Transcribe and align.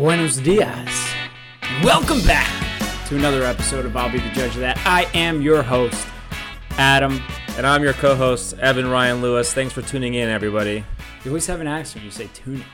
Buenos 0.00 0.38
dias. 0.38 1.12
Welcome 1.84 2.22
back 2.26 2.48
to 3.08 3.16
another 3.16 3.42
episode 3.44 3.84
of 3.84 3.94
I'll 3.94 4.10
Be 4.10 4.16
the 4.18 4.30
Judge 4.30 4.54
of 4.54 4.60
That. 4.60 4.78
I 4.86 5.02
am 5.12 5.42
your 5.42 5.62
host, 5.62 6.08
Adam. 6.78 7.20
And 7.58 7.66
I'm 7.66 7.82
your 7.82 7.92
co-host, 7.92 8.54
Evan 8.60 8.88
Ryan 8.88 9.20
Lewis. 9.20 9.52
Thanks 9.52 9.74
for 9.74 9.82
tuning 9.82 10.14
in, 10.14 10.30
everybody. 10.30 10.86
You 11.22 11.32
always 11.32 11.46
have 11.48 11.60
an 11.60 11.66
accent 11.66 11.96
when 11.96 12.04
you 12.06 12.10
say 12.12 12.30
tuna. 12.32 12.64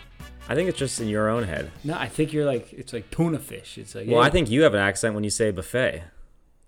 I 0.49 0.55
think 0.55 0.69
it's 0.69 0.79
just 0.79 1.01
in 1.01 1.09
your 1.09 1.29
own 1.29 1.43
head. 1.43 1.73
No, 1.83 1.95
I 1.95 2.07
think 2.07 2.33
you're 2.33 2.45
like, 2.45 2.73
it's 2.73 2.93
like 2.93 3.11
tuna 3.11 3.41
fish. 3.41 3.77
It's 3.77 3.97
like, 3.97 4.07
Well, 4.07 4.21
yeah, 4.21 4.27
I 4.29 4.31
think 4.31 4.49
you 4.49 4.63
have 4.63 4.75
an 4.75 4.81
accent 4.81 5.17
when 5.17 5.25
you 5.25 5.31
say 5.31 5.51
buffet. 5.51 6.05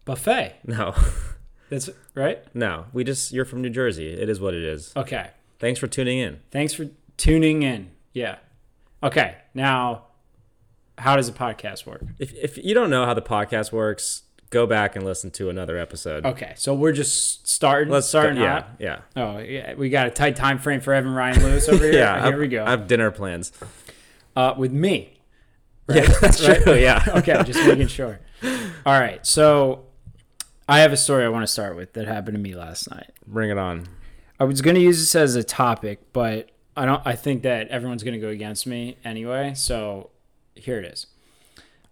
buffet. 0.07 0.57
No, 0.67 0.93
That's 1.71 1.89
right? 2.17 2.43
no. 2.53 2.87
We 2.93 3.05
just 3.05 3.31
you're 3.31 3.45
from 3.45 3.63
New 3.63 3.71
Jersey. 3.71 4.09
It 4.13 4.29
is 4.29 4.41
what 4.41 4.55
it 4.55 4.65
is. 4.65 4.93
Okay. 4.97 5.31
Thanks 5.61 5.79
for 5.79 5.87
tuning 5.87 6.19
in. 6.19 6.41
Thanks 6.51 6.75
for 6.75 6.89
tuning 7.17 7.63
in. 7.63 7.93
Yeah. 8.13 8.39
Okay. 9.05 9.37
Now, 9.55 10.07
how 10.99 11.17
does 11.17 11.29
a 11.29 11.33
podcast 11.33 11.87
work? 11.87 12.03
If 12.19 12.35
if 12.35 12.57
you 12.59 12.75
don't 12.75 12.91
know 12.91 13.05
how 13.07 13.15
the 13.15 13.23
podcast 13.23 13.73
works, 13.73 14.23
go 14.51 14.67
back 14.67 14.97
and 14.97 15.05
listen 15.05 15.31
to 15.33 15.51
another 15.51 15.77
episode. 15.79 16.25
Okay. 16.27 16.53
So 16.57 16.75
we're 16.75 16.93
just 16.93 17.47
starting. 17.49 17.93
Let's 17.93 18.09
start. 18.09 18.35
yeah, 18.37 18.53
hot. 18.53 18.69
yeah. 18.79 19.01
Oh, 19.17 19.39
yeah. 19.39 19.75
We 19.75 19.91
got 19.91 20.07
a 20.07 20.11
tight 20.11 20.37
time 20.37 20.59
frame 20.59 20.81
for 20.81 20.93
Evan 20.95 21.13
Ryan 21.13 21.43
Lewis 21.43 21.69
over 21.69 21.85
here. 21.91 21.93
Yeah, 21.95 22.27
Here 22.27 22.39
we 22.39 22.49
go. 22.49 22.65
I 22.65 22.71
have 22.71 22.87
dinner 22.87 23.11
plans. 23.11 23.53
uh, 24.37 24.55
with 24.57 24.73
me. 24.73 25.21
Yeah, 25.89 26.03
that's 26.21 26.47
Right? 26.47 26.63
true. 26.63 26.75
Yeah. 26.75 27.03
okay, 27.17 27.43
just 27.45 27.67
making 27.67 27.89
sure. 27.89 28.21
All 28.87 28.99
right, 29.01 29.27
so 29.27 29.87
I 30.69 30.81
have 30.81 30.93
a 30.93 30.97
story 30.97 31.25
I 31.25 31.29
want 31.29 31.43
to 31.45 31.47
start 31.53 31.77
with 31.77 31.95
that 31.95 32.07
happened 32.07 32.37
to 32.37 32.41
me 32.43 32.55
last 32.55 32.91
night. 32.91 33.11
Bring 33.27 33.51
it 33.51 33.59
on. 33.59 33.89
I 34.39 34.45
was 34.45 34.61
going 34.63 34.77
to 34.77 34.81
use 34.81 34.99
this 35.01 35.15
as 35.17 35.35
a 35.35 35.43
topic, 35.43 36.13
but 36.13 36.51
I 36.77 36.85
don't. 36.87 37.03
I 37.05 37.17
think 37.17 37.43
that 37.43 37.69
everyone's 37.69 38.03
going 38.05 38.15
to 38.15 38.21
go 38.21 38.29
against 38.29 38.67
me 38.67 38.97
anyway. 39.05 39.55
So 39.55 40.11
here 40.61 40.79
it 40.79 40.85
is. 40.85 41.07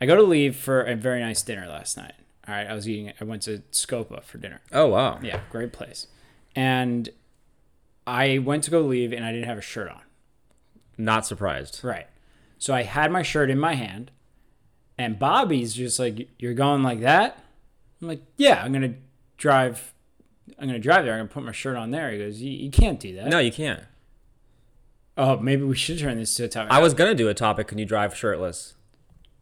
I 0.00 0.06
go 0.06 0.14
to 0.16 0.22
leave 0.22 0.56
for 0.56 0.82
a 0.82 0.94
very 0.94 1.20
nice 1.20 1.42
dinner 1.42 1.66
last 1.66 1.96
night. 1.96 2.14
All 2.46 2.54
right, 2.54 2.66
I 2.66 2.74
was 2.74 2.88
eating. 2.88 3.12
I 3.20 3.24
went 3.24 3.42
to 3.42 3.62
Scopa 3.72 4.22
for 4.22 4.38
dinner. 4.38 4.60
Oh 4.72 4.86
wow. 4.86 5.18
Yeah, 5.22 5.40
great 5.50 5.72
place. 5.72 6.06
And 6.54 7.08
I 8.06 8.38
went 8.38 8.64
to 8.64 8.70
go 8.70 8.82
leave, 8.82 9.12
and 9.12 9.24
I 9.24 9.32
didn't 9.32 9.48
have 9.48 9.58
a 9.58 9.62
shirt 9.62 9.90
on. 9.90 10.02
Not 10.96 11.26
surprised. 11.26 11.80
Right. 11.82 12.06
So 12.58 12.72
I 12.74 12.82
had 12.84 13.10
my 13.10 13.22
shirt 13.22 13.50
in 13.50 13.58
my 13.58 13.74
hand, 13.74 14.10
and 14.96 15.18
Bobby's 15.18 15.74
just 15.74 15.98
like, 15.98 16.28
"You're 16.38 16.54
going 16.54 16.82
like 16.82 17.00
that?" 17.00 17.42
I'm 18.00 18.08
like, 18.08 18.22
"Yeah, 18.36 18.62
I'm 18.62 18.72
gonna 18.72 18.94
drive. 19.36 19.92
I'm 20.58 20.68
gonna 20.68 20.78
drive 20.78 21.04
there. 21.04 21.14
I'm 21.14 21.20
gonna 21.20 21.28
put 21.28 21.42
my 21.42 21.52
shirt 21.52 21.76
on 21.76 21.90
there." 21.90 22.10
He 22.12 22.18
goes, 22.18 22.40
"You, 22.40 22.50
you 22.50 22.70
can't 22.70 23.00
do 23.00 23.14
that." 23.16 23.26
No, 23.26 23.38
you 23.38 23.52
can't. 23.52 23.82
Oh, 25.16 25.38
maybe 25.38 25.62
we 25.62 25.76
should 25.76 25.98
turn 25.98 26.18
this 26.18 26.34
to 26.36 26.44
a 26.44 26.48
topic. 26.48 26.72
I 26.72 26.78
was 26.78 26.94
gonna 26.94 27.14
do 27.14 27.28
a 27.28 27.34
topic. 27.34 27.68
Can 27.68 27.78
you 27.78 27.86
drive 27.86 28.14
shirtless? 28.14 28.74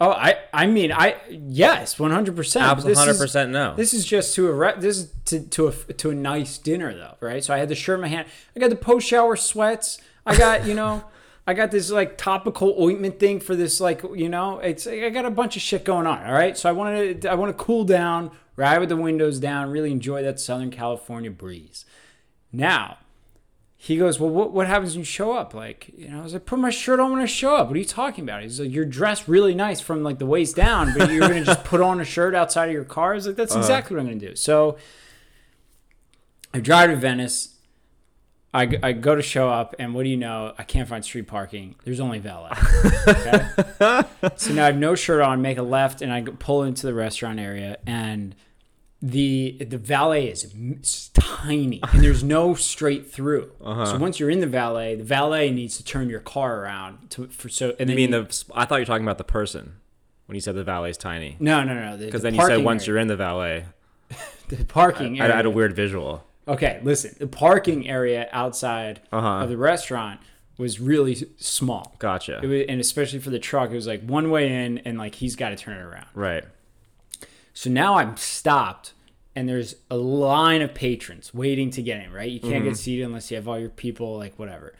oh, 0.01 0.11
I. 0.11 0.39
I 0.53 0.67
mean, 0.67 0.93
I. 0.93 1.17
Yes, 1.31 1.99
100. 1.99 2.37
percent 2.37 2.65
Absolutely, 2.65 2.99
hundred 2.99 3.19
percent 3.19 3.51
no. 3.51 3.75
This 3.75 3.93
is 3.93 4.05
just 4.05 4.35
to 4.37 4.49
a 4.49 4.53
re- 4.53 4.75
this 4.79 4.99
is 4.99 5.13
to, 5.27 5.41
to 5.41 5.69
a 5.69 5.73
to 5.73 6.11
a 6.11 6.15
nice 6.15 6.59
dinner 6.59 6.95
though, 6.95 7.17
right? 7.21 7.43
So 7.43 7.55
I 7.55 7.59
had 7.59 7.69
the 7.69 7.75
shirt 7.75 7.97
in 7.97 8.03
my 8.03 8.09
hand. 8.09 8.29
I 8.55 8.61
got 8.61 8.71
the 8.71 8.77
post 8.77 9.07
shower 9.07 9.37
sweats. 9.37 10.01
I 10.27 10.37
got 10.37 10.67
you 10.67 10.75
know, 10.75 11.05
I 11.47 11.55
got 11.55 11.71
this 11.71 11.91
like 11.91 12.17
topical 12.17 12.77
ointment 12.81 13.19
thing 13.19 13.41
for 13.41 13.57
this 13.57 13.81
like 13.81 14.03
you 14.15 14.29
know, 14.29 14.59
it's 14.61 14.87
I 14.87 15.09
got 15.11 15.25
a 15.25 15.31
bunch 15.31 15.57
of 15.57 15.63
shit 15.63 15.85
going 15.85 16.07
on. 16.07 16.25
All 16.25 16.33
right, 16.33 16.57
so 16.57 16.69
I 16.69 16.73
wanted 16.73 17.23
to, 17.23 17.31
I 17.31 17.35
want 17.35 17.57
to 17.57 17.65
cool 17.65 17.85
down, 17.85 18.31
ride 18.57 18.79
with 18.79 18.91
the 18.91 18.97
windows 18.97 19.41
down, 19.41 19.71
really 19.71 19.91
enjoy 19.91 20.23
that 20.23 20.39
Southern 20.39 20.71
California 20.71 21.31
breeze. 21.31 21.85
Now. 22.53 22.99
He 23.85 23.99
goes, 23.99 24.19
well, 24.19 24.31
what, 24.31 24.51
what 24.51 24.67
happens 24.67 24.93
when 24.93 25.01
you 25.01 25.05
show 25.05 25.33
up? 25.33 25.53
Like, 25.53 25.91
you 25.95 26.09
know, 26.09 26.21
I 26.21 26.23
was 26.23 26.33
like, 26.33 26.47
put 26.47 26.59
my 26.59 26.71
shirt 26.71 27.01
on 27.01 27.13
when 27.13 27.21
I 27.21 27.27
show 27.27 27.55
up. 27.55 27.67
What 27.67 27.77
are 27.77 27.79
you 27.79 27.85
talking 27.85 28.25
about? 28.25 28.41
He's 28.41 28.59
like, 28.59 28.73
you're 28.73 28.87
dressed 28.87 29.29
really 29.29 29.55
nice 29.55 29.79
from 29.83 30.03
like 30.03 30.19
the 30.19 30.25
waist 30.25 30.57
down, 30.57 30.95
but 30.97 31.11
you're 31.11 31.21
gonna 31.21 31.45
just 31.45 31.65
put 31.65 31.83
on 31.83 32.01
a 32.01 32.05
shirt 32.05 32.35
outside 32.35 32.71
of 32.71 32.73
your 32.73 32.85
car. 32.85 33.13
I 33.13 33.17
was 33.17 33.27
like, 33.27 33.37
that's 33.37 33.55
uh. 33.55 33.59
exactly 33.59 33.95
what 33.95 34.01
I'm 34.01 34.07
gonna 34.07 34.19
do. 34.19 34.37
So 34.37 34.79
I 36.55 36.61
drive 36.61 36.89
to 36.89 36.97
Venice. 36.97 37.57
I, 38.55 38.75
I 38.83 38.93
go 38.93 39.15
to 39.15 39.21
show 39.21 39.51
up, 39.51 39.75
and 39.79 39.95
what 39.95 40.05
do 40.05 40.09
you 40.09 40.17
know? 40.17 40.55
I 40.57 40.63
can't 40.63 40.89
find 40.89 41.05
street 41.05 41.27
parking. 41.27 41.75
There's 41.85 42.01
only 42.01 42.21
valet. 42.21 42.53
Okay? 43.07 43.45
so 44.37 44.55
now 44.55 44.63
I 44.63 44.67
have 44.69 44.79
no 44.79 44.95
shirt 44.95 45.21
on, 45.21 45.43
make 45.43 45.59
a 45.59 45.63
left, 45.63 46.01
and 46.01 46.11
I 46.11 46.23
pull 46.23 46.63
into 46.63 46.87
the 46.87 46.95
restaurant 46.95 47.39
area, 47.39 47.77
and 47.87 48.35
the 49.07 49.59
the 49.69 49.77
valet 49.77 50.29
is 50.29 51.11
tiny, 51.13 51.81
and 51.93 52.03
there's 52.03 52.25
no 52.25 52.55
straight 52.55 53.11
through. 53.13 53.53
So 53.63 53.99
once 53.99 54.19
you're 54.19 54.31
in 54.31 54.41
the 54.41 54.47
valet, 54.47 54.95
the 54.97 55.05
valet 55.05 55.51
needs 55.51 55.77
to 55.77 55.85
turn 55.85 56.09
your 56.09 56.21
car 56.21 56.61
around 56.63 57.11
to 57.11 57.27
for 57.29 57.49
so. 57.49 57.75
And 57.79 57.91
You 57.91 57.97
mean 57.97 58.11
the? 58.13 58.45
I 58.55 58.65
thought 58.65 58.77
you 58.77 58.81
were 58.83 58.87
talking 58.87 59.05
about 59.05 59.19
the 59.19 59.25
person 59.25 59.75
when 60.27 60.35
you 60.37 60.41
said 60.41 60.55
the 60.55 60.65
valet's 60.65 60.97
tiny. 60.97 61.37
no 61.39 61.63
no 61.65 61.75
no 61.75 61.97
Because 61.99 62.23
then 62.23 62.35
you 62.35 62.45
said 62.47 62.65
once 62.65 62.87
you're 62.87 62.97
in 62.99 63.09
the 63.09 63.17
valet, 63.17 63.67
the 64.49 64.65
parking 64.65 65.21
I, 65.21 65.27
I 65.31 65.37
had 65.37 65.47
a 65.47 65.51
weird 65.51 65.77
visual. 65.77 66.25
Okay, 66.49 66.81
listen. 66.83 67.15
The 67.19 67.27
parking 67.27 67.89
area 67.89 68.29
outside 68.33 69.01
Uh-huh. 69.13 69.43
of 69.45 69.49
the 69.51 69.57
restaurant 69.59 70.21
was 70.57 70.79
really 70.81 71.17
small. 71.37 71.95
Gotcha. 71.99 72.41
It 72.43 72.47
was, 72.47 72.63
and 72.69 72.81
especially 72.81 73.19
for 73.19 73.31
the 73.31 73.39
truck, 73.39 73.71
it 73.71 73.75
was 73.75 73.87
like 73.87 74.03
one 74.03 74.31
way 74.31 74.65
in, 74.65 74.79
and 74.79 74.97
like 74.99 75.15
he's 75.17 75.37
got 75.37 75.51
to 75.51 75.57
turn 75.57 75.77
it 75.77 75.83
around. 75.83 76.07
right. 76.15 76.45
So 77.55 77.71
now 77.71 77.95
I'm 77.97 78.17
stopped, 78.17 78.93
and 79.35 79.49
there's 79.49 79.77
a 79.91 79.97
line 79.97 80.61
of 80.61 80.75
patrons 80.75 81.33
waiting 81.33 81.71
to 81.71 81.83
get 81.83 82.03
in. 82.05 82.13
Right, 82.13 82.31
you 82.31 82.41
can't 82.41 82.65
get 82.65 82.77
seated 82.77 83.05
unless 83.05 83.31
you 83.31 83.37
have 83.37 83.49
all 83.49 83.59
your 83.59 83.71
people, 83.71 84.17
like 84.19 84.39
whatever, 84.39 84.75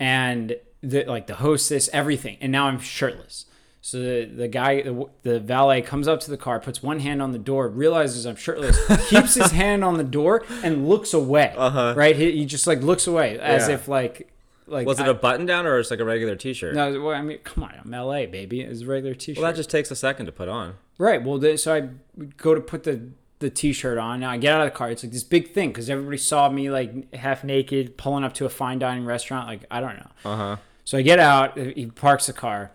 and 0.00 0.56
the 0.82 1.04
like 1.04 1.26
the 1.26 1.36
hostess, 1.36 1.88
everything. 1.92 2.38
And 2.40 2.50
now 2.52 2.66
I'm 2.66 2.80
shirtless. 2.80 3.46
So 3.82 3.98
the, 4.00 4.24
the 4.24 4.48
guy, 4.48 4.82
the, 4.82 5.06
the 5.22 5.38
valet 5.38 5.80
comes 5.80 6.08
up 6.08 6.18
to 6.20 6.30
the 6.30 6.36
car, 6.36 6.58
puts 6.58 6.82
one 6.82 6.98
hand 6.98 7.22
on 7.22 7.30
the 7.30 7.38
door, 7.38 7.68
realizes 7.68 8.26
I'm 8.26 8.34
shirtless, 8.34 8.76
keeps 9.08 9.34
his 9.34 9.52
hand 9.52 9.84
on 9.84 9.96
the 9.96 10.02
door, 10.02 10.44
and 10.64 10.88
looks 10.88 11.14
away. 11.14 11.54
Uh-huh. 11.56 11.94
Right, 11.96 12.16
he, 12.16 12.32
he 12.32 12.46
just 12.46 12.66
like 12.66 12.82
looks 12.82 13.06
away 13.06 13.38
as 13.38 13.68
Yeah. 13.68 13.74
if 13.76 13.86
like 13.86 14.32
like 14.66 14.88
Was 14.88 14.98
it 14.98 15.06
I- 15.06 15.10
a 15.10 15.14
button 15.14 15.46
down 15.46 15.66
or 15.66 15.78
it's 15.78 15.92
like 15.92 16.00
a 16.00 16.04
regular 16.04 16.34
T-shirt? 16.34 16.74
no, 16.74 17.00
well, 17.00 17.14
I 17.14 17.22
mean, 17.22 17.38
come 17.44 17.62
on, 17.62 17.74
I'm 17.84 17.90
LA, 17.92 18.26
baby. 18.26 18.60
It's 18.62 18.80
a 18.80 18.86
regular 18.86 19.14
t-shirt. 19.14 19.40
Well, 19.40 19.52
that 19.52 19.56
just 19.56 19.70
takes 19.70 19.90
a 19.92 19.96
second 19.96 20.26
to 20.26 20.32
put 20.32 20.48
on. 20.48 20.74
Right. 20.98 21.22
Well, 21.22 21.56
so 21.58 21.74
I 21.74 21.88
go 22.36 22.54
to 22.54 22.60
put 22.60 22.84
the 22.84 23.10
the 23.38 23.50
t-shirt 23.50 23.98
on. 23.98 24.20
Now 24.20 24.30
I 24.30 24.38
get 24.38 24.54
out 24.54 24.62
of 24.66 24.72
the 24.72 24.76
car. 24.76 24.90
It's 24.90 25.02
like 25.02 25.12
this 25.12 25.22
big 25.24 25.52
thing 25.52 25.68
because 25.68 25.90
everybody 25.90 26.16
saw 26.16 26.48
me 26.48 26.70
like 26.70 27.12
half 27.14 27.44
naked 27.44 27.96
pulling 27.98 28.24
up 28.24 28.32
to 28.34 28.46
a 28.46 28.48
fine 28.48 28.78
dining 28.78 29.04
restaurant. 29.04 29.46
Like 29.46 29.64
I 29.70 29.80
don't 29.80 29.96
know. 29.96 30.10
Uh 30.24 30.36
huh. 30.36 30.56
So 30.84 30.98
I 30.98 31.02
get 31.02 31.18
out. 31.18 31.58
He 31.58 31.86
parks 31.86 32.26
the 32.26 32.32
car. 32.32 32.70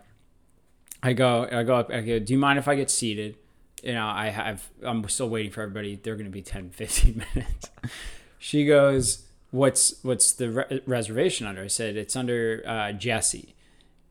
I 1.02 1.14
go. 1.14 1.48
I 1.52 1.64
go 1.64 1.76
up. 1.76 1.90
I 1.92 2.02
go. 2.02 2.20
Do 2.20 2.34
you 2.34 2.40
mind 2.40 2.60
if 2.60 2.68
I 2.68 2.76
get 2.76 2.92
seated? 2.92 3.38
You 3.84 3.94
know, 3.94 4.06
I 4.06 4.28
have. 4.28 4.70
I'm 4.84 5.08
still 5.10 5.30
waiting 5.30 5.52
for 5.52 5.62
everybody. 5.62 5.96
They're 5.96 6.16
going 6.16 6.26
to 6.26 6.32
be 6.32 6.44
10, 6.44 6.70
15 6.72 7.26
minutes. 7.34 7.70
she 8.38 8.66
goes. 8.66 9.26
What's 9.50 9.96
what's 10.04 10.32
the 10.32 10.50
re- 10.50 10.82
reservation 10.86 11.48
under? 11.48 11.64
I 11.64 11.68
said 11.68 11.98
it's 11.98 12.16
under 12.16 12.64
uh, 12.66 12.92
Jesse, 12.94 13.54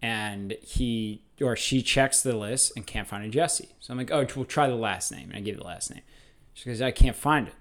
and 0.03 0.55
he 0.61 1.23
or 1.41 1.57
she 1.57 1.83
checks 1.83 2.23
the 2.23 2.37
list 2.37 2.73
and 2.77 2.87
can't 2.87 3.09
find 3.09 3.25
a 3.25 3.29
Jesse. 3.29 3.71
So 3.81 3.93
I'm 3.93 3.99
like, 3.99 4.11
oh, 4.11 4.27
we'll 4.37 4.45
try 4.45 4.69
the 4.69 4.75
last 4.75 5.11
name, 5.11 5.29
and 5.31 5.37
I 5.37 5.41
give 5.41 5.57
it 5.57 5.59
the 5.59 5.67
last 5.67 5.91
name. 5.91 6.03
She 6.55 6.69
goes, 6.69 6.83
I 6.83 6.91
can't 6.91 7.17
find 7.17 7.49
it. 7.49 7.55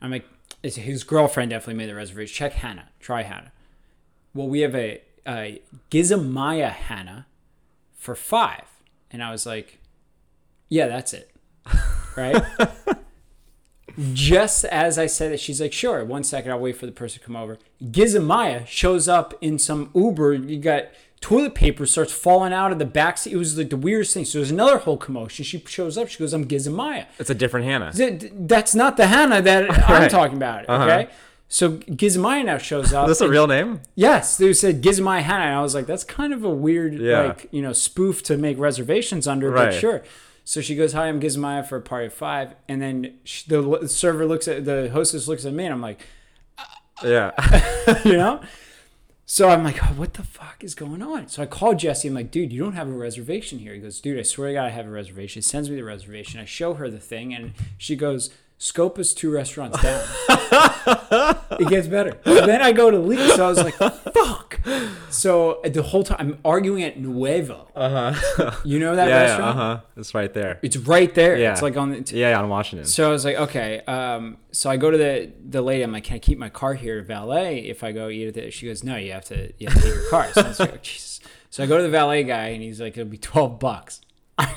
I'm 0.00 0.10
like, 0.10 0.26
it's, 0.62 0.76
his 0.76 1.04
girlfriend 1.04 1.50
definitely 1.50 1.74
made 1.74 1.88
the 1.88 1.94
reservation. 1.94 2.34
Check 2.34 2.52
Hannah. 2.54 2.88
Try 3.00 3.22
Hannah. 3.22 3.52
Well, 4.34 4.48
we 4.48 4.60
have 4.60 4.74
a, 4.74 5.02
a 5.26 5.60
Gizamaya 5.90 6.70
Hannah 6.70 7.26
for 7.96 8.14
five. 8.14 8.64
And 9.10 9.22
I 9.22 9.30
was 9.30 9.46
like, 9.46 9.78
yeah, 10.68 10.86
that's 10.86 11.12
it. 11.12 11.30
Right? 12.16 12.42
Just 14.12 14.64
as 14.66 14.98
I 14.98 15.06
said 15.06 15.32
it, 15.32 15.40
she's 15.40 15.60
like, 15.60 15.72
sure, 15.72 16.04
one 16.04 16.22
second, 16.22 16.52
I'll 16.52 16.60
wait 16.60 16.76
for 16.76 16.86
the 16.86 16.92
person 16.92 17.20
to 17.20 17.26
come 17.26 17.34
over. 17.34 17.58
Gizamaya 17.82 18.66
shows 18.66 19.08
up 19.08 19.34
in 19.40 19.58
some 19.58 19.90
Uber. 19.94 20.34
You 20.34 20.58
got 20.58 20.84
toilet 21.20 21.54
paper 21.54 21.84
starts 21.86 22.12
falling 22.12 22.52
out 22.52 22.72
of 22.72 22.78
the 22.78 22.84
backseat. 22.86 23.32
It 23.32 23.36
was 23.36 23.56
like 23.58 23.70
the 23.70 23.76
weirdest 23.76 24.14
thing. 24.14 24.24
So 24.24 24.38
there's 24.38 24.50
another 24.50 24.78
whole 24.78 24.96
commotion. 24.96 25.44
She 25.44 25.58
shows 25.66 25.98
up. 25.98 26.08
She 26.08 26.18
goes, 26.18 26.32
I'm 26.32 26.46
Gizamaya. 26.46 27.06
It's 27.18 27.30
a 27.30 27.34
different 27.34 27.66
Hannah. 27.66 27.92
That's 28.32 28.74
not 28.74 28.96
the 28.96 29.06
Hannah 29.08 29.42
that 29.42 29.70
I'm 29.88 30.08
talking 30.08 30.36
about. 30.36 30.68
Uh-huh. 30.68 30.84
Okay. 30.84 31.08
So 31.50 31.72
Gizmaya 31.78 32.44
now 32.44 32.58
shows 32.58 32.92
up. 32.92 33.06
That's 33.06 33.22
a 33.22 33.28
real 33.28 33.46
name? 33.46 33.80
Yes, 33.94 34.36
they 34.36 34.52
said 34.52 34.82
Gizmaya 34.82 35.22
Hannah, 35.22 35.44
and 35.44 35.54
I 35.54 35.62
was 35.62 35.74
like, 35.74 35.86
that's 35.86 36.04
kind 36.04 36.34
of 36.34 36.44
a 36.44 36.50
weird, 36.50 36.92
Yeah. 36.94 37.22
like 37.22 37.48
you 37.50 37.62
know, 37.62 37.72
spoof 37.72 38.22
to 38.24 38.36
make 38.36 38.58
reservations 38.58 39.26
under, 39.26 39.50
Right. 39.50 39.70
but 39.70 39.74
sure. 39.80 40.02
So 40.44 40.60
she 40.60 40.76
goes, 40.76 40.92
"Hi, 40.92 41.08
I'm 41.08 41.20
Gizmaya 41.20 41.66
for 41.66 41.76
a 41.76 41.80
party 41.80 42.06
of 42.06 42.12
five. 42.12 42.54
and 42.68 42.80
then 42.82 43.14
she, 43.24 43.48
the 43.48 43.86
server 43.88 44.26
looks 44.26 44.46
at 44.46 44.66
the 44.66 44.90
hostess 44.90 45.26
looks 45.26 45.44
at 45.46 45.52
me, 45.54 45.64
and 45.64 45.72
I'm 45.72 45.80
like, 45.80 46.00
Yeah. 47.02 47.32
you 48.04 48.16
know. 48.18 48.40
So 49.30 49.50
I'm 49.50 49.62
like, 49.62 49.84
oh, 49.84 49.92
what 49.92 50.14
the 50.14 50.22
fuck 50.22 50.64
is 50.64 50.74
going 50.74 51.02
on? 51.02 51.28
So 51.28 51.42
I 51.42 51.46
call 51.46 51.74
Jesse. 51.74 52.08
I'm 52.08 52.14
like, 52.14 52.30
dude, 52.30 52.50
you 52.50 52.64
don't 52.64 52.72
have 52.72 52.88
a 52.88 52.92
reservation 52.92 53.58
here. 53.58 53.74
He 53.74 53.80
goes, 53.80 54.00
dude, 54.00 54.18
I 54.18 54.22
swear 54.22 54.48
to 54.48 54.54
God, 54.54 54.64
I 54.64 54.70
have 54.70 54.86
a 54.86 54.90
reservation. 54.90 55.40
He 55.40 55.42
sends 55.42 55.68
me 55.68 55.76
the 55.76 55.84
reservation. 55.84 56.40
I 56.40 56.46
show 56.46 56.72
her 56.74 56.88
the 56.88 56.98
thing, 56.98 57.34
and 57.34 57.52
she 57.76 57.94
goes, 57.94 58.30
Scopa's 58.60 59.14
two 59.14 59.30
restaurants 59.30 59.80
down. 59.80 60.04
it 61.60 61.68
gets 61.68 61.86
better. 61.86 62.18
So 62.24 62.44
then 62.44 62.60
I 62.60 62.72
go 62.72 62.90
to 62.90 62.98
Lee. 62.98 63.30
So 63.30 63.46
I 63.46 63.48
was 63.48 63.62
like, 63.62 63.74
fuck. 63.74 64.60
So 65.10 65.60
the 65.64 65.82
whole 65.82 66.02
time 66.02 66.16
I'm 66.18 66.38
arguing 66.44 66.82
at 66.82 66.98
Nuevo. 66.98 67.68
Uh 67.76 68.12
huh. 68.12 68.50
You 68.64 68.80
know 68.80 68.96
that 68.96 69.08
yeah, 69.08 69.22
restaurant? 69.22 69.58
uh 69.58 69.76
huh. 69.76 69.80
It's 69.96 70.12
right 70.12 70.34
there. 70.34 70.58
It's 70.62 70.76
right 70.76 71.14
there. 71.14 71.36
Yeah. 71.38 71.52
It's 71.52 71.62
like 71.62 71.76
on 71.76 71.90
the. 71.90 72.16
Yeah, 72.16 72.30
yeah, 72.30 72.40
I'm 72.40 72.48
watching 72.48 72.80
it. 72.80 72.88
So 72.88 73.08
I 73.08 73.12
was 73.12 73.24
like, 73.24 73.36
okay. 73.36 73.80
Um, 73.82 74.38
so 74.50 74.68
I 74.68 74.76
go 74.76 74.90
to 74.90 74.98
the 74.98 75.32
the 75.48 75.62
lady. 75.62 75.84
I'm 75.84 75.92
like, 75.92 76.04
can 76.04 76.16
I 76.16 76.18
keep 76.18 76.36
my 76.38 76.48
car 76.48 76.74
here, 76.74 77.00
valet? 77.02 77.60
If 77.60 77.84
I 77.84 77.92
go 77.92 78.08
eat 78.08 78.26
at 78.26 78.34
the, 78.34 78.50
she 78.50 78.66
goes, 78.66 78.82
no, 78.82 78.96
you 78.96 79.12
have 79.12 79.24
to, 79.26 79.52
you 79.58 79.68
have 79.68 79.76
to 79.76 79.82
take 79.82 79.94
your 79.94 80.10
car. 80.10 80.32
So 80.32 80.42
I 80.42 80.48
was 80.48 80.58
like, 80.60 80.74
oh, 80.74 80.78
Jesus. 80.82 81.20
So 81.50 81.62
I 81.62 81.66
go 81.66 81.76
to 81.76 81.82
the 81.84 81.88
valet 81.88 82.24
guy, 82.24 82.48
and 82.48 82.62
he's 82.62 82.80
like, 82.80 82.96
it'll 82.98 83.08
be 83.08 83.18
twelve 83.18 83.60
bucks. 83.60 84.00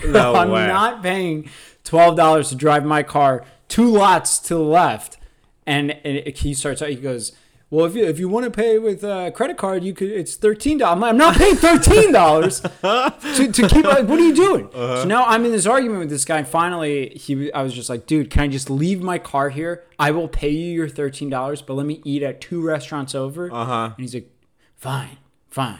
No 0.05 0.35
I'm 0.35 0.49
way. 0.49 0.67
not 0.67 1.03
paying 1.03 1.49
twelve 1.83 2.15
dollars 2.15 2.49
to 2.49 2.55
drive 2.55 2.83
my 2.83 3.03
car 3.03 3.45
two 3.71 3.87
lots 3.89 4.37
to 4.39 4.53
the 4.55 4.59
left. 4.61 5.17
And, 5.65 5.91
and 5.91 6.17
it- 6.17 6.37
he 6.39 6.53
starts. 6.53 6.81
Out. 6.81 6.89
He 6.89 6.95
goes. 6.95 7.31
Well, 7.69 7.85
if 7.85 7.95
you 7.95 8.03
if 8.03 8.19
you 8.19 8.27
want 8.27 8.43
to 8.43 8.51
pay 8.51 8.77
with 8.79 9.01
a 9.01 9.31
credit 9.33 9.55
card, 9.55 9.81
you 9.85 9.93
could. 9.93 10.09
It's 10.11 10.35
thirteen 10.35 10.77
dollars. 10.77 10.95
I'm, 10.95 10.99
like, 10.99 11.09
I'm 11.11 11.17
not 11.17 11.35
paying 11.37 11.55
thirteen 11.55 12.11
dollars 12.11 12.59
to, 12.81 13.49
to 13.53 13.67
keep. 13.69 13.85
Like, 13.85 14.09
what 14.09 14.19
are 14.19 14.25
you 14.25 14.35
doing? 14.35 14.67
So 14.73 15.05
now 15.05 15.23
I'm 15.25 15.45
in 15.45 15.53
this 15.53 15.65
argument 15.65 15.99
with 16.01 16.09
this 16.09 16.25
guy. 16.25 16.39
And 16.39 16.47
finally, 16.47 17.09
he. 17.15 17.49
I 17.53 17.61
was 17.63 17.73
just 17.73 17.89
like, 17.89 18.07
dude, 18.07 18.29
can 18.29 18.41
I 18.43 18.47
just 18.49 18.69
leave 18.69 19.01
my 19.01 19.17
car 19.19 19.47
here? 19.51 19.85
I 19.97 20.11
will 20.11 20.27
pay 20.27 20.49
you 20.49 20.73
your 20.73 20.89
thirteen 20.89 21.29
dollars, 21.29 21.61
but 21.61 21.75
let 21.75 21.85
me 21.85 22.01
eat 22.03 22.23
at 22.23 22.41
two 22.41 22.61
restaurants 22.61 23.15
over. 23.15 23.49
Uh 23.49 23.63
huh. 23.63 23.83
And 23.95 24.03
he's 24.03 24.13
like, 24.13 24.29
fine, 24.75 25.15
fine. 25.49 25.79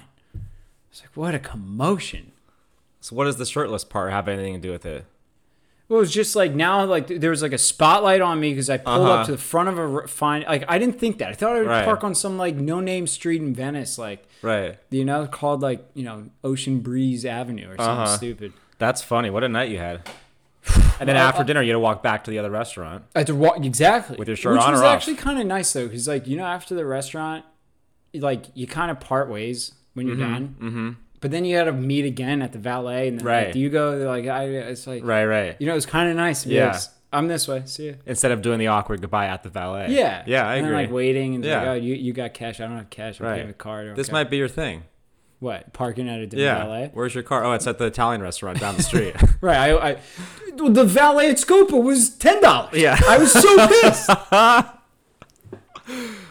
It's 0.92 1.02
like, 1.02 1.12
what 1.16 1.36
a 1.36 1.40
commotion. 1.40 2.32
So 3.02 3.18
what 3.18 3.26
does 3.26 3.36
the 3.36 3.46
shirtless 3.46 3.84
part 3.84 4.12
have 4.12 4.30
anything 4.30 4.54
to 4.54 4.60
do 4.62 4.72
with 4.72 4.86
it? 4.86 5.04
Well, 5.92 5.98
it 6.00 6.04
was 6.04 6.14
just 6.14 6.38
like 6.38 6.54
now, 6.56 6.86
like 6.86 7.08
there 7.08 7.32
was 7.32 7.42
like 7.42 7.52
a 7.52 7.58
spotlight 7.58 8.22
on 8.22 8.40
me 8.40 8.52
because 8.52 8.70
I 8.70 8.78
pulled 8.78 9.02
Uh-huh. 9.08 9.12
up 9.12 9.26
to 9.26 9.34
the 9.34 9.38
front 9.38 9.68
of 9.68 9.78
a 9.78 10.08
fine. 10.08 10.46
Like 10.48 10.64
I 10.70 10.78
didn't 10.80 10.98
think 10.98 11.18
that. 11.18 11.28
I 11.28 11.34
thought 11.34 11.58
I 11.58 11.60
would 11.60 11.68
Right. 11.68 11.84
park 11.84 12.06
on 12.06 12.16
some 12.16 12.38
like 12.38 12.56
no 12.56 12.80
name 12.80 13.08
street 13.08 13.42
in 13.42 13.54
Venice, 13.54 13.98
like 13.98 14.26
Right. 14.42 14.78
you 14.90 15.04
know, 15.04 15.28
called 15.28 15.62
like 15.62 15.86
you 15.94 16.04
know 16.06 16.30
Ocean 16.46 16.80
Breeze 16.80 17.26
Avenue 17.26 17.66
or 17.66 17.76
something 17.76 17.86
Uh-huh. 18.04 18.06
stupid. 18.16 18.54
That's 18.80 19.02
funny. 19.02 19.30
What 19.30 19.44
a 19.44 19.50
night 19.50 19.70
you 19.70 19.80
had. 19.80 20.08
And 21.02 21.10
then 21.10 21.18
Well, 21.18 21.28
after 21.28 21.42
uh, 21.42 21.44
dinner, 21.44 21.62
you 21.62 21.72
had 21.72 21.76
to 21.76 21.80
walk 21.80 22.02
back 22.02 22.24
to 22.24 22.32
the 22.32 22.40
other 22.40 22.50
restaurant. 22.52 23.04
I 23.14 23.20
had 23.20 23.28
to 23.28 23.36
walk 23.36 23.58
exactly 23.66 24.16
With 24.18 24.30
your 24.30 24.38
shirt 24.38 24.54
which 24.54 24.62
on 24.64 24.72
was 24.72 24.82
actually 24.84 25.16
kind 25.18 25.42
of 25.42 25.46
nice 25.46 25.74
though, 25.74 25.88
because 25.88 26.08
like 26.08 26.26
you 26.26 26.38
know 26.38 26.46
after 26.46 26.74
the 26.74 26.86
restaurant, 26.86 27.44
like 28.14 28.46
you 28.54 28.66
kind 28.66 28.92
of 28.92 29.02
part 29.02 29.28
ways 29.30 29.74
when 29.94 30.08
you're 30.08 30.16
done. 30.16 30.56
Mm-hmm. 30.62 30.90
But 31.22 31.32
then 31.32 31.46
you 31.46 31.58
got 31.58 31.66
to 31.66 31.72
meet 31.72 32.06
again 32.06 32.42
at 32.42 32.52
the 32.52 32.60
valet, 32.60 33.08
and 33.08 33.20
then 33.20 33.26
Right. 33.26 33.46
like, 33.46 33.54
do 33.54 33.60
you 33.60 33.70
go? 33.70 33.98
They're 33.98 34.08
like 34.08 34.26
I, 34.28 34.44
it's 34.46 34.88
like 34.88 35.04
Right, 35.06 35.26
right. 35.26 35.56
you 35.60 35.68
know, 35.68 35.72
it 35.72 35.76
was 35.76 35.86
kind 35.86 36.10
of 36.10 36.16
nice. 36.18 36.46
Yeah. 36.46 36.68
because 36.68 36.90
I'm 37.14 37.28
this 37.28 37.48
way. 37.48 37.62
See 37.66 37.86
you. 37.86 37.98
Instead 38.06 38.32
of 38.32 38.42
doing 38.42 38.58
the 38.58 38.68
awkward 38.68 39.02
goodbye 39.02 39.28
at 39.28 39.44
the 39.44 39.50
valet. 39.50 39.88
Yeah, 39.90 40.24
Yeah, 40.26 40.48
I 40.48 40.56
and 40.56 40.66
then, 40.66 40.74
agree. 40.74 40.84
like 40.86 40.92
waiting 40.94 41.36
and 41.36 41.44
yeah. 41.46 41.60
like, 41.60 41.68
oh, 41.68 41.74
you, 41.74 41.94
you 41.94 42.14
got 42.14 42.34
cash. 42.34 42.60
I 42.60 42.68
don't 42.68 42.78
have 42.78 42.90
cash. 42.90 43.20
I'm 43.20 43.28
Right. 43.28 43.36
paying 43.36 43.48
with 43.48 43.58
card. 43.58 43.96
This 43.96 44.08
Okay. 44.08 44.14
might 44.14 44.30
be 44.30 44.38
your 44.38 44.48
thing. 44.48 44.84
what 45.40 45.74
parking 45.74 46.08
at 46.08 46.20
a 46.20 46.28
different 46.28 46.44
Yeah. 46.46 46.64
valet. 46.64 46.92
Where's 46.94 47.16
your 47.16 47.24
car? 47.24 47.44
Oh, 47.44 47.54
it's 47.54 47.66
at 47.66 47.80
the 47.80 47.86
Italian 47.86 48.22
restaurant 48.22 48.60
down 48.60 48.78
the 48.78 48.84
street. 48.92 49.16
Right. 49.42 49.58
I, 49.58 49.90
I 49.92 49.98
the 50.56 50.84
valet 50.84 51.32
at 51.32 51.38
Scopa 51.38 51.82
was 51.82 52.12
ten 52.12 52.42
dollars. 52.42 52.78
Yeah. 52.80 53.00
I 53.08 53.18
was 53.18 53.32
so 53.32 53.68
pissed. 53.68 54.10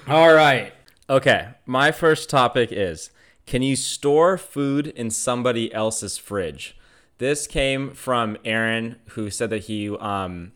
All 0.08 0.32
right. 0.34 0.72
okay. 1.08 1.48
My 1.66 1.92
first 1.92 2.28
topic 2.30 2.70
is 2.72 3.10
Can 3.50 3.62
you 3.62 3.74
store 3.74 4.38
food 4.38 4.86
in 4.86 5.10
somebody 5.10 5.74
else's 5.74 6.16
fridge? 6.16 6.76
This 7.18 7.48
came 7.48 7.90
from 7.90 8.36
Aaron, 8.44 9.00
who 9.08 9.28
said 9.28 9.50
that 9.50 9.64
he 9.64 9.90
um, 9.90 10.52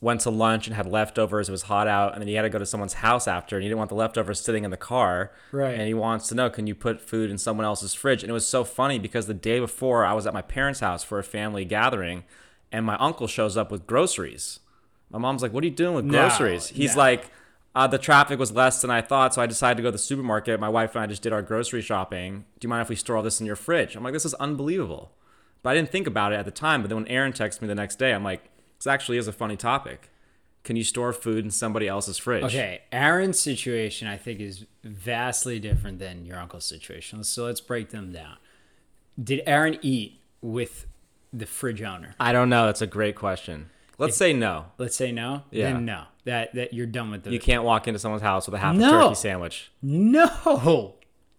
went 0.00 0.22
to 0.22 0.30
lunch 0.30 0.66
and 0.66 0.74
had 0.74 0.86
leftovers. 0.86 1.50
It 1.50 1.52
was 1.52 1.64
hot 1.64 1.86
out, 1.86 2.14
and 2.14 2.22
then 2.22 2.28
he 2.28 2.34
had 2.36 2.42
to 2.44 2.48
go 2.48 2.58
to 2.58 2.64
someone's 2.64 2.94
house 2.94 3.28
after, 3.28 3.56
and 3.56 3.62
he 3.62 3.68
didn't 3.68 3.76
want 3.76 3.90
the 3.90 3.94
leftovers 3.94 4.40
sitting 4.40 4.64
in 4.64 4.70
the 4.70 4.78
car. 4.78 5.32
Right. 5.52 5.74
And 5.74 5.82
he 5.86 5.92
wants 5.92 6.28
to 6.28 6.34
know, 6.34 6.48
can 6.48 6.66
you 6.66 6.74
put 6.74 6.98
food 6.98 7.30
in 7.30 7.36
someone 7.36 7.66
else's 7.66 7.92
fridge? 7.92 8.22
And 8.22 8.30
it 8.30 8.32
was 8.32 8.46
so 8.46 8.64
funny 8.64 8.98
because 8.98 9.26
the 9.26 9.34
day 9.34 9.60
before, 9.60 10.06
I 10.06 10.14
was 10.14 10.26
at 10.26 10.32
my 10.32 10.40
parents' 10.40 10.80
house 10.80 11.04
for 11.04 11.18
a 11.18 11.22
family 11.22 11.66
gathering, 11.66 12.24
and 12.72 12.86
my 12.86 12.96
uncle 12.96 13.26
shows 13.26 13.58
up 13.58 13.70
with 13.70 13.86
groceries. 13.86 14.60
My 15.10 15.18
mom's 15.18 15.42
like, 15.42 15.52
"What 15.52 15.62
are 15.62 15.66
you 15.66 15.74
doing 15.74 15.94
with 15.94 16.06
No, 16.06 16.12
groceries?" 16.12 16.68
He's 16.68 16.96
no. 16.96 17.02
like, 17.02 17.30
uh, 17.74 17.86
"The 17.86 17.98
traffic 17.98 18.38
was 18.38 18.52
less 18.52 18.80
than 18.80 18.90
I 18.90 19.00
thought, 19.00 19.34
so 19.34 19.42
I 19.42 19.46
decided 19.46 19.76
to 19.76 19.82
go 19.82 19.88
to 19.88 19.92
the 19.92 19.98
supermarket. 19.98 20.58
My 20.60 20.68
wife 20.68 20.94
and 20.94 21.02
I 21.02 21.06
just 21.06 21.22
did 21.22 21.32
our 21.32 21.42
grocery 21.42 21.82
shopping. 21.82 22.44
Do 22.58 22.66
you 22.66 22.68
mind 22.68 22.82
if 22.82 22.88
we 22.88 22.96
store 22.96 23.16
all 23.16 23.22
this 23.22 23.40
in 23.40 23.46
your 23.46 23.56
fridge?" 23.56 23.96
I'm 23.96 24.02
like, 24.02 24.12
"This 24.12 24.24
is 24.24 24.34
unbelievable," 24.34 25.12
but 25.62 25.70
I 25.70 25.74
didn't 25.74 25.90
think 25.90 26.06
about 26.06 26.32
it 26.32 26.36
at 26.36 26.44
the 26.44 26.50
time. 26.50 26.82
But 26.82 26.88
then 26.88 26.96
when 26.96 27.08
Aaron 27.08 27.32
texted 27.32 27.62
me 27.62 27.68
the 27.68 27.74
next 27.74 27.98
day, 27.98 28.12
I'm 28.12 28.24
like, 28.24 28.44
"This 28.78 28.86
actually 28.86 29.18
is 29.18 29.28
a 29.28 29.32
funny 29.32 29.56
topic. 29.56 30.10
Can 30.62 30.76
you 30.76 30.84
store 30.84 31.12
food 31.12 31.44
in 31.44 31.50
somebody 31.50 31.88
else's 31.88 32.18
fridge?" 32.18 32.44
Okay. 32.44 32.82
Aaron's 32.92 33.38
situation, 33.38 34.08
I 34.08 34.16
think, 34.16 34.40
is 34.40 34.66
vastly 34.82 35.58
different 35.58 35.98
than 35.98 36.26
your 36.26 36.38
uncle's 36.38 36.64
situation. 36.64 37.24
So 37.24 37.44
let's 37.44 37.60
break 37.60 37.90
them 37.90 38.12
down. 38.12 38.36
Did 39.22 39.42
Aaron 39.46 39.78
eat 39.82 40.20
with 40.40 40.86
the 41.32 41.46
fridge 41.46 41.82
owner? 41.82 42.14
I 42.18 42.32
don't 42.32 42.48
know. 42.48 42.66
That's 42.66 42.82
a 42.82 42.86
great 42.86 43.16
question. 43.16 43.70
Let's 44.00 44.16
say 44.16 44.32
no. 44.32 44.66
Let's 44.78 44.96
say 44.96 45.12
no. 45.12 45.44
Yeah. 45.50 45.72
Then 45.72 45.84
no. 45.84 46.04
That 46.24 46.54
that 46.54 46.72
you're 46.74 46.86
done 46.86 47.10
with 47.10 47.24
the. 47.24 47.30
You 47.32 47.40
can't 47.40 47.64
walk 47.64 47.86
into 47.86 47.98
someone's 47.98 48.22
house 48.22 48.46
with 48.46 48.54
a 48.54 48.58
half 48.58 48.74
No. 48.74 48.88
a 48.88 49.02
turkey 49.04 49.14
sandwich. 49.14 49.70
No. 49.82 50.94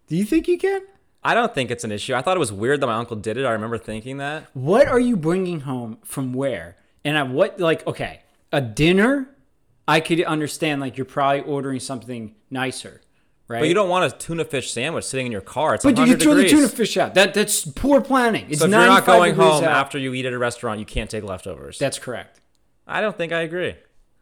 Do 0.08 0.16
you 0.16 0.24
think 0.24 0.48
you 0.48 0.58
can? 0.58 0.80
I 1.24 1.34
don't 1.34 1.54
think 1.54 1.70
it's 1.70 1.84
an 1.84 1.92
issue. 1.92 2.14
I 2.14 2.22
thought 2.22 2.36
it 2.36 2.40
was 2.40 2.52
weird 2.52 2.80
that 2.80 2.86
my 2.86 2.94
uncle 2.94 3.16
did 3.16 3.36
it. 3.36 3.44
I 3.44 3.52
remember 3.52 3.78
thinking 3.78 4.16
that. 4.18 4.46
What 4.54 4.88
are 4.88 4.98
you 5.00 5.16
bringing 5.16 5.60
home 5.60 5.98
from 6.04 6.32
where? 6.32 6.76
And 7.04 7.16
at 7.16 7.28
what 7.28 7.60
like 7.60 7.86
okay, 7.86 8.20
a 8.52 8.60
dinner, 8.60 9.28
I 9.86 10.00
could 10.00 10.22
understand 10.24 10.80
like 10.80 10.96
you're 10.98 11.04
probably 11.04 11.40
ordering 11.42 11.80
something 11.80 12.34
nicer, 12.50 13.00
right? 13.48 13.60
But 13.60 13.68
you 13.68 13.74
don't 13.74 13.88
want 13.88 14.12
a 14.12 14.16
tuna 14.16 14.44
fish 14.44 14.72
sandwich 14.72 15.04
sitting 15.04 15.26
in 15.26 15.32
your 15.32 15.40
car. 15.40 15.74
It's 15.74 15.84
But 15.84 15.96
you 15.96 16.02
100 16.02 16.18
can 16.18 16.24
throw 16.24 16.34
the 16.34 16.48
tuna 16.48 16.68
fish 16.68 16.96
out. 16.96 17.14
That 17.14 17.34
that's 17.34 17.64
poor 17.64 18.00
planning. 18.00 18.46
It's 18.50 18.58
So 18.58 18.66
if 18.66 18.70
you're 18.70 18.80
not 18.80 19.06
going 19.06 19.34
home 19.36 19.64
out. 19.64 19.70
after 19.70 19.98
you 19.98 20.12
eat 20.14 20.26
at 20.26 20.32
a 20.32 20.38
restaurant, 20.38 20.80
you 20.80 20.86
can't 20.86 21.08
take 21.08 21.24
leftovers. 21.24 21.78
That's 21.78 21.98
correct. 21.98 22.40
I 22.86 23.00
don't 23.00 23.16
think 23.16 23.32
I 23.32 23.40
agree. 23.42 23.76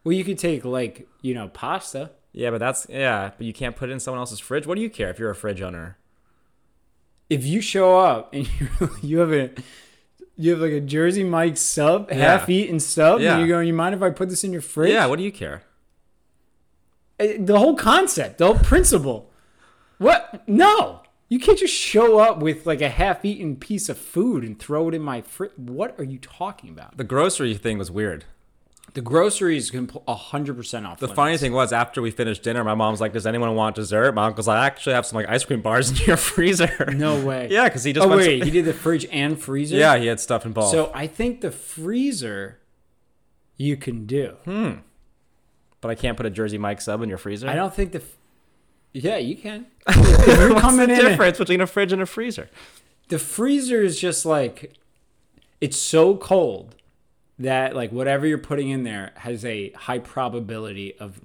Well, 0.04 0.12
you 0.12 0.24
could 0.24 0.38
take 0.38 0.64
like 0.64 1.08
you 1.22 1.34
know 1.34 1.48
pasta. 1.48 2.10
Yeah, 2.32 2.50
but 2.50 2.58
that's 2.58 2.86
yeah, 2.88 3.32
but 3.36 3.46
you 3.46 3.52
can't 3.52 3.74
put 3.76 3.88
it 3.90 3.92
in 3.92 4.00
someone 4.00 4.20
else's 4.20 4.38
fridge. 4.40 4.66
What 4.66 4.76
do 4.76 4.82
you 4.82 4.90
care 4.90 5.10
if 5.10 5.18
you're 5.18 5.30
a 5.30 5.34
fridge 5.34 5.60
owner? 5.60 5.98
If 7.28 7.44
you 7.44 7.60
show 7.60 7.98
up 7.98 8.32
and 8.34 8.48
you 8.60 8.68
you 9.02 9.18
have 9.18 9.32
a 9.32 9.50
you 10.36 10.52
have 10.52 10.60
like 10.60 10.72
a 10.72 10.80
Jersey 10.80 11.24
Mike 11.24 11.56
sub, 11.56 12.08
Yeah. 12.10 12.16
half 12.16 12.48
eaten 12.48 12.80
sub, 12.80 13.20
Yeah. 13.20 13.32
and 13.34 13.42
you 13.42 13.48
go, 13.48 13.60
you 13.60 13.74
mind 13.74 13.94
if 13.94 14.02
I 14.02 14.10
put 14.10 14.28
this 14.30 14.42
in 14.44 14.52
your 14.52 14.62
fridge? 14.62 14.90
Yeah, 14.92 15.06
what 15.06 15.18
do 15.18 15.24
you 15.24 15.32
care? 15.32 15.62
Uh, 17.18 17.26
the 17.38 17.58
whole 17.58 17.74
concept, 17.76 18.38
the 18.38 18.46
whole 18.46 18.58
principle. 18.58 19.30
What? 19.98 20.42
No, 20.48 21.02
you 21.28 21.38
can't 21.38 21.58
just 21.58 21.74
show 21.74 22.18
up 22.20 22.38
with 22.38 22.64
like 22.66 22.80
a 22.80 22.88
half-eaten 22.88 23.56
piece 23.56 23.90
of 23.90 23.98
food 23.98 24.42
and 24.44 24.58
throw 24.58 24.88
it 24.88 24.94
in 24.94 25.02
my 25.02 25.20
fridge. 25.20 25.52
What 25.56 25.98
are 26.00 26.04
you 26.04 26.18
talking 26.18 26.70
about? 26.70 26.96
The 26.96 27.04
grocery 27.04 27.54
thing 27.54 27.76
was 27.76 27.90
weird. 27.90 28.24
The 28.94 29.00
groceries 29.00 29.70
can 29.70 29.86
pull 29.86 30.02
hundred 30.12 30.56
percent 30.56 30.84
off. 30.84 30.98
The 30.98 31.06
funny 31.08 31.36
thing 31.38 31.52
was, 31.52 31.72
after 31.72 32.02
we 32.02 32.10
finished 32.10 32.42
dinner, 32.42 32.64
my 32.64 32.74
mom's 32.74 33.00
like, 33.00 33.12
"Does 33.12 33.26
anyone 33.26 33.54
want 33.54 33.76
dessert?" 33.76 34.12
My 34.14 34.26
uncle's 34.26 34.48
like, 34.48 34.58
"I 34.58 34.66
actually 34.66 34.94
have 34.94 35.06
some 35.06 35.16
like 35.16 35.28
ice 35.28 35.44
cream 35.44 35.60
bars 35.62 35.90
in 36.00 36.06
your 36.06 36.16
freezer." 36.16 36.86
No 36.96 37.24
way. 37.24 37.48
yeah, 37.50 37.64
because 37.68 37.84
he 37.84 37.92
just 37.92 38.04
Oh 38.06 38.16
wait, 38.16 38.42
he 38.42 38.50
did 38.50 38.64
the 38.64 38.72
fridge 38.74 39.06
and 39.12 39.40
freezer. 39.40 39.76
yeah, 39.76 39.96
he 39.96 40.06
had 40.06 40.18
stuff 40.18 40.44
in 40.44 40.52
both. 40.52 40.70
So 40.72 40.90
I 40.94 41.06
think 41.06 41.40
the 41.40 41.52
freezer 41.52 42.58
you 43.56 43.76
can 43.76 44.06
do. 44.06 44.36
Hmm. 44.44 44.70
But 45.80 45.90
I 45.90 45.94
can't 45.94 46.16
put 46.16 46.26
a 46.26 46.30
Jersey 46.30 46.58
Mike 46.58 46.80
sub 46.80 47.00
in 47.02 47.08
your 47.08 47.18
freezer. 47.18 47.48
I 47.48 47.54
don't 47.54 47.72
think 47.74 47.92
the. 47.92 48.00
f- 48.00 48.16
Yeah, 48.92 49.18
you 49.18 49.36
can. 49.36 49.66
What's 49.86 50.76
the 50.76 50.86
difference 50.88 51.38
between 51.38 51.60
a 51.60 51.66
fridge 51.66 51.92
and 51.92 52.02
a 52.02 52.06
freezer? 52.06 52.50
the 53.08 53.18
freezer 53.18 53.82
is 53.82 53.98
just 54.00 54.24
like 54.26 54.74
it's 55.60 55.76
so 55.76 56.16
cold 56.16 56.76
that 57.40 57.74
like 57.74 57.90
whatever 57.90 58.26
you're 58.26 58.38
putting 58.38 58.68
in 58.68 58.84
there 58.84 59.12
has 59.16 59.44
a 59.44 59.70
high 59.70 59.98
probability 59.98 60.94
of 60.98 61.20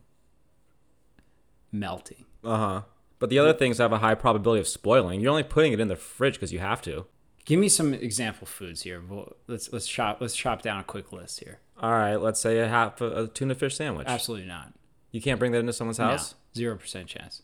melting. 1.72 2.26
Uh 2.44 2.58
huh. 2.58 2.82
But 3.20 3.30
the 3.30 3.40
other 3.40 3.54
things 3.54 3.78
have 3.78 3.92
a 3.92 4.00
high 4.00 4.16
probability 4.16 4.62
of 4.62 4.68
spoiling. 4.68 5.22
You're 5.22 5.30
only 5.30 5.44
putting 5.44 5.74
it 5.74 5.80
in 5.80 5.88
the 5.88 5.96
fridge 5.96 6.36
because 6.36 6.52
you 6.52 6.60
have 6.60 6.82
to. 6.84 7.06
Give 7.44 7.60
me 7.60 7.70
some 7.70 7.94
example 7.94 8.48
foods 8.48 8.82
here. 8.84 9.02
Let's 9.48 9.72
let's 9.72 9.88
chop 9.88 10.20
let's 10.20 10.36
chop 10.36 10.62
down 10.62 10.80
a 10.80 10.84
quick 10.84 11.12
list 11.12 11.42
here. 11.42 11.60
All 11.80 11.92
right, 11.92 12.16
let's 12.16 12.40
say 12.40 12.60
a 12.60 12.68
half 12.68 13.02
a, 13.02 13.24
a 13.24 13.28
tuna 13.28 13.54
fish 13.54 13.76
sandwich. 13.76 14.08
Absolutely 14.08 14.48
not. 14.48 14.74
You 15.12 15.22
can't 15.22 15.38
bring 15.38 15.52
that 15.52 15.60
into 15.60 15.74
someone's 15.74 15.98
house. 15.98 16.36
Zero 16.56 16.76
percent 16.78 17.08
chance. 17.08 17.42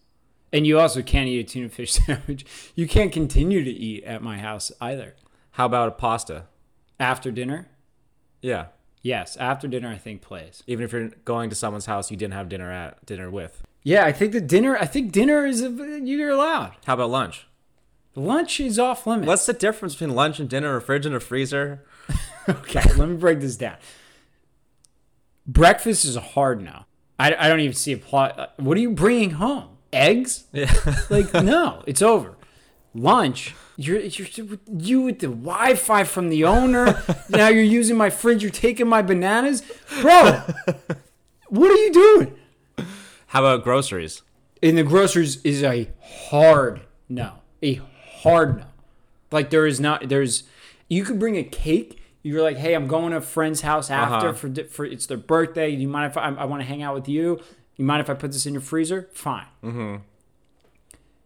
And 0.53 0.65
you 0.65 0.79
also 0.79 1.01
can't 1.01 1.27
eat 1.27 1.39
a 1.39 1.43
tuna 1.43 1.69
fish 1.69 1.91
sandwich. 2.05 2.45
You 2.75 2.87
can't 2.87 3.11
continue 3.11 3.63
to 3.63 3.69
eat 3.69 4.03
at 4.05 4.23
my 4.23 4.39
house 4.39 4.71
either. 4.81 5.15
How 5.51 5.65
about 5.65 5.89
a 5.89 5.91
pasta? 5.91 6.45
After 6.99 7.31
dinner, 7.31 7.67
Yeah. 8.41 8.67
yes. 9.01 9.38
After 9.38 9.67
dinner, 9.67 9.89
I 9.89 9.98
think 9.98 10.21
plays. 10.21 10.63
Even 10.67 10.86
if 10.86 10.91
you're 10.91 11.10
going 11.25 11.50
to 11.50 11.55
someone's 11.55 11.86
house 11.86 12.10
you 12.12 12.17
didn't 12.17 12.33
have 12.33 12.50
dinner 12.50 12.71
at 12.71 13.05
dinner 13.05 13.29
with. 13.29 13.62
Yeah, 13.83 14.05
I 14.05 14.12
think 14.12 14.31
the 14.33 14.41
dinner. 14.41 14.77
I 14.77 14.86
think 14.86 15.12
dinner 15.12 15.45
is 15.45 15.62
a, 15.62 15.69
you're 16.03 16.29
allowed. 16.29 16.74
How 16.86 16.93
about 16.95 17.10
lunch? 17.10 17.48
Lunch 18.15 18.60
is 18.60 18.77
off 18.77 19.07
limits. 19.07 19.27
What's 19.27 19.45
the 19.45 19.53
difference 19.53 19.95
between 19.95 20.15
lunch 20.15 20.39
and 20.39 20.50
dinner, 20.50 20.75
a 20.75 20.81
fridge 20.81 21.05
and 21.05 21.15
a 21.15 21.19
freezer? 21.19 21.83
Okay, 22.50 22.81
let 22.98 23.07
me 23.07 23.15
break 23.17 23.39
this 23.39 23.55
down. 23.55 23.75
Breakfast 25.45 26.05
is 26.05 26.15
a 26.15 26.21
hard 26.21 26.60
no. 26.62 26.86
I, 27.19 27.36
I 27.36 27.48
don't 27.48 27.60
even 27.60 27.75
see 27.75 27.91
a 27.91 27.98
plot. 27.98 28.39
Uh, 28.39 28.48
what 28.57 28.75
are 28.77 28.79
you 28.79 28.89
bringing 28.89 29.31
home? 29.31 29.77
Eggs? 29.93 30.45
Yeah. 30.51 30.74
Like 31.12 31.31
no, 31.36 31.83
it's 31.86 32.01
over. 32.01 32.36
Lunch. 32.93 33.55
You're, 33.77 34.00
you're 34.00 34.48
you 34.77 35.01
with 35.01 35.19
the 35.19 35.27
Wi-Fi 35.27 36.03
from 36.03 36.29
the 36.29 36.43
owner. 36.43 37.01
now 37.29 37.48
you're 37.48 37.63
using 37.63 37.98
my 37.98 38.10
fridge. 38.10 38.41
You're 38.43 38.51
taking 38.51 38.88
my 38.88 39.01
bananas, 39.01 39.63
bro. 40.01 40.41
what 41.48 41.71
are 41.71 41.75
you 41.77 41.91
doing? 41.93 42.38
How 43.27 43.39
about 43.45 43.63
groceries? 43.63 44.21
In 44.62 44.75
the 44.75 44.83
groceries 44.83 45.41
is 45.43 45.63
a 45.63 45.89
hard 46.01 46.81
no. 47.10 47.33
A 47.63 47.79
hard 48.21 48.57
no. 48.60 48.65
Like 49.31 49.50
there 49.50 49.65
is 49.65 49.79
not. 49.79 50.10
There's. 50.10 50.43
You 50.89 51.03
could 51.05 51.17
bring 51.19 51.38
a 51.38 51.43
cake. 51.43 52.00
You're 52.24 52.41
like, 52.43 52.57
hey, 52.57 52.74
I'm 52.75 52.88
going 52.88 53.12
to 53.12 53.17
a 53.17 53.21
friend's 53.21 53.62
house 53.62 53.89
after 53.89 54.27
Uh-huh. 54.29 54.33
for 54.33 54.63
for 54.65 54.86
it's 54.86 55.05
their 55.07 55.17
birthday. 55.17 55.74
Do 55.75 55.81
you 55.81 55.88
mind 55.88 56.12
if 56.12 56.17
I, 56.17 56.27
I 56.29 56.45
want 56.45 56.62
to 56.62 56.67
hang 56.67 56.83
out 56.83 56.93
with 56.93 57.07
you? 57.07 57.39
You 57.77 57.86
mind 57.86 58.01
if 58.01 58.10
I 58.10 58.13
put 58.13 58.31
this 58.33 58.45
in 58.45 58.53
your 58.53 58.62
freezer? 58.62 59.10
Fine. 59.13 59.45
Mm-hmm. 59.63 59.95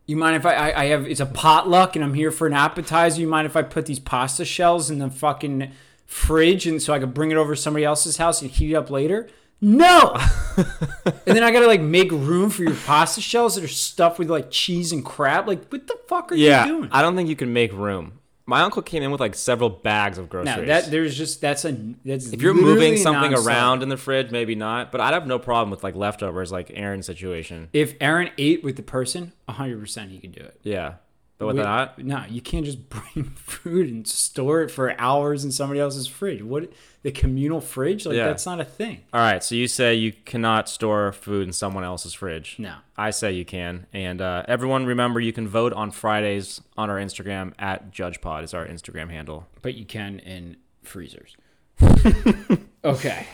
You 0.07 0.15
mind 0.17 0.35
if 0.35 0.45
I, 0.45 0.53
I 0.53 0.81
I 0.81 0.85
have 0.85 1.07
it's 1.07 1.19
a 1.19 1.25
potluck 1.25 1.95
and 1.95 2.05
I'm 2.05 2.13
here 2.13 2.31
for 2.31 2.47
an 2.47 2.53
appetizer? 2.53 3.19
You 3.21 3.27
mind 3.27 3.45
if 3.47 3.55
I 3.55 3.61
put 3.63 3.85
these 3.85 3.99
pasta 3.99 4.45
shells 4.45 4.89
in 4.91 4.99
the 4.99 5.09
fucking 5.09 5.71
fridge 6.05 6.67
and 6.67 6.81
so 6.81 6.93
I 6.93 6.99
could 6.99 7.13
bring 7.13 7.31
it 7.31 7.37
over 7.37 7.55
to 7.55 7.61
somebody 7.61 7.85
else's 7.85 8.17
house 8.17 8.41
and 8.41 8.51
heat 8.51 8.71
it 8.71 8.75
up 8.75 8.89
later? 8.89 9.27
No. 9.61 10.13
and 10.57 11.21
then 11.25 11.41
I 11.43 11.51
gotta 11.51 11.65
like 11.67 11.81
make 11.81 12.11
room 12.11 12.49
for 12.49 12.63
your 12.63 12.75
pasta 12.75 13.21
shells 13.21 13.55
that 13.55 13.63
are 13.63 13.67
stuffed 13.67 14.19
with 14.19 14.29
like 14.29 14.51
cheese 14.51 14.91
and 14.91 15.03
crap. 15.03 15.47
Like, 15.47 15.67
what 15.69 15.87
the 15.87 15.97
fuck 16.07 16.31
are 16.31 16.35
Yeah, 16.35 16.65
you 16.65 16.71
doing? 16.71 16.83
Yeah, 16.83 16.97
I 16.97 17.01
don't 17.01 17.15
think 17.15 17.29
you 17.29 17.35
can 17.35 17.51
make 17.53 17.73
room. 17.73 18.19
My 18.47 18.61
uncle 18.61 18.81
came 18.81 19.01
in 19.01 19.09
with 19.09 19.19
like 19.19 19.33
several 19.33 19.69
bags 19.69 20.17
of 20.17 20.25
no, 20.25 20.29
groceries. 20.29 20.67
that 20.67 20.91
there's 20.91 21.17
just 21.17 21.41
that's 21.41 21.65
a 21.65 21.71
that's 22.03 22.31
if 22.31 22.41
you're 22.41 22.53
moving 22.53 22.97
something 22.97 23.33
around 23.33 23.81
in 23.81 23.89
the 23.89 23.97
fridge, 23.97 24.29
maybe 24.29 24.53
not. 24.53 24.91
But 24.91 25.01
I'd 25.01 25.13
have 25.13 25.25
no 25.25 25.39
problem 25.39 25.71
with 25.71 25.83
like 25.83 25.95
leftovers, 25.95 26.51
like 26.51 26.71
Aaron's 26.73 27.07
situation. 27.07 27.69
If 27.73 27.95
Aaron 27.99 28.29
ate 28.37 28.63
with 28.63 28.75
the 28.75 28.83
person, 28.83 29.33
100% 29.49 30.09
he 30.09 30.19
could 30.19 30.33
do 30.33 30.41
it. 30.41 30.59
Yeah, 30.61 30.95
but 31.37 31.47
with 31.47 31.57
Wait, 31.57 31.63
that, 31.63 31.99
No, 31.99 32.23
you 32.29 32.41
can't 32.41 32.65
just 32.65 32.89
bring 32.89 33.25
food 33.35 33.89
and 33.89 34.07
store 34.07 34.61
it 34.61 34.71
for 34.71 34.99
hours 34.99 35.43
in 35.43 35.51
somebody 35.51 35.79
else's 35.79 36.07
fridge. 36.07 36.41
What 36.41 36.71
the 37.03 37.11
communal 37.11 37.61
fridge? 37.61 38.05
Like 38.05 38.15
Yeah. 38.15 38.27
that's 38.27 38.45
not 38.45 38.59
a 38.61 38.65
thing. 38.65 39.01
all 39.13 39.19
right. 39.19 39.43
So 39.43 39.55
you 39.55 39.67
say 39.67 39.95
you 39.95 40.13
cannot 40.13 40.69
store 40.69 41.11
food 41.11 41.47
in 41.47 41.53
someone 41.53 41.83
else's 41.83 42.13
fridge. 42.13 42.55
No. 42.57 42.75
I 42.97 43.09
say 43.11 43.33
you 43.33 43.45
can. 43.45 43.85
And 43.91 44.21
uh, 44.21 44.43
everyone, 44.47 44.85
remember 44.85 45.19
you 45.19 45.33
can 45.33 45.47
vote 45.47 45.73
on 45.73 45.91
Fridays 45.91 46.61
on 46.77 46.89
our 46.89 46.97
Instagram 46.97 47.53
at 47.59 47.91
JudgePod 47.91 48.43
is 48.43 48.53
our 48.53 48.65
Instagram 48.65 49.09
handle. 49.09 49.45
But 49.61 49.75
you 49.75 49.85
can 49.85 50.19
in 50.19 50.57
freezers. 50.83 51.35
okay. 52.83 53.27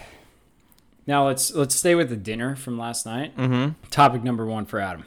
Now 1.08 1.28
let's 1.28 1.54
let's 1.54 1.76
stay 1.76 1.96
with 1.96 2.10
the 2.10 2.16
dinner 2.16 2.56
from 2.56 2.78
last 2.78 3.06
night. 3.06 3.36
Mm-hmm. 3.38 3.88
Topic 3.90 4.24
number 4.24 4.46
one 4.46 4.66
for 4.66 4.80
Adam. 4.80 5.06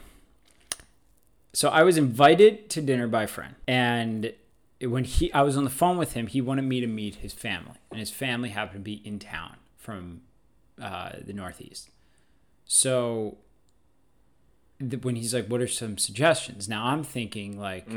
So 1.55 1.69
I 1.69 1.83
was 1.83 1.97
invited 1.97 2.69
to 2.71 2.81
dinner 2.81 3.07
by 3.07 3.23
a 3.23 3.27
friend, 3.27 3.55
and 3.67 4.33
when 4.81 5.05
he 5.05 5.31
I 5.33 5.41
was 5.41 5.55
on 5.55 5.63
the 5.63 5.69
phone 5.69 5.97
with 5.97 6.13
him, 6.13 6.27
he 6.27 6.41
wanted 6.41 6.63
me 6.63 6.81
to 6.81 6.87
meet 6.87 7.15
his 7.15 7.33
family, 7.33 7.77
and 7.91 7.99
his 7.99 8.11
family 8.11 8.49
happened 8.49 8.81
to 8.81 8.83
be 8.83 9.01
in 9.05 9.19
town 9.19 9.55
from 9.77 10.21
uh, 10.81 11.11
the 11.25 11.31
Northeast. 11.33 11.89
So 12.65 13.37
th- 14.79 15.03
when 15.03 15.15
he's 15.15 15.33
like, 15.33 15.47
"What 15.47 15.61
are 15.61 15.67
some 15.67 15.97
suggestions?" 15.97 16.67
Now 16.67 16.87
I'm 16.87 17.03
thinking 17.03 17.59
like, 17.59 17.87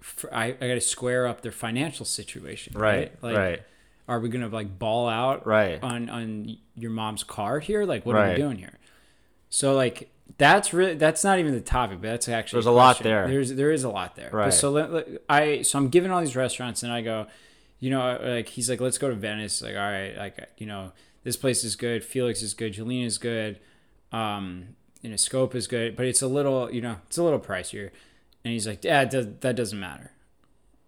for, 0.00 0.32
I, 0.32 0.46
I 0.60 0.68
got 0.68 0.74
to 0.74 0.80
square 0.80 1.26
up 1.26 1.40
their 1.40 1.52
financial 1.52 2.06
situation, 2.06 2.74
right? 2.78 3.12
Right. 3.20 3.22
Like, 3.22 3.36
right. 3.36 3.62
Are 4.06 4.20
we 4.20 4.28
gonna 4.30 4.48
like 4.48 4.78
ball 4.78 5.08
out 5.08 5.46
Right. 5.46 5.82
on 5.82 6.08
on 6.08 6.56
your 6.76 6.90
mom's 6.90 7.24
car 7.24 7.58
here? 7.58 7.84
Like, 7.84 8.06
what 8.06 8.14
are 8.16 8.30
we 8.30 8.36
doing 8.36 8.56
here? 8.58 8.78
So 9.50 9.74
like 9.74 10.10
that's 10.36 10.72
really 10.74 10.94
that's 10.94 11.24
not 11.24 11.38
even 11.38 11.52
the 11.52 11.60
topic, 11.60 12.00
but 12.00 12.08
that's 12.08 12.28
actually 12.28 12.58
There's 12.58 12.66
a 12.66 12.70
lot 12.70 12.98
there. 13.00 13.26
There's 13.26 13.54
there 13.54 13.72
is 13.72 13.84
a 13.84 13.90
lot 13.90 14.14
there. 14.16 14.28
But 14.30 14.36
Right. 14.36 14.52
So 14.52 14.70
let, 14.70 14.92
let- 14.92 15.08
I 15.28 15.62
so 15.62 15.78
I'm 15.78 15.88
giving 15.88 16.10
all 16.10 16.20
these 16.20 16.36
restaurants, 16.36 16.82
and 16.82 16.92
I 16.92 17.00
go, 17.00 17.26
you 17.80 17.90
know, 17.90 18.18
like 18.22 18.48
he's 18.48 18.68
like, 18.68 18.80
let's 18.80 18.98
go 18.98 19.08
to 19.08 19.14
Venice. 19.14 19.62
Like, 19.62 19.74
all 19.74 19.80
right, 19.80 20.16
like 20.16 20.48
you 20.58 20.66
know, 20.66 20.92
this 21.24 21.36
place 21.36 21.64
is 21.64 21.76
good. 21.76 22.04
Felix 22.04 22.42
is 22.42 22.54
good. 22.54 22.74
Gjelina 22.74 23.06
is 23.06 23.18
good. 23.18 23.58
Um, 24.12 24.76
you 25.02 25.10
know, 25.10 25.16
Scopa 25.16 25.54
is 25.54 25.66
good, 25.66 25.96
but 25.96 26.06
it's 26.06 26.22
a 26.22 26.26
little, 26.26 26.72
you 26.72 26.80
know, 26.80 26.96
it's 27.06 27.18
a 27.18 27.22
little 27.22 27.38
pricier. 27.38 27.90
And 28.44 28.52
he's 28.52 28.66
like, 28.66 28.84
yeah, 28.84 29.04
does, 29.04 29.26
that 29.40 29.54
doesn't 29.54 29.78
matter. 29.78 30.12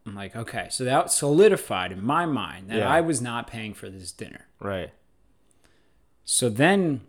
I'm 0.06 0.14
like, 0.14 0.34
okay, 0.34 0.68
so 0.70 0.84
that 0.84 1.12
solidified 1.12 1.92
in 1.92 2.02
my 2.02 2.26
mind 2.26 2.70
that 2.70 2.78
Yeah. 2.78 2.88
I 2.88 3.02
was 3.02 3.20
not 3.20 3.46
paying 3.46 3.74
for 3.74 3.88
this 3.90 4.10
dinner. 4.10 4.46
Right. 4.58 4.90
So 6.24 6.48
then 6.48 7.02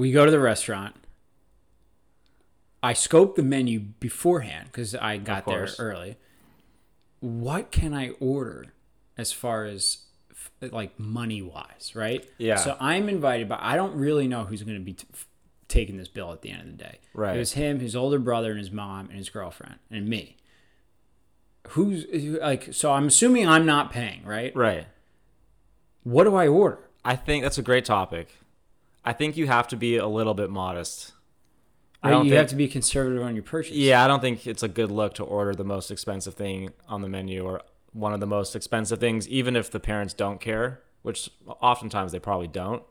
we 0.00 0.12
go 0.12 0.24
to 0.24 0.30
the 0.30 0.40
restaurant. 0.40 0.96
I 2.82 2.94
scope 2.94 3.36
the 3.36 3.42
menu 3.42 3.78
beforehand 3.78 4.68
because 4.72 4.94
I 4.94 5.18
got 5.18 5.44
there 5.44 5.68
early. 5.78 6.16
What 7.20 7.70
can 7.70 7.92
I 7.92 8.10
order 8.18 8.72
as 9.18 9.30
far 9.30 9.66
as 9.66 9.98
like 10.62 10.98
money 10.98 11.42
wise, 11.42 11.92
right? 11.94 12.26
Yeah. 12.38 12.56
So 12.56 12.78
I'm 12.80 13.10
invited, 13.10 13.46
but 13.46 13.58
I 13.60 13.76
don't 13.76 13.94
really 13.94 14.26
know 14.26 14.44
who's 14.44 14.62
going 14.62 14.78
to 14.78 14.84
be 14.84 14.94
t- 14.94 15.06
taking 15.68 15.98
this 15.98 16.08
bill 16.08 16.32
at 16.32 16.40
the 16.40 16.50
end 16.50 16.62
of 16.62 16.78
the 16.78 16.84
day. 16.84 16.98
Right. 17.12 17.36
It 17.36 17.38
was 17.38 17.52
him, 17.52 17.80
his 17.80 17.94
older 17.94 18.18
brother, 18.18 18.52
and 18.52 18.58
his 18.58 18.70
mom, 18.70 19.10
and 19.10 19.18
his 19.18 19.28
girlfriend, 19.28 19.76
and 19.90 20.08
me. 20.08 20.38
Who's 21.68 22.06
like? 22.40 22.72
So 22.72 22.90
I'm 22.92 23.08
assuming 23.08 23.46
I'm 23.46 23.66
not 23.66 23.92
paying, 23.92 24.24
right? 24.24 24.56
Right. 24.56 24.86
What 26.04 26.24
do 26.24 26.34
I 26.36 26.48
order? 26.48 26.78
I 27.04 27.16
think 27.16 27.42
that's 27.42 27.58
a 27.58 27.62
great 27.62 27.84
topic. 27.84 28.34
I 29.04 29.12
think 29.12 29.36
you 29.36 29.46
have 29.46 29.68
to 29.68 29.76
be 29.76 29.96
a 29.96 30.06
little 30.06 30.34
bit 30.34 30.50
modest. 30.50 31.12
I 32.02 32.08
Right? 32.08 32.14
don't 32.14 32.24
You 32.26 32.30
think, 32.32 32.38
have 32.38 32.48
to 32.48 32.56
be 32.56 32.68
conservative 32.68 33.22
on 33.22 33.34
your 33.34 33.42
purchase. 33.42 33.74
Yeah, 33.76 34.04
I 34.04 34.08
don't 34.08 34.20
think 34.20 34.46
it's 34.46 34.62
a 34.62 34.68
good 34.68 34.90
look 34.90 35.14
to 35.14 35.24
order 35.24 35.54
the 35.54 35.64
most 35.64 35.90
expensive 35.90 36.34
thing 36.34 36.70
on 36.88 37.02
the 37.02 37.08
menu 37.08 37.42
or 37.44 37.62
one 37.92 38.12
of 38.14 38.20
the 38.20 38.26
most 38.26 38.54
expensive 38.56 38.98
things, 39.00 39.28
even 39.28 39.56
if 39.56 39.70
the 39.70 39.80
parents 39.80 40.14
don't 40.14 40.40
care, 40.40 40.80
which 41.02 41.30
oftentimes 41.46 42.12
they 42.12 42.18
probably 42.18 42.48
don't. 42.48 42.82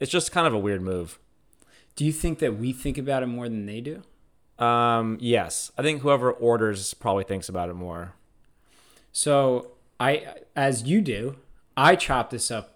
It's 0.00 0.10
just 0.10 0.32
kind 0.32 0.46
of 0.46 0.54
a 0.54 0.58
weird 0.58 0.82
move. 0.82 1.18
Do 1.94 2.04
you 2.04 2.12
think 2.12 2.38
that 2.40 2.58
we 2.58 2.72
think 2.72 2.98
about 2.98 3.22
it 3.22 3.26
more 3.26 3.48
than 3.48 3.66
they 3.66 3.80
do? 3.80 4.02
Um, 4.62 5.18
yes, 5.20 5.70
I 5.78 5.82
think 5.82 6.02
whoever 6.02 6.30
orders 6.30 6.94
probably 6.94 7.24
thinks 7.24 7.48
about 7.48 7.68
it 7.68 7.74
more. 7.74 8.14
So 9.12 9.72
I, 10.00 10.26
as 10.54 10.82
you 10.84 11.00
do, 11.00 11.36
I 11.76 11.94
chop 11.96 12.30
this 12.30 12.50
up 12.50 12.75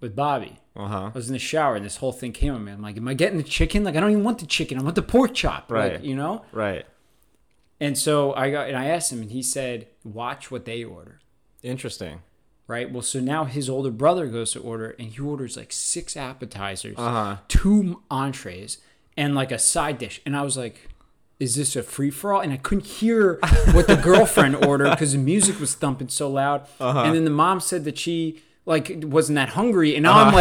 with 0.00 0.16
Bobby. 0.16 0.58
Uh 0.76 0.86
huh. 0.86 1.04
I 1.06 1.10
was 1.14 1.28
in 1.28 1.32
the 1.34 1.38
shower 1.38 1.76
and 1.76 1.84
this 1.84 1.96
whole 1.98 2.12
thing 2.12 2.32
came 2.32 2.54
on 2.54 2.64
me. 2.64 2.72
I'm 2.72 2.80
like, 2.82 2.96
am 2.96 3.08
I 3.08 3.14
getting 3.14 3.36
the 3.38 3.44
chicken? 3.44 3.84
Like, 3.84 3.96
I 3.96 4.00
don't 4.00 4.10
even 4.12 4.24
want 4.24 4.38
the 4.38 4.46
chicken. 4.46 4.78
I 4.78 4.82
want 4.82 4.94
the 4.94 5.02
pork 5.02 5.34
chop. 5.34 5.70
Right. 5.70 5.94
Like, 5.94 6.04
you 6.04 6.14
know? 6.16 6.44
Right. 6.52 6.86
And 7.80 7.96
so 7.96 8.34
I 8.34 8.50
got, 8.50 8.68
and 8.68 8.76
I 8.76 8.86
asked 8.86 9.12
him 9.12 9.22
and 9.22 9.30
he 9.32 9.42
said, 9.42 9.86
watch 10.04 10.50
what 10.50 10.64
they 10.64 10.84
order. 10.84 11.20
Interesting. 11.62 12.22
Right. 12.66 12.90
Well, 12.90 13.02
so 13.02 13.20
now 13.20 13.44
his 13.44 13.68
older 13.68 13.90
brother 13.90 14.26
goes 14.28 14.52
to 14.52 14.60
order 14.60 14.94
and 14.98 15.08
he 15.08 15.20
orders 15.20 15.56
like 15.56 15.72
six 15.72 16.16
appetizers, 16.16 16.94
Uh-huh. 16.98 17.38
two 17.48 18.02
entrees, 18.10 18.78
and 19.16 19.34
like 19.34 19.50
a 19.50 19.58
side 19.58 19.98
dish. 19.98 20.20
And 20.24 20.36
I 20.36 20.42
was 20.42 20.56
like, 20.56 20.88
is 21.40 21.56
this 21.56 21.74
a 21.74 21.82
free 21.82 22.10
for 22.10 22.32
all? 22.34 22.40
And 22.40 22.52
I 22.52 22.58
couldn't 22.58 22.86
hear 22.86 23.38
what 23.72 23.86
the 23.88 23.96
girlfriend 24.02 24.56
ordered 24.64 24.90
because 24.90 25.12
the 25.12 25.18
music 25.18 25.58
was 25.58 25.74
thumping 25.74 26.08
so 26.10 26.30
loud. 26.30 26.66
Uh-huh. 26.78 27.00
And 27.02 27.14
then 27.16 27.24
the 27.24 27.30
mom 27.30 27.60
said 27.60 27.84
that 27.84 27.98
she 27.98 28.42
like 28.66 28.92
wasn't 29.02 29.36
that 29.36 29.48
hungry. 29.50 29.94
And 29.96 30.02
now 30.04 30.12
I'm 30.18 30.28
Uh-huh. 30.34 30.36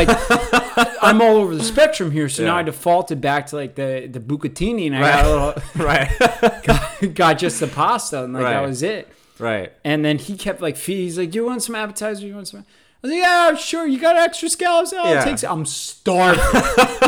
like, 0.78 0.98
I'm 1.02 1.22
all 1.22 1.38
over 1.38 1.56
the 1.56 1.64
spectrum 1.64 2.12
here. 2.12 2.30
So 2.30 2.44
now 2.44 2.58
I 2.58 2.64
defaulted 2.64 3.22
back 3.22 3.48
to 3.48 3.56
like 3.56 3.76
the 3.76 4.08
the 4.12 4.20
bucatini 4.20 4.88
and 4.88 4.96
I 4.96 5.00
got 5.02 5.26
a 5.26 5.30
little, 5.30 5.64
Right. 5.86 6.10
got, 6.64 7.14
got 7.16 7.38
just 7.40 7.60
the 7.60 7.68
pasta 7.68 8.24
and 8.24 8.34
like 8.34 8.44
that 8.44 8.62
was 8.66 8.84
it. 8.84 9.08
right. 9.40 9.72
And 9.84 10.04
then 10.06 10.18
he 10.18 10.38
kept 10.38 10.62
like. 10.62 10.78
He's 10.78 11.18
like, 11.18 11.34
you 11.34 11.46
want 11.46 11.64
some 11.64 11.76
appetizer? 11.76 12.26
You 12.28 12.36
want 12.36 12.48
some?" 12.50 12.66
I 13.02 13.08
was 13.08 13.12
like, 13.14 13.22
"Yeah, 13.22 13.56
sure. 13.56 13.88
You 13.88 13.98
got 14.00 14.18
extra 14.18 14.50
scallops? 14.50 14.92
Oh, 14.94 15.14
Yeah. 15.14 15.22
it 15.22 15.24
takes." 15.24 15.44
I'm 15.46 15.66
starving. 15.66 16.44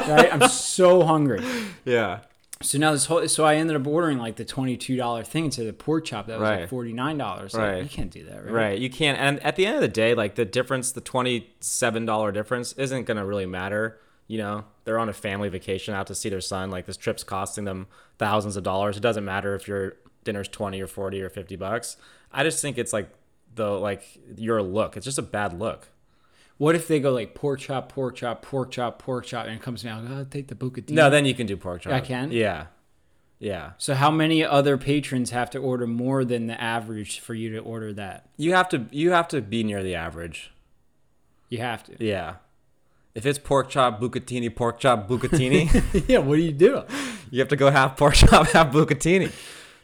right? 0.08 0.30
I'm 0.34 0.48
so 0.50 1.04
hungry. 1.04 1.44
Yeah. 1.84 2.20
So 2.62 2.78
now 2.78 2.92
this 2.92 3.06
whole 3.06 3.28
so 3.28 3.46
I 3.46 3.56
ended 3.56 3.76
up 3.76 3.86
ordering 3.88 4.18
like 4.18 4.36
the 4.36 4.46
twenty 4.46 4.78
two 4.78 4.96
dollar 4.96 5.24
thing 5.24 5.46
instead 5.46 5.64
of 5.64 5.68
the 5.68 5.84
pork 5.84 6.06
chop 6.06 6.28
that 6.28 6.40
was 6.40 6.50
like 6.50 6.70
forty 6.70 6.94
nine 6.94 7.18
dollars. 7.18 7.54
Like, 7.54 7.84
you 7.84 7.90
can't 7.90 8.12
do 8.12 8.24
that, 8.26 8.46
right? 8.46 8.54
Right. 8.54 8.80
You 8.80 8.90
can't. 8.90 9.20
And 9.20 9.40
at 9.42 9.56
the 9.56 9.66
end 9.66 9.76
of 9.76 9.82
the 9.82 9.88
day, 9.88 10.14
like 10.14 10.36
the 10.36 10.46
difference, 10.46 10.92
the 10.92 11.02
twenty-seven 11.02 12.06
dollar 12.06 12.32
difference, 12.32 12.74
isn't 12.74 13.06
gonna 13.06 13.26
really 13.26 13.46
matter. 13.46 14.00
You 14.28 14.38
know, 14.38 14.64
they're 14.86 15.00
on 15.00 15.10
a 15.10 15.14
family 15.14 15.50
vacation 15.50 15.94
out 15.94 16.08
to 16.08 16.16
see 16.16 16.30
their 16.30 16.42
son. 16.42 16.72
Like 16.72 16.86
this 16.86 16.98
trip's 16.98 17.24
costing 17.24 17.66
them 17.66 17.88
thousands 18.18 18.56
of 18.56 18.64
dollars. 18.64 18.98
It 18.98 19.02
doesn't 19.02 19.26
matter 19.26 19.56
if 19.56 19.68
your 19.68 19.96
dinner's 20.24 20.48
twenty 20.48 20.82
or 20.82 20.88
forty 20.88 21.22
or 21.22 21.30
fifty 21.30 21.56
bucks. 21.56 21.98
I 22.32 22.44
just 22.44 22.62
think 22.62 22.78
it's 22.78 22.94
like 22.94 23.10
the 23.56 23.70
like 23.72 24.04
your 24.38 24.62
look. 24.62 24.96
It's 24.96 25.06
just 25.06 25.18
a 25.18 25.24
bad 25.24 25.58
look. 25.60 25.90
What 26.58 26.76
if 26.76 26.88
they 26.88 27.00
go 27.00 27.12
like 27.12 27.34
pork 27.34 27.60
chop, 27.60 27.92
pork 27.92 28.16
chop, 28.16 28.42
pork 28.42 28.72
chop, 28.72 29.00
pork 29.00 29.26
chop, 29.26 29.48
and 29.48 29.56
it 29.56 29.62
comes 29.62 29.82
down? 29.84 30.08
Oh, 30.12 30.24
take 30.30 30.48
the 30.48 30.56
bucatini. 30.56 30.92
No, 30.92 31.10
then 31.10 31.26
you 31.26 31.34
can 31.34 31.48
do 31.48 31.58
pork 31.58 31.82
chop. 31.82 31.94
I 31.94 32.02
can? 32.02 32.32
Yeah. 32.32 32.68
Yeah. 33.40 33.72
So 33.80 33.96
how 33.96 34.12
many 34.12 34.44
other 34.44 34.78
patrons 34.78 35.32
have 35.32 35.50
to 35.52 35.58
order 35.58 35.88
more 35.88 36.24
than 36.24 36.46
the 36.46 36.62
average 36.62 37.20
for 37.20 37.34
you 37.34 37.52
to 37.54 37.60
order 37.60 37.92
that? 37.94 38.30
You 38.38 38.54
have 38.54 38.70
to 38.70 38.86
you 38.92 39.12
have 39.12 39.28
to 39.30 39.42
be 39.42 39.64
near 39.64 39.82
the 39.82 39.96
average. 39.96 40.52
You 41.50 41.58
have 41.58 41.84
to. 41.86 41.96
Yeah. 42.00 42.36
If 43.16 43.26
it's 43.26 43.40
pork 43.40 43.70
chop 43.70 44.00
bucatini, 44.00 44.56
pork 44.56 44.80
chop 44.80 45.10
bucatini, 45.10 46.08
yeah, 46.08 46.20
what 46.20 46.36
do 46.36 46.42
you 46.42 46.54
do? 46.54 46.84
you 47.32 47.40
have 47.40 47.50
to 47.50 47.56
go 47.58 47.70
half 47.72 47.98
pork 47.98 48.14
chop, 48.14 48.48
half 48.54 48.72
bucatini. 48.72 49.32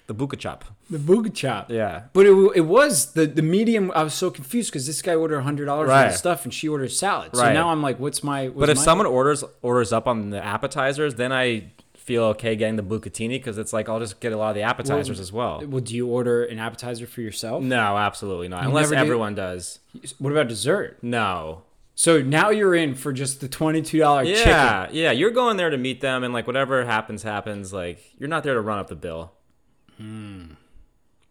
The 0.08 0.16
buca 0.16 0.38
chop. 0.40 0.64
The 0.90 0.98
booga 0.98 1.34
chop. 1.34 1.70
Yeah. 1.70 2.04
But 2.14 2.26
it, 2.26 2.32
it 2.56 2.62
was 2.62 3.12
the, 3.12 3.26
the 3.28 3.42
medium. 3.42 3.92
I 3.94 4.04
was 4.04 4.14
so 4.14 4.32
confused 4.32 4.72
because 4.72 4.88
this 4.88 5.02
guy 5.02 5.14
ordered 5.16 5.42
hundred 5.42 5.66
dollars 5.66 5.88
for 5.88 5.92
Right. 5.92 6.12
the 6.12 6.18
stuff 6.18 6.46
and 6.46 6.54
she 6.54 6.68
ordered 6.70 6.92
salad. 6.94 7.32
So 7.36 7.42
Right. 7.42 7.54
now 7.54 7.70
I'm 7.72 7.82
like, 7.82 8.00
what's 8.00 8.24
my? 8.24 8.48
What's 8.48 8.58
But 8.60 8.70
if 8.70 8.78
my- 8.78 8.84
someone 8.84 9.06
orders 9.08 9.44
orders 9.62 9.92
up 9.92 10.08
on 10.08 10.30
the 10.30 10.44
appetizers, 10.44 11.16
then 11.16 11.34
I 11.34 11.72
feel 11.98 12.24
okay 12.24 12.56
getting 12.56 12.78
the 12.78 12.84
bucatini 12.84 13.32
because 13.32 13.58
it's 13.58 13.74
like 13.74 13.90
I'll 13.90 14.00
just 14.00 14.22
get 14.22 14.32
a 14.32 14.38
lot 14.38 14.48
of 14.50 14.56
the 14.56 14.62
appetizers 14.62 15.20
as 15.20 15.34
well. 15.34 15.62
well, 15.68 15.82
do 15.82 15.94
you 15.94 16.08
order 16.08 16.46
an 16.46 16.58
appetizer 16.58 17.06
for 17.06 17.20
yourself? 17.20 17.62
No, 17.62 17.98
absolutely 17.98 18.48
not. 18.48 18.62
You 18.64 18.70
Unless 18.70 18.92
never 18.92 18.96
do? 18.96 19.02
everyone 19.02 19.36
does. 19.36 19.80
What 20.20 20.32
about 20.32 20.48
dessert? 20.48 21.00
No. 21.02 21.64
So 21.96 22.22
now 22.22 22.50
you're 22.52 22.76
in 22.76 22.96
for 22.96 23.12
just 23.12 23.42
the 23.42 23.50
twenty 23.50 23.82
two 23.82 24.00
dollar 24.00 24.24
chicken. 24.24 24.48
Yeah, 24.48 24.88
yeah. 24.92 25.12
You're 25.12 25.32
going 25.32 25.58
there 25.58 25.70
to 25.70 25.78
meet 25.78 26.00
them, 26.00 26.24
and 26.24 26.34
like 26.34 26.48
whatever 26.48 26.86
happens, 26.86 27.24
happens. 27.24 27.74
Like 27.74 28.00
you're 28.18 28.30
not 28.30 28.44
there 28.44 28.54
to 28.54 28.62
run 28.62 28.80
up 28.80 28.88
the 28.88 28.96
bill. 28.96 29.34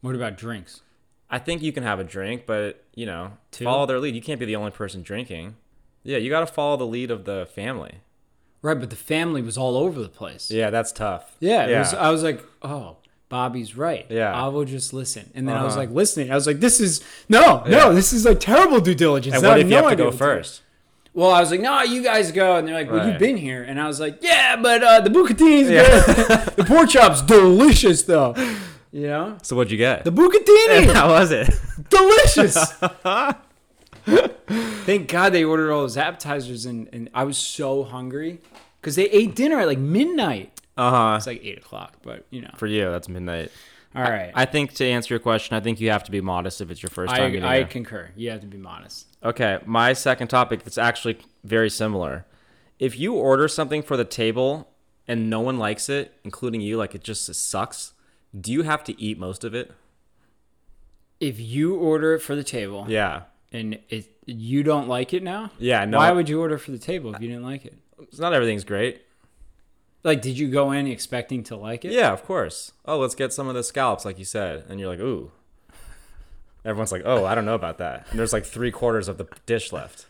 What 0.01 0.15
about 0.15 0.37
drinks? 0.37 0.83
I 1.29 1.39
think 1.39 1.63
you 1.63 1.73
can 1.73 1.83
have 1.83 1.99
a 1.99 2.05
drink, 2.05 2.45
but 2.47 2.85
you 2.95 3.07
know, 3.07 3.33
Two? 3.51 3.65
follow 3.65 3.87
their 3.87 3.99
lead. 3.99 4.15
You 4.15 4.23
can't 4.23 4.39
be 4.39 4.47
the 4.47 4.57
only 4.57 4.71
person 4.71 5.03
drinking. 5.03 5.57
Yeah, 6.05 6.19
you 6.19 6.31
got 6.31 6.41
to 6.41 6.47
follow 6.47 6.77
the 6.77 6.87
lead 6.87 7.11
of 7.11 7.25
the 7.25 7.49
family. 7.55 7.97
Right, 8.63 8.79
but 8.79 8.91
the 8.91 8.97
family 8.97 9.43
was 9.43 9.59
all 9.59 9.77
over 9.77 10.01
the 10.01 10.09
place. 10.09 10.51
Yeah, 10.51 10.71
that's 10.71 10.93
tough. 10.93 11.37
Yeah, 11.41 11.67
yeah. 11.67 11.79
was, 11.81 11.95
I 11.95 12.11
was 12.11 12.23
like, 12.23 12.45
oh, 12.63 12.97
Bobby's 13.29 13.77
right. 13.77 14.07
Yeah. 14.09 14.33
I 14.33 14.47
will 14.49 14.65
just 14.65 14.93
listen. 14.93 15.31
And 15.35 15.49
then 15.49 15.57
I 15.57 15.65
was 15.65 15.73
Uh-huh. 15.73 15.81
like 15.81 15.91
listening. 15.91 16.31
I 16.31 16.35
was 16.37 16.47
like, 16.47 16.61
this 16.61 16.81
is 16.81 17.03
no, 17.29 17.65
no, 17.67 17.93
this 17.93 18.13
is 18.13 18.25
like 18.25 18.39
terrible 18.39 18.81
due 18.81 18.95
diligence. 18.95 19.37
and 19.37 19.45
I 19.45 19.49
what 19.49 19.59
if 19.61 19.69
you 19.69 19.77
have 19.77 19.91
to 19.91 19.97
go 19.97 20.13
first? 20.13 20.63
Well, 21.17 21.31
I 21.31 21.41
was 21.41 21.51
like, 21.51 21.61
no, 21.63 21.83
you 21.83 22.03
guys 22.03 22.31
go. 22.31 22.57
And 22.57 22.69
they're 22.69 22.75
like, 22.75 22.91
well, 22.91 22.99
Right. 22.99 23.09
you've 23.09 23.19
been 23.19 23.39
here. 23.39 23.63
And 23.63 23.81
I 23.81 23.87
was 23.87 23.99
like, 23.99 24.19
yeah, 24.21 24.55
but 24.61 24.83
uh, 24.85 25.01
the 25.01 25.09
bucatini's 25.09 25.71
Yeah. 25.71 26.05
good. 26.05 26.57
the 26.57 26.65
pork 26.65 26.91
chop's 26.91 27.23
delicious, 27.23 28.03
though. 28.03 28.35
You 28.93 29.07
know? 29.07 29.39
So 29.43 29.57
what'd 29.57 29.71
you 29.71 29.79
get? 29.79 30.05
The 30.05 30.13
bucatini, 30.13 30.93
How 30.95 31.09
was 31.09 31.31
it? 31.31 31.49
delicious. 31.89 32.55
Thank 34.85 35.09
God 35.09 35.33
they 35.33 35.43
ordered 35.43 35.73
all 35.73 35.81
those 35.83 35.97
appetizers, 35.97 36.67
and, 36.67 36.89
and 36.93 37.09
I 37.15 37.25
was 37.25 37.39
so 37.39 37.83
hungry 37.83 38.41
because 38.81 38.95
they 38.97 39.09
ate 39.11 39.35
dinner 39.35 39.59
at 39.61 39.67
like 39.67 39.79
midnight. 39.79 40.53
Uh 40.77 40.91
huh. 40.91 41.15
It's 41.17 41.27
like 41.27 41.43
eight 41.43 41.59
o'clock, 41.59 41.95
but 42.03 42.27
you 42.31 42.43
know. 42.43 42.51
For 42.57 42.67
you, 42.67 42.91
that's 42.91 43.09
midnight. 43.09 43.51
All 43.95 44.03
right. 44.03 44.31
I 44.35 44.45
think 44.45 44.75
to 44.75 44.85
answer 44.87 45.15
your 45.15 45.19
question, 45.21 45.57
I 45.57 45.61
think 45.61 45.81
you 45.81 45.91
have 45.91 46.05
to 46.05 46.11
be 46.11 46.21
modest 46.21 46.61
if 46.61 46.71
it's 46.71 46.83
your 46.83 46.91
first 46.91 47.15
time 47.17 47.43
I, 47.43 47.61
I 47.61 47.65
concur. 47.65 48.11
You 48.15 48.31
have 48.31 48.43
to 48.43 48.47
be 48.47 48.59
modest. 48.59 49.07
Okay, 49.27 49.59
my 49.67 49.93
second 49.93 50.29
topic 50.29 50.63
that's 50.63 50.79
actually 50.79 51.19
very 51.43 51.69
similar. 51.69 52.25
If 52.79 52.99
you 52.99 53.15
order 53.15 53.49
something 53.49 53.83
for 53.83 53.97
the 53.97 54.05
table 54.05 54.69
and 55.09 55.29
no 55.29 55.41
one 55.41 55.59
likes 55.59 55.89
it, 55.89 56.13
including 56.25 56.61
you, 56.61 56.77
like 56.77 56.95
it 56.95 57.03
just 57.03 57.33
sucks, 57.35 57.93
do 58.39 58.53
you 58.53 58.63
have 58.63 58.85
to 58.85 59.01
eat 59.01 59.19
most 59.19 59.43
of 59.45 59.55
it? 59.55 59.73
If 61.19 61.41
you 61.41 61.75
order 61.77 62.15
it 62.15 62.21
for 62.21 62.35
the 62.37 62.45
table 62.45 62.85
Yeah. 62.89 63.23
and 63.53 63.79
it 63.89 64.13
you 64.27 64.63
don't 64.63 64.89
like 64.89 65.15
it 65.15 65.23
now, 65.23 65.51
Yeah, 65.59 65.85
no. 65.85 65.99
why 65.99 66.11
would 66.13 66.29
you 66.29 66.41
order 66.41 66.59
for 66.59 66.73
the 66.73 66.79
table 66.79 67.15
if 67.15 67.21
you 67.21 67.29
didn't 67.29 67.45
like 67.45 67.65
it? 67.65 67.75
it's 68.01 68.19
not 68.19 68.33
everything's 68.35 68.65
great. 68.65 69.03
Like, 70.05 70.21
did 70.23 70.39
you 70.39 70.49
go 70.51 70.71
in 70.73 70.87
expecting 70.87 71.43
to 71.45 71.57
like 71.57 71.85
it? 71.85 71.93
Yeah, 71.93 72.13
of 72.13 72.25
course. 72.25 72.73
Oh, 72.85 72.99
let's 72.99 73.15
get 73.17 73.33
some 73.33 73.49
of 73.49 73.55
the 73.55 73.65
scallops, 73.65 74.05
like 74.05 74.19
you 74.21 74.25
said. 74.25 74.65
And 74.69 74.79
you're 74.79 74.89
like, 74.89 75.01
ooh. 75.01 75.33
Everyone's 76.67 76.93
like, 76.93 77.03
oh, 77.05 77.25
I 77.25 77.35
don't 77.35 77.45
know 77.47 77.55
about 77.55 77.79
that. 77.79 78.07
And 78.11 78.19
there's 78.19 78.33
like 78.33 78.45
three 78.45 78.71
quarters 78.73 79.09
of 79.09 79.17
the 79.19 79.27
dish 79.47 79.73
left. 79.73 80.07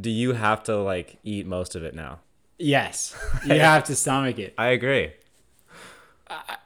Do 0.00 0.08
you 0.08 0.32
have 0.34 0.62
to 0.64 0.76
like 0.76 1.18
eat 1.24 1.46
most 1.46 1.74
of 1.74 1.82
it 1.82 1.94
now? 1.94 2.20
Yes. 2.58 3.14
You 3.44 3.58
have 3.58 3.84
to 3.84 3.96
stomach 3.96 4.38
it. 4.38 4.54
I 4.56 4.68
agree. 4.68 5.12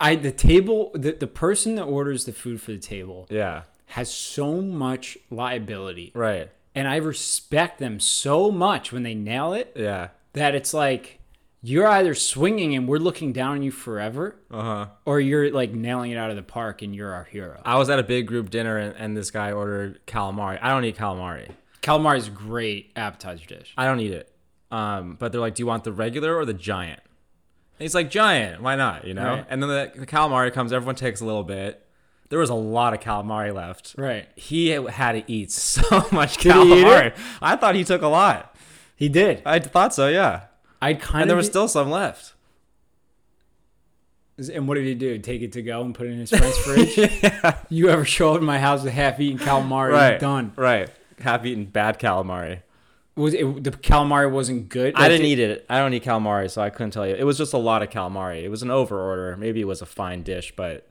I 0.00 0.16
the 0.16 0.30
table 0.32 0.90
the, 0.94 1.12
the 1.12 1.26
person 1.26 1.76
that 1.76 1.84
orders 1.84 2.26
the 2.26 2.32
food 2.32 2.60
for 2.60 2.72
the 2.72 2.78
table 2.78 3.26
Yeah. 3.30 3.62
has 3.86 4.12
so 4.12 4.60
much 4.60 5.16
liability. 5.30 6.12
Right. 6.14 6.50
And 6.74 6.86
I 6.86 6.96
respect 6.96 7.78
them 7.78 7.98
so 8.00 8.50
much 8.50 8.92
when 8.92 9.04
they 9.04 9.14
nail 9.14 9.54
it 9.54 9.72
Yeah. 9.74 10.08
that 10.34 10.54
it's 10.54 10.74
like 10.74 11.20
you're 11.66 11.86
either 11.86 12.14
swinging 12.14 12.74
and 12.76 12.86
we're 12.86 12.98
looking 12.98 13.32
down 13.32 13.52
on 13.52 13.62
you 13.62 13.70
forever 13.70 14.36
Uh 14.50 14.62
huh. 14.62 14.86
or 15.06 15.18
you're 15.18 15.50
like 15.50 15.72
nailing 15.72 16.10
it 16.10 16.16
out 16.18 16.28
of 16.28 16.36
the 16.36 16.42
park 16.42 16.82
and 16.82 16.94
you're 16.94 17.10
our 17.12 17.24
hero. 17.24 17.58
I 17.64 17.78
was 17.78 17.88
at 17.88 17.98
a 17.98 18.02
big 18.02 18.26
group 18.26 18.50
dinner 18.50 18.76
and, 18.76 18.94
and 18.96 19.16
this 19.16 19.30
guy 19.30 19.50
ordered 19.50 20.04
calamari. 20.06 20.58
I 20.60 20.68
don't 20.68 20.84
eat 20.84 20.98
calamari. 20.98 21.50
Calamari 21.82 22.18
is 22.18 22.28
a 22.28 22.32
great 22.32 22.92
appetizer 22.96 23.46
dish. 23.46 23.72
I 23.78 23.86
don't 23.86 24.00
eat 24.00 24.12
it. 24.12 24.30
Um, 24.70 25.16
but 25.18 25.32
they're 25.32 25.40
like, 25.40 25.54
do 25.54 25.62
you 25.62 25.66
want 25.66 25.84
the 25.84 25.92
regular 25.92 26.36
or 26.36 26.44
the 26.44 26.52
giant? 26.54 27.00
And 27.78 27.82
he's 27.84 27.94
like, 27.94 28.10
giant. 28.10 28.60
Why 28.62 28.76
not? 28.76 29.06
You 29.06 29.14
know. 29.14 29.24
Right. 29.24 29.46
And 29.48 29.62
then 29.62 29.68
the, 29.70 29.92
the 30.00 30.06
calamari 30.06 30.52
comes. 30.52 30.72
Everyone 30.72 30.96
takes 30.96 31.20
a 31.22 31.24
little 31.24 31.44
bit. 31.44 31.80
There 32.28 32.38
was 32.38 32.50
a 32.50 32.54
lot 32.54 32.92
of 32.94 33.00
calamari 33.00 33.54
left. 33.54 33.94
Right. 33.96 34.26
He 34.36 34.68
had 34.68 35.12
to 35.12 35.24
eat 35.32 35.50
so 35.72 36.06
much 36.12 36.36
Did 36.38 36.52
he 36.56 36.80
eat 36.80 36.84
calamari. 36.84 37.16
I 37.40 37.56
thought 37.56 37.74
he 37.74 37.84
took 37.84 38.02
a 38.02 38.08
lot. 38.08 38.54
He 38.96 39.08
did. 39.08 39.42
I 39.46 39.58
thought 39.60 39.94
so. 39.94 40.08
Yeah. 40.08 40.42
I 40.84 40.94
kind 40.94 41.14
And 41.14 41.22
of 41.22 41.28
there 41.28 41.36
was 41.36 41.46
still 41.46 41.68
some 41.68 41.90
left. 41.90 42.34
And 44.52 44.66
what 44.66 44.74
did 44.74 44.84
he 44.84 44.94
do? 44.94 45.16
Take 45.18 45.42
it 45.42 45.52
to 45.52 45.62
go 45.62 45.82
and 45.82 45.94
put 45.94 46.06
it 46.08 46.10
in 46.10 46.18
his 46.18 46.30
friend's 46.30 46.58
fridge? 46.58 46.98
You 47.70 47.88
ever 47.88 48.04
show 48.04 48.34
up 48.34 48.40
in 48.40 48.44
my 48.44 48.58
house 48.58 48.82
with 48.82 48.92
half-eaten 48.92 49.38
calamari? 49.38 49.92
Right. 49.92 50.18
Done. 50.20 50.52
Right. 50.56 50.88
Half 51.20 51.44
eaten 51.46 51.66
bad 51.66 51.98
calamari. 52.00 52.62
Was 53.16 53.32
it 53.32 53.62
the 53.62 53.70
calamari 53.70 54.28
wasn't 54.28 54.68
good? 54.68 54.94
I 54.96 55.08
didn't 55.08 55.22
did- 55.22 55.38
eat 55.38 55.38
it. 55.38 55.66
I 55.70 55.78
don't 55.78 55.94
eat 55.94 56.02
calamari, 56.02 56.50
so 56.50 56.60
I 56.62 56.70
couldn't 56.70 56.90
tell 56.90 57.06
you. 57.06 57.14
It 57.14 57.22
was 57.24 57.38
just 57.38 57.52
a 57.52 57.58
lot 57.58 57.82
of 57.84 57.90
calamari. 57.90 58.42
It 58.42 58.48
was 58.48 58.62
an 58.62 58.72
over 58.72 59.00
order. 59.00 59.36
Maybe 59.36 59.60
it 59.60 59.66
was 59.68 59.80
a 59.82 59.86
fine 59.86 60.22
dish, 60.24 60.52
but 60.56 60.88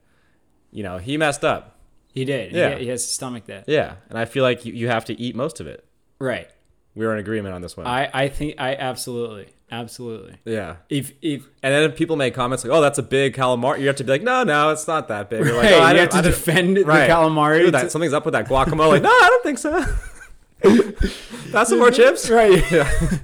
you 0.72 0.84
know, 0.84 0.98
he 1.00 1.18
messed 1.18 1.44
up. 1.44 1.76
He 2.14 2.24
did. 2.24 2.54
Yeah. 2.54 2.76
He, 2.76 2.86
he 2.86 2.90
has 2.92 3.04
to 3.06 3.12
stomach 3.12 3.46
that. 3.48 3.66
Yeah, 3.68 3.96
and 4.10 4.18
I 4.18 4.24
feel 4.24 4.44
like 4.44 4.64
you, 4.66 4.72
you 4.72 4.88
have 4.88 5.04
to 5.06 5.20
eat 5.20 5.36
most 5.36 5.60
of 5.60 5.68
it. 5.68 5.84
Right. 6.18 6.50
We 6.96 7.06
were 7.06 7.12
in 7.14 7.20
agreement 7.20 7.56
on 7.56 7.62
this 7.62 7.76
one. 7.76 7.88
I, 7.88 8.10
I 8.14 8.28
think 8.30 8.56
I 8.58 8.76
absolutely, 8.76 9.48
absolutely. 9.82 10.38
yeah. 10.46 10.78
If 10.90 11.12
if 11.22 11.44
And 11.62 11.74
then 11.74 11.90
if 11.90 11.96
people 11.98 12.16
make 12.16 12.34
comments 12.34 12.64
like, 12.64 12.72
"Oh, 12.72 12.82
that's 12.82 13.00
a 13.00 13.04
big 13.04 13.36
calamari." 13.36 13.80
You 13.82 13.88
have 13.88 13.96
to 13.98 14.04
be 14.04 14.12
like, 14.12 14.22
"No, 14.24 14.44
no, 14.44 14.70
it's 14.72 14.88
not 14.88 15.08
that 15.10 15.30
big." 15.30 15.44
You're 15.46 15.56
like, 15.56 15.64
Right, 15.66 15.74
"Oh, 15.74 15.80
I 15.82 15.94
you 15.94 16.00
have 16.00 16.10
to 16.10 16.18
I 16.18 16.22
defend 16.22 16.78
the 16.78 16.84
Right. 16.86 17.10
calamari. 17.10 17.60
Dude, 17.66 17.74
that, 17.74 17.92
something's 17.92 18.14
up 18.14 18.26
with 18.26 18.34
that 18.34 18.48
guacamole. 18.48 19.02
no, 19.02 19.10
I 19.10 19.28
don't 19.30 19.44
think 19.44 19.58
so. 19.58 19.84
that's 21.52 21.70
some 21.70 21.80
more 21.80 21.92
chips. 21.92 22.30
right. 22.30 22.64
Yeah. 22.72 22.90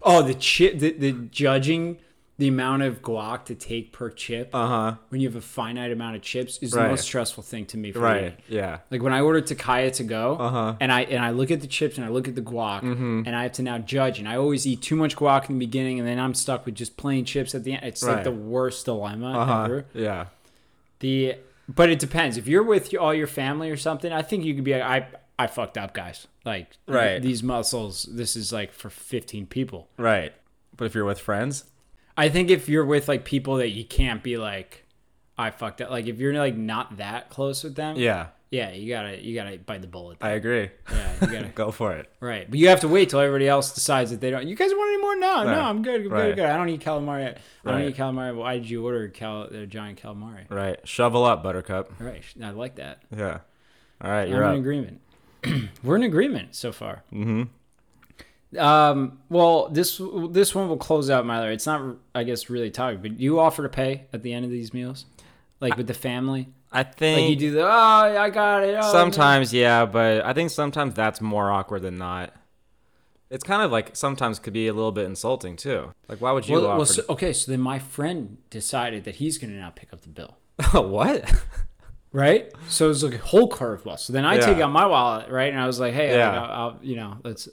Oh, 0.00 0.22
the 0.22 0.32
chip, 0.34 0.78
the, 0.78 0.92
the 0.92 1.10
judging 1.12 1.98
the 2.38 2.46
amount 2.48 2.82
of 2.84 3.02
guac 3.02 3.44
to 3.46 3.54
take 3.54 3.92
per 3.92 4.08
chip 4.10 4.50
Uh 4.54 4.66
huh. 4.68 4.94
when 5.08 5.20
you 5.20 5.26
have 5.28 5.34
a 5.36 5.40
finite 5.40 5.90
amount 5.90 6.14
of 6.14 6.22
chips 6.22 6.56
is 6.62 6.72
Right. 6.72 6.84
the 6.84 6.88
most 6.90 7.02
stressful 7.02 7.42
thing 7.42 7.66
to 7.66 7.76
me. 7.76 7.90
For 7.90 7.98
Right. 7.98 8.22
eating. 8.24 8.34
Yeah. 8.48 8.78
Like 8.92 9.02
when 9.02 9.12
I 9.12 9.20
ordered 9.20 9.46
Tocaya 9.46 9.92
to 9.94 10.04
go, 10.04 10.36
Uh-huh. 10.38 10.76
and 10.80 10.92
I 10.92 11.00
and 11.02 11.24
I 11.24 11.30
look 11.30 11.50
at 11.50 11.60
the 11.60 11.66
chips 11.66 11.96
and 11.96 12.06
I 12.06 12.10
look 12.10 12.28
at 12.28 12.36
the 12.36 12.42
guac, 12.42 12.82
Mm-hmm. 12.82 13.22
and 13.26 13.34
I 13.34 13.42
have 13.42 13.52
to 13.52 13.62
now 13.62 13.78
judge. 13.78 14.18
And 14.20 14.28
I 14.28 14.36
always 14.36 14.66
eat 14.66 14.82
too 14.82 14.94
much 14.96 15.16
guac 15.16 15.48
in 15.50 15.58
the 15.58 15.66
beginning, 15.66 15.98
and 15.98 16.06
then 16.06 16.18
I'm 16.20 16.32
stuck 16.34 16.64
with 16.64 16.76
just 16.76 16.96
plain 16.96 17.24
chips 17.24 17.54
at 17.56 17.64
the 17.64 17.72
end. 17.72 17.84
It's 17.84 18.04
like 18.04 18.22
the 18.24 18.30
worst 18.30 18.84
dilemma 18.84 19.32
Uh 19.38 19.44
huh. 19.44 19.64
ever. 19.64 19.84
Yeah. 19.92 20.26
The 21.00 21.36
but 21.68 21.90
it 21.90 21.98
depends. 21.98 22.36
If 22.36 22.46
you're 22.48 22.62
with 22.62 22.94
all 22.96 23.12
your 23.12 23.26
family 23.26 23.68
or 23.70 23.76
something, 23.76 24.12
I 24.12 24.22
think 24.22 24.44
you 24.44 24.54
could 24.54 24.64
be 24.64 24.72
like, 24.72 24.82
I 24.82 25.06
I 25.40 25.46
fucked 25.48 25.76
up, 25.78 25.92
guys. 25.94 26.26
Like 26.44 26.68
Right. 26.86 27.20
these 27.22 27.42
mussels. 27.42 28.04
This 28.10 28.36
is 28.36 28.52
like 28.52 28.72
for 28.72 28.90
15 28.90 29.46
people. 29.46 29.88
Right. 29.96 30.32
But 30.76 30.86
if 30.86 30.94
you're 30.94 31.04
with 31.04 31.20
friends, 31.20 31.64
I 32.18 32.28
think 32.28 32.50
if 32.50 32.68
you're 32.68 32.84
with 32.84 33.08
like 33.08 33.24
people 33.24 33.56
that 33.56 33.70
you 33.70 33.84
can't 33.84 34.22
be 34.22 34.36
like, 34.36 34.84
I 35.38 35.50
fucked 35.50 35.80
up. 35.80 35.90
Like 35.90 36.06
if 36.06 36.18
you're 36.18 36.34
like 36.34 36.56
not 36.56 36.96
that 36.98 37.30
close 37.30 37.62
with 37.64 37.76
them, 37.76 37.96
yeah, 37.96 38.26
yeah, 38.50 38.72
you 38.72 38.88
gotta 38.92 39.22
you 39.24 39.34
gotta 39.34 39.56
bite 39.58 39.82
the 39.82 39.86
bullet. 39.86 40.18
I 40.20 40.30
agree. 40.30 40.70
yeah, 40.90 41.12
you 41.22 41.26
gotta. 41.28 41.48
Go 41.54 41.70
for 41.70 41.92
it. 41.94 42.10
Right, 42.20 42.50
but 42.50 42.58
you 42.58 42.68
have 42.68 42.80
to 42.80 42.88
wait 42.88 43.10
till 43.10 43.20
everybody 43.20 43.46
else 43.46 43.72
decides 43.72 44.10
that 44.10 44.20
they 44.20 44.30
don't. 44.30 44.46
You 44.48 44.56
guys 44.56 44.70
want 44.72 44.88
any 44.92 45.00
more? 45.02 45.16
No, 45.16 45.44
no, 45.44 45.50
Right. 45.50 45.58
I'm 45.70 45.82
good. 45.82 46.06
I'm 46.06 46.08
Right. 46.12 46.26
good. 46.30 46.36
Good. 46.36 46.44
I 46.46 46.56
don't 46.56 46.68
eat 46.68 46.80
calamari. 46.80 47.36
I 47.64 47.70
don't 47.70 47.82
eat 47.82 47.96
calamari. 47.96 48.34
Why 48.34 48.58
did 48.58 48.68
you 48.68 48.84
order 48.84 49.08
cal- 49.08 49.48
the 49.48 49.66
giant 49.66 50.02
calamari? 50.02 50.50
Right. 50.50 50.78
Shovel 50.88 51.24
up, 51.24 51.42
Buttercup. 51.44 51.92
Right, 52.00 52.22
I 52.42 52.50
like 52.50 52.74
that. 52.76 53.02
Yeah. 53.16 53.38
All 54.00 54.10
right, 54.10 54.22
I'm 54.24 54.28
you're 54.30 54.42
in 54.42 54.48
up. 54.50 54.56
agreement. 54.56 55.00
We're 55.84 55.96
in 55.96 56.02
agreement 56.02 56.54
so 56.56 56.72
far. 56.72 57.04
Mm-hmm. 57.12 57.44
Um. 58.56 59.18
Well, 59.28 59.68
this 59.68 60.00
this 60.30 60.54
one 60.54 60.68
will 60.68 60.76
close 60.78 61.10
out 61.10 61.26
my. 61.26 61.48
It's 61.48 61.66
not, 61.66 61.96
I 62.14 62.24
guess, 62.24 62.48
really 62.48 62.70
topic, 62.70 63.02
but 63.02 63.20
you 63.20 63.38
offer 63.40 63.62
to 63.62 63.68
pay 63.68 64.06
at 64.12 64.22
the 64.22 64.32
end 64.32 64.44
of 64.44 64.50
these 64.50 64.72
meals, 64.72 65.04
like 65.60 65.76
with 65.76 65.86
the 65.86 65.94
family. 65.94 66.48
I 66.72 66.78
Like 66.78 66.88
you 66.88 66.94
think 66.98 67.38
do 67.38 67.50
the. 67.52 67.62
Oh, 67.66 67.68
I 67.70 68.30
got 68.30 68.62
it. 68.64 68.74
Oh, 68.78 68.92
sometimes, 68.92 69.52
yeah, 69.52 69.84
but 69.84 70.24
I 70.24 70.32
think 70.32 70.50
sometimes 70.50 70.94
that's 70.94 71.20
more 71.20 71.50
awkward 71.50 71.82
than 71.82 71.98
not. 71.98 72.34
It's 73.30 73.44
kind 73.44 73.60
of 73.62 73.70
like 73.70 73.94
sometimes 73.94 74.38
could 74.38 74.54
be 74.54 74.68
a 74.68 74.72
little 74.72 74.92
bit 74.92 75.04
insulting 75.04 75.56
too. 75.56 75.92
Like, 76.08 76.20
why 76.22 76.32
would 76.32 76.48
you 76.48 76.54
Well, 76.54 76.66
offer? 76.66 76.76
well 76.78 76.86
so, 76.86 77.02
okay, 77.10 77.34
so 77.34 77.50
then 77.50 77.60
my 77.60 77.78
friend 77.78 78.38
decided 78.48 79.04
that 79.04 79.16
he's 79.16 79.36
going 79.36 79.50
to 79.52 79.58
now 79.58 79.68
pick 79.70 79.92
up 79.92 80.00
the 80.00 80.08
bill. 80.08 80.38
what? 80.72 81.30
right? 82.12 82.50
So 82.68 82.90
it's 82.90 83.02
like 83.02 83.14
a 83.14 83.18
whole 83.18 83.50
curveball. 83.50 83.98
So 83.98 84.14
then 84.14 84.24
I 84.24 84.36
Yeah. 84.36 84.46
take 84.46 84.58
out 84.58 84.70
my 84.72 84.86
wallet, 84.86 85.30
right? 85.30 85.52
And 85.52 85.60
I 85.60 85.66
was 85.66 85.78
like, 85.78 85.92
hey, 85.92 86.16
Yeah. 86.16 86.40
I'll, 86.42 86.50
I'll, 86.50 86.78
you 86.82 86.96
know, 86.96 87.18
let's 87.22 87.48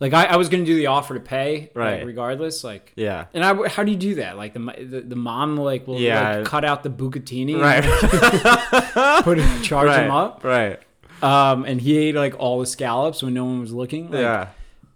Like 0.00 0.14
I, 0.14 0.24
I 0.24 0.36
was 0.36 0.48
gonna 0.48 0.64
do 0.64 0.74
the 0.76 0.86
offer 0.86 1.12
to 1.14 1.20
pay, 1.20 1.60
like, 1.60 1.70
Right. 1.74 2.06
regardless. 2.06 2.64
Like, 2.64 2.92
Yeah. 2.96 3.26
and 3.34 3.44
I, 3.44 3.68
how 3.68 3.84
do 3.84 3.92
you 3.92 3.98
do 3.98 4.14
that? 4.16 4.36
Like 4.38 4.54
the 4.54 4.60
the, 4.60 5.00
the 5.02 5.16
mom 5.16 5.56
like 5.58 5.86
will 5.86 6.00
Yeah. 6.00 6.38
like, 6.38 6.46
cut 6.46 6.64
out 6.64 6.82
the 6.82 6.88
bucatini, 6.90 7.52
and 7.52 7.60
Right. 7.60 7.84
put 9.24 9.38
it, 9.38 9.62
charge 9.62 9.88
right. 9.88 10.04
him 10.04 10.10
up. 10.10 10.42
Right. 10.42 10.80
Um, 11.22 11.64
and 11.66 11.80
he 11.82 11.98
ate 11.98 12.14
like 12.14 12.34
all 12.38 12.60
the 12.60 12.66
scallops 12.66 13.22
when 13.22 13.34
no 13.34 13.44
one 13.44 13.60
was 13.60 13.72
looking. 13.74 14.10
Like, 14.10 14.22
yeah. 14.22 14.48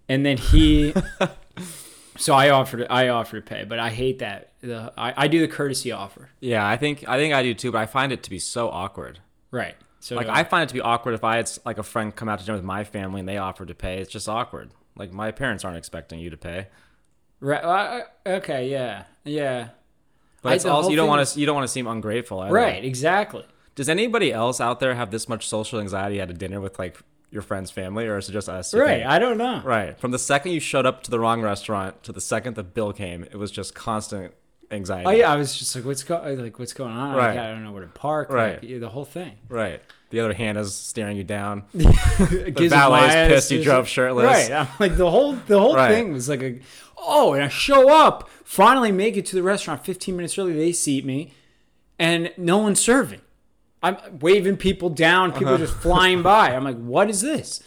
and 0.09 0.25
then 0.25 0.39
he. 0.39 0.95
so 2.17 2.33
I 2.35 2.51
offered 2.51 2.87
I 2.89 3.09
offered 3.09 3.45
to 3.47 3.55
pay, 3.55 3.65
but 3.65 3.79
I 3.79 3.91
hate 3.91 4.21
that. 4.21 4.53
The 4.63 4.91
I, 4.97 5.25
I 5.25 5.29
do 5.29 5.41
the 5.41 5.49
courtesy 5.49 5.93
offer. 5.93 6.31
Yeah. 6.41 6.67
I 6.67 6.77
think 6.79 7.07
I 7.07 7.19
think 7.19 7.35
I 7.35 7.43
do 7.43 7.53
too, 7.53 7.73
but 7.73 7.79
I 7.83 7.87
find 7.87 8.11
it 8.13 8.23
to 8.23 8.31
be 8.31 8.39
so 8.39 8.71
awkward. 8.71 9.19
Right. 9.51 9.75
So 10.01 10.17
Like 10.17 10.29
I 10.29 10.45
find 10.45 10.63
it 10.65 10.69
to 10.69 10.75
be 10.75 10.81
awkward 10.81 11.15
if 11.15 11.25
I 11.25 11.37
had 11.37 11.51
like 11.67 11.77
a 11.79 11.83
friend 11.83 12.15
come 12.15 12.29
out 12.31 12.39
to 12.39 12.45
dinner 12.47 12.57
with 12.57 12.65
my 12.65 12.85
family 12.85 13.21
and 13.21 13.29
they 13.29 13.37
offered 13.39 13.69
to 13.69 13.75
pay. 13.75 13.99
It's 13.99 14.11
just 14.11 14.29
awkward. 14.29 14.71
Like 14.97 15.13
my 15.13 15.31
parents 15.33 15.65
aren't 15.65 15.77
expecting 15.77 16.19
you 16.21 16.31
to 16.31 16.37
pay. 16.37 16.67
right. 17.41 18.05
okay. 18.27 18.69
Yeah. 18.71 19.05
Yeah. 19.25 19.69
But 20.43 20.53
I- 20.53 20.55
it's 20.57 20.65
also 20.65 20.91
you 20.91 20.97
don't 20.97 21.09
want 21.09 21.27
to 21.27 21.41
you 21.41 21.47
don't 21.47 21.55
want 21.57 21.67
to 21.67 21.73
seem 21.73 21.87
ungrateful. 21.87 22.41
Either. 22.41 22.55
Right. 22.55 22.85
Exactly. 22.85 23.45
Does 23.75 23.89
anybody 23.89 24.33
else 24.33 24.61
out 24.61 24.79
there 24.81 24.95
have 24.95 25.11
this 25.11 25.29
much 25.29 25.49
social 25.49 25.81
anxiety 25.81 26.21
at 26.21 26.31
a 26.31 26.35
dinner 26.35 26.61
with 26.61 26.79
like 26.79 26.97
your 27.31 27.43
friend's 27.43 27.71
family, 27.73 28.07
or 28.07 28.17
is 28.19 28.29
it 28.29 28.33
just 28.33 28.49
us? 28.49 28.73
Right. 28.73 28.99
think? 28.99 29.07
I 29.07 29.19
don't 29.19 29.37
know. 29.39 29.61
Right. 29.65 29.99
From 29.99 30.13
the 30.13 30.19
second 30.19 30.53
you 30.53 30.61
showed 30.61 30.87
up 30.87 31.03
to 31.05 31.11
the 31.11 31.19
wrong 31.19 31.43
restaurant 31.43 32.03
to 32.05 32.13
the 32.13 32.21
second 32.21 32.55
the 32.55 32.63
bill 32.63 32.93
came, 32.93 33.25
it 33.25 33.35
was 33.35 33.51
just 33.51 33.75
constant 33.75 34.33
anxiety. 34.71 35.07
Oh 35.07 35.11
yeah. 35.11 35.33
I 35.33 35.37
was 35.37 35.57
just 35.59 35.75
like, 35.75 35.85
what's 35.85 36.05
go- 36.05 36.23
like 36.39 36.59
what's 36.61 36.73
going 36.73 36.93
on? 36.97 37.17
Right. 37.17 37.31
Like, 37.35 37.39
I 37.45 37.49
don't 37.51 37.65
know 37.65 37.73
where 37.73 37.83
to 37.83 37.89
park. 37.89 38.31
Right. 38.31 38.63
Like, 38.63 38.81
the 38.81 38.89
whole 38.89 39.05
thing. 39.05 39.33
Right. 39.49 39.83
The 40.15 40.21
other 40.21 40.33
hand 40.35 40.57
is 40.59 40.75
staring 40.75 41.17
you 41.17 41.25
down. 41.25 41.65
Gives 41.75 42.73
valet 42.73 43.09
is 43.09 43.29
pissed 43.33 43.51
you 43.51 43.63
drove 43.63 43.89
shirtless. 43.89 44.25
Right. 44.27 44.53
I'm 44.53 44.69
like 44.79 44.97
the 44.97 45.11
whole 45.11 45.33
the 45.35 45.59
whole 45.59 45.75
Right. 45.77 45.91
thing 45.91 46.13
was 46.13 46.29
like 46.29 46.43
a 46.43 46.61
oh, 46.97 47.35
and 47.35 47.43
I 47.45 47.49
show 47.49 47.91
up, 47.93 48.31
finally 48.45 48.93
make 48.93 49.17
it 49.17 49.27
to 49.27 49.37
the 49.37 49.43
restaurant 49.43 49.85
15 49.85 50.17
minutes 50.17 50.39
early. 50.39 50.53
They 50.55 50.73
seat 50.73 51.05
me, 51.05 51.35
and 51.99 52.33
no 52.37 52.59
one's 52.59 52.81
serving. 52.81 53.21
I'm 53.83 53.97
waving 54.21 54.57
people 54.57 54.89
down. 54.89 55.33
People 55.33 55.49
Uh-huh. 55.49 55.57
are 55.57 55.67
just 55.67 55.75
flying 55.79 56.23
by. 56.23 56.55
I'm 56.55 56.65
like, 56.65 56.79
what 56.79 57.11
is 57.11 57.21
this? 57.21 57.63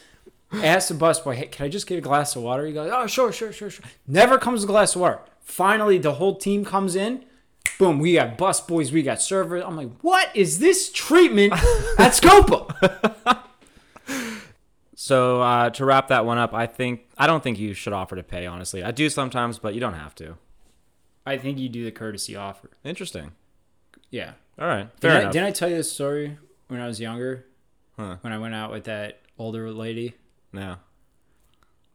I 0.51 0.65
ask 0.65 0.87
the 0.87 0.95
busboy, 0.95 1.35
hey, 1.35 1.47
can 1.47 1.65
I 1.65 1.69
just 1.69 1.85
get 1.85 1.97
a 1.97 2.01
glass 2.01 2.35
of 2.35 2.41
water? 2.41 2.65
He 2.65 2.71
goes, 2.73 2.89
oh, 2.91 3.05
sure, 3.05 3.31
sure, 3.33 3.51
sure, 3.51 3.69
sure. 3.69 3.85
Never 4.07 4.37
comes 4.39 4.63
a 4.63 4.67
glass 4.67 4.95
of 4.95 5.01
water. 5.01 5.19
Finally, 5.41 5.97
the 5.99 6.13
whole 6.13 6.35
team 6.37 6.63
comes 6.65 6.95
in. 6.95 7.23
Boom, 7.79 7.99
we 7.99 8.13
got 8.13 8.37
bus 8.37 8.59
boys, 8.61 8.91
we 8.91 9.03
got 9.03 9.21
servers. 9.21 9.63
I'm 9.65 9.75
like, 9.75 9.91
what 10.01 10.35
is 10.35 10.59
this 10.59 10.91
treatment 10.91 11.53
at 11.53 12.13
Scopa? 12.13 13.43
So 14.99 15.41
uh, 15.41 15.69
to 15.69 15.85
wrap 15.85 16.09
that 16.09 16.25
one 16.25 16.37
up, 16.37 16.53
I 16.53 16.65
think 16.65 17.01
I 17.17 17.27
don't 17.27 17.41
think 17.41 17.59
you 17.59 17.73
should 17.73 17.93
offer 17.93 18.17
to 18.17 18.23
pay. 18.23 18.45
Honestly, 18.45 18.83
I 18.83 18.91
do 18.91 19.09
sometimes, 19.09 19.57
but 19.57 19.73
you 19.73 19.79
don't 19.79 19.93
have 19.93 20.13
to. 20.15 20.35
I 21.25 21.37
think 21.37 21.59
you 21.59 21.69
do 21.69 21.85
the 21.85 21.91
courtesy 21.91 22.35
offer. 22.35 22.71
Interesting. 22.83 23.31
Yeah. 24.09 24.33
All 24.59 24.67
right. 24.67 24.89
Fair 24.99 25.11
I, 25.11 25.19
enough. 25.21 25.33
didn't 25.33 25.47
I 25.47 25.51
tell 25.51 25.69
you 25.69 25.77
this 25.77 25.91
story 25.91 26.37
when 26.67 26.81
I 26.81 26.87
was 26.87 26.99
younger? 26.99 27.45
Huh. 27.95 28.17
When 28.19 28.33
I 28.33 28.37
went 28.37 28.55
out 28.55 28.71
with 28.71 28.85
that 28.85 29.21
older 29.37 29.71
lady, 29.71 30.15
no. 30.51 30.77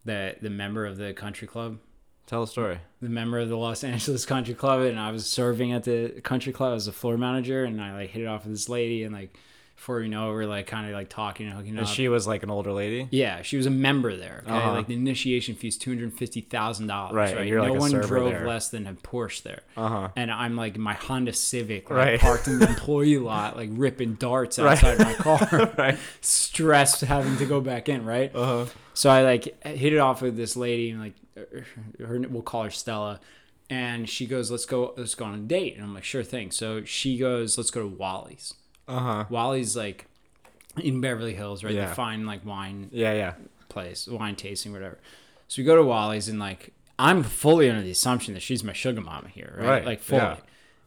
the 0.04 0.36
the 0.40 0.48
member 0.48 0.86
of 0.86 0.96
the 0.96 1.12
country 1.12 1.48
club, 1.48 1.80
Tell 2.26 2.44
a 2.44 2.46
story. 2.46 2.78
the 3.00 3.08
member 3.08 3.38
of 3.38 3.48
the 3.48 3.56
Los 3.56 3.84
Angeles 3.84 4.24
Country 4.24 4.54
Club, 4.54 4.82
and 4.82 4.98
I 4.98 5.10
was 5.10 5.26
serving 5.26 5.72
at 5.72 5.84
the 5.84 6.20
country 6.22 6.52
club 6.52 6.74
as 6.74 6.86
a 6.86 6.92
floor 6.92 7.16
manager, 7.16 7.64
and 7.64 7.80
I 7.80 7.94
like 7.94 8.10
hit 8.10 8.22
it 8.22 8.26
off 8.26 8.44
with 8.44 8.52
this 8.52 8.68
lady, 8.68 9.04
and 9.04 9.14
like 9.14 9.36
before 9.76 10.00
you 10.00 10.08
know, 10.08 10.28
we're 10.30 10.46
like 10.46 10.66
kind 10.68 10.86
of 10.86 10.92
like 10.92 11.08
talking 11.08 11.46
and 11.46 11.56
hooking 11.56 11.70
And 11.76 11.80
up. 11.80 11.86
she 11.88 12.08
was 12.08 12.24
like 12.26 12.42
an 12.44 12.50
older 12.50 12.72
lady. 12.72 13.08
yeah, 13.10 13.42
she 13.42 13.56
was 13.56 13.66
a 13.66 13.70
member 13.70 14.16
there. 14.16 14.42
Okay, 14.46 14.52
Uh-huh. 14.54 14.72
like 14.74 14.86
the 14.86 14.94
initiation 14.94 15.54
fee 15.56 15.68
is 15.68 15.76
two 15.76 15.90
hundred 15.90 16.12
fifty 16.14 16.40
thousand 16.40 16.86
dollars. 16.86 17.14
Right, 17.14 17.36
Right, 17.36 17.46
you're 17.48 17.58
no 17.66 17.72
like 17.72 17.80
one 17.80 17.90
drove 17.90 18.30
there. 18.30 18.46
less 18.46 18.68
than 18.68 18.86
a 18.86 18.94
Porsche 18.94 19.42
there. 19.42 19.62
Uh 19.76 19.88
huh. 19.88 20.08
and 20.14 20.30
I'm 20.30 20.54
like 20.56 20.76
my 20.78 20.94
Honda 20.94 21.32
Civic, 21.32 21.90
like, 21.90 21.96
Right. 21.98 22.20
parked 22.20 22.46
in 22.46 22.60
the 22.60 22.68
employee 22.74 23.18
lot, 23.18 23.56
like 23.56 23.70
ripping 23.72 24.14
darts 24.14 24.58
Right. 24.58 24.72
outside 24.82 24.98
my 25.00 25.14
car, 25.18 25.72
Right. 25.76 25.98
stressed 26.20 27.00
having 27.02 27.36
to 27.38 27.44
go 27.46 27.60
back 27.60 27.88
in, 27.88 28.04
right? 28.04 28.30
Uh 28.34 28.44
huh. 28.64 28.66
So 28.94 29.10
I 29.10 29.22
like 29.22 29.62
hit 29.64 29.92
it 29.92 29.98
off 29.98 30.22
with 30.22 30.36
this 30.36 30.56
lady, 30.56 30.90
and 30.90 31.00
like 31.00 31.14
her, 31.98 32.20
we'll 32.30 32.42
call 32.42 32.64
her 32.64 32.70
Stella, 32.70 33.20
and 33.70 34.08
she 34.08 34.26
goes, 34.26 34.50
"Let's 34.50 34.66
go, 34.66 34.94
let's 34.96 35.14
go 35.14 35.24
on 35.24 35.34
a 35.34 35.38
date," 35.38 35.74
and 35.76 35.84
I'm 35.84 35.94
like, 35.94 36.04
"Sure 36.04 36.22
thing." 36.22 36.50
So 36.50 36.84
she 36.84 37.16
goes, 37.18 37.56
"Let's 37.58 37.70
go 37.70 37.80
to 37.80 37.88
Wally's." 37.88 38.54
Uh 38.88 38.98
huh. 38.98 39.24
Wally's 39.30 39.76
like 39.76 40.06
in 40.82 41.00
Beverly 41.00 41.34
Hills, 41.34 41.62
right? 41.64 41.74
Yeah. 41.74 41.88
The 41.88 41.94
fine 41.94 42.26
like 42.26 42.44
wine 42.44 42.88
Yeah. 42.92 43.12
Yeah. 43.14 43.34
place, 43.68 44.06
wine 44.08 44.36
tasting, 44.36 44.72
whatever. 44.72 44.98
So 45.48 45.60
we 45.62 45.66
go 45.66 45.76
to 45.76 45.82
Wally's 45.82 46.28
and 46.28 46.38
like 46.38 46.72
I'm 46.98 47.22
fully 47.22 47.68
under 47.70 47.82
the 47.82 47.90
assumption 47.90 48.34
that 48.34 48.40
she's 48.40 48.62
my 48.62 48.72
sugar 48.72 49.00
mama 49.00 49.28
here, 49.28 49.54
right? 49.58 49.66
Right, 49.68 49.84
Like 49.84 50.00
fully. 50.00 50.20
yeah. 50.22 50.36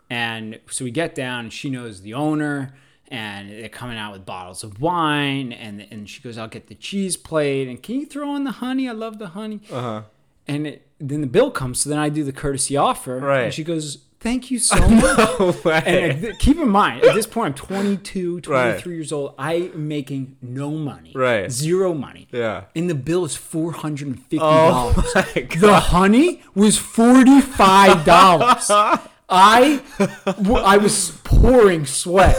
And 0.09 0.59
so 0.69 0.85
we 0.85 0.91
get 0.91 1.15
down 1.15 1.45
and 1.45 1.53
she 1.53 1.69
knows 1.69 2.01
the 2.01 2.13
owner 2.13 2.75
and 3.07 3.49
they're 3.49 3.69
coming 3.69 3.97
out 3.97 4.11
with 4.13 4.25
bottles 4.25 4.63
of 4.63 4.79
wine 4.81 5.51
and 5.51 5.85
and 5.91 6.09
she 6.09 6.21
goes, 6.21 6.37
I'll 6.37 6.47
get 6.47 6.67
the 6.67 6.75
cheese 6.75 7.17
plate 7.17 7.67
and 7.67 7.81
can 7.81 7.95
you 7.99 8.05
throw 8.05 8.35
in 8.35 8.43
the 8.43 8.51
honey? 8.51 8.87
I 8.89 8.91
love 8.93 9.17
the 9.19 9.29
honey. 9.29 9.61
Uh 9.71 9.81
huh. 9.81 10.01
And 10.47 10.67
it, 10.67 10.87
then 10.99 11.21
the 11.21 11.27
bill 11.27 11.49
comes, 11.51 11.81
so 11.81 11.89
then 11.89 11.97
I 11.99 12.09
do 12.09 12.23
the 12.23 12.31
courtesy 12.31 12.77
offer. 12.77 13.17
Right. 13.19 13.45
And 13.45 13.53
she 13.53 13.63
goes, 13.63 14.04
Thank 14.19 14.49
you 14.49 14.57
so 14.59 14.75
much. 14.89 15.17
No 15.39 15.55
way. 15.63 15.83
And 15.85 16.21
th- 16.21 16.39
keep 16.39 16.57
in 16.57 16.69
mind, 16.69 17.03
at 17.03 17.13
this 17.13 17.27
point, 17.27 17.59
I'm 17.61 17.67
22, 17.67 18.41
23 18.41 18.55
Right. 18.55 18.85
years 18.85 19.11
old. 19.11 19.35
I'm 19.37 19.87
making 19.87 20.37
no 20.41 20.71
money. 20.71 21.11
Right. 21.13 21.51
Zero 21.51 21.93
money. 21.93 22.27
yeah. 22.31 22.63
And 22.75 22.89
the 22.89 22.95
bill 22.95 23.23
is 23.25 23.35
four 23.35 23.71
hundred 23.73 24.07
and 24.07 24.19
fifty 24.19 24.39
Oh 24.41 24.93
dollars. 24.93 25.11
my 25.15 25.41
god. 25.41 25.59
the 25.61 25.79
honey 25.79 26.41
was 26.55 26.77
forty 26.77 27.39
five 27.41 28.03
dollars. 28.05 28.69
I, 29.29 29.81
w- 30.25 30.57
I 30.57 30.77
was 30.77 31.11
pouring 31.23 31.85
sweat, 31.87 32.35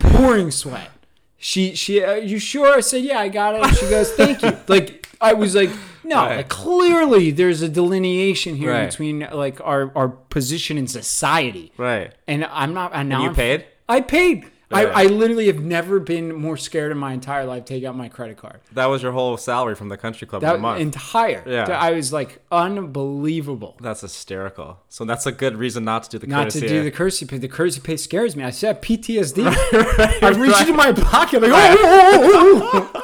pouring 0.00 0.50
sweat. 0.50 0.90
She, 1.36 1.74
she, 1.74 2.02
uh, 2.02 2.14
you 2.14 2.38
sure? 2.38 2.74
I 2.76 2.80
said, 2.80 3.02
yeah, 3.02 3.18
I 3.20 3.28
got 3.28 3.54
it. 3.54 3.76
She 3.76 3.88
goes, 3.90 4.10
thank 4.12 4.42
you. 4.42 4.56
Like 4.66 5.06
I 5.20 5.34
was 5.34 5.54
like, 5.54 5.70
no, 6.04 6.16
Right. 6.16 6.36
like 6.36 6.48
clearly 6.48 7.30
there's 7.30 7.62
a 7.62 7.68
delineation 7.68 8.56
here 8.56 8.70
Right. 8.72 8.88
between 8.90 9.26
like 9.32 9.60
our 9.62 9.90
our 9.96 10.08
position 10.08 10.78
in 10.78 10.86
society, 10.86 11.72
Right. 11.76 12.12
and 12.26 12.44
I'm 12.50 12.74
not. 12.74 12.90
And 12.94 13.08
now 13.08 13.20
you 13.20 13.26
I'm- 13.26 13.34
paid? 13.34 13.64
I 13.88 14.00
paid. 14.00 14.44
I. 14.72 14.86
I 14.86 15.04
literally 15.04 15.46
have 15.46 15.60
never 15.60 16.00
been 16.00 16.34
more 16.34 16.56
scared 16.56 16.90
in 16.90 16.98
my 16.98 17.12
entire 17.12 17.44
life. 17.44 17.64
To 17.66 17.74
take 17.74 17.84
out 17.84 17.94
my 17.96 18.08
credit 18.08 18.38
card. 18.38 18.58
That 18.72 18.86
was 18.86 19.04
your 19.04 19.12
whole 19.12 19.36
salary 19.36 19.76
from 19.76 19.88
the 19.88 19.96
country 19.96 20.26
club 20.26 20.42
That 20.42 20.56
a 20.56 20.58
month. 20.58 20.80
entire. 20.80 21.44
Yeah. 21.46 21.66
I 21.78 21.92
was 21.92 22.12
like 22.12 22.40
unbelievable. 22.50 23.76
that's 23.80 24.00
hysterical. 24.00 24.80
So 24.88 25.04
that's 25.04 25.26
a 25.26 25.32
good 25.32 25.56
reason 25.56 25.84
not 25.84 26.04
to 26.04 26.10
do 26.10 26.18
the 26.18 26.26
Not 26.26 26.44
courtesy. 26.46 26.60
to 26.62 26.68
do 26.68 26.82
the 26.82 26.90
courtesy 26.90 27.24
pay. 27.26 27.38
The 27.38 27.46
courtesy 27.48 27.80
pay 27.80 27.96
scares 27.96 28.34
me. 28.34 28.42
I 28.42 28.50
said 28.50 28.82
PTSD. 28.82 29.44
I 30.22 30.28
reached 30.30 30.60
into 30.62 30.72
my 30.74 30.92
pocket 30.92 31.42
like, 31.42 31.52
oh, 31.52 31.56
oh, 31.56 31.80
oh, 31.84 32.20
oh. 32.24 32.30
oh, 32.34 32.70
oh, 32.74 32.90
oh. 32.94 33.00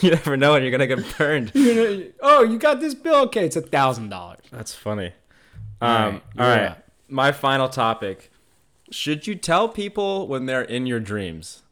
you 0.02 0.10
never 0.10 0.36
know 0.36 0.52
when 0.52 0.62
you're 0.62 0.70
gonna 0.70 0.86
get 0.86 1.18
burned. 1.18 1.52
You 1.54 1.74
know, 1.74 2.04
oh, 2.20 2.42
you 2.42 2.58
got 2.58 2.80
this 2.80 2.94
bill? 2.94 3.22
Okay, 3.24 3.44
it's 3.46 3.56
a 3.56 3.60
thousand 3.60 4.08
dollars. 4.08 4.40
That's 4.50 4.74
funny. 4.74 5.12
All 5.80 5.88
Um, 5.88 5.96
right, 5.96 6.22
all 6.38 6.46
you're 6.46 6.56
right. 6.56 6.70
up. 6.72 6.84
My 7.08 7.32
final 7.32 7.68
topic. 7.68 8.30
Should 8.90 9.26
you 9.26 9.34
tell 9.36 9.68
people 9.68 10.26
when 10.26 10.46
they're 10.46 10.62
in 10.62 10.86
your 10.86 11.00
dreams? 11.00 11.62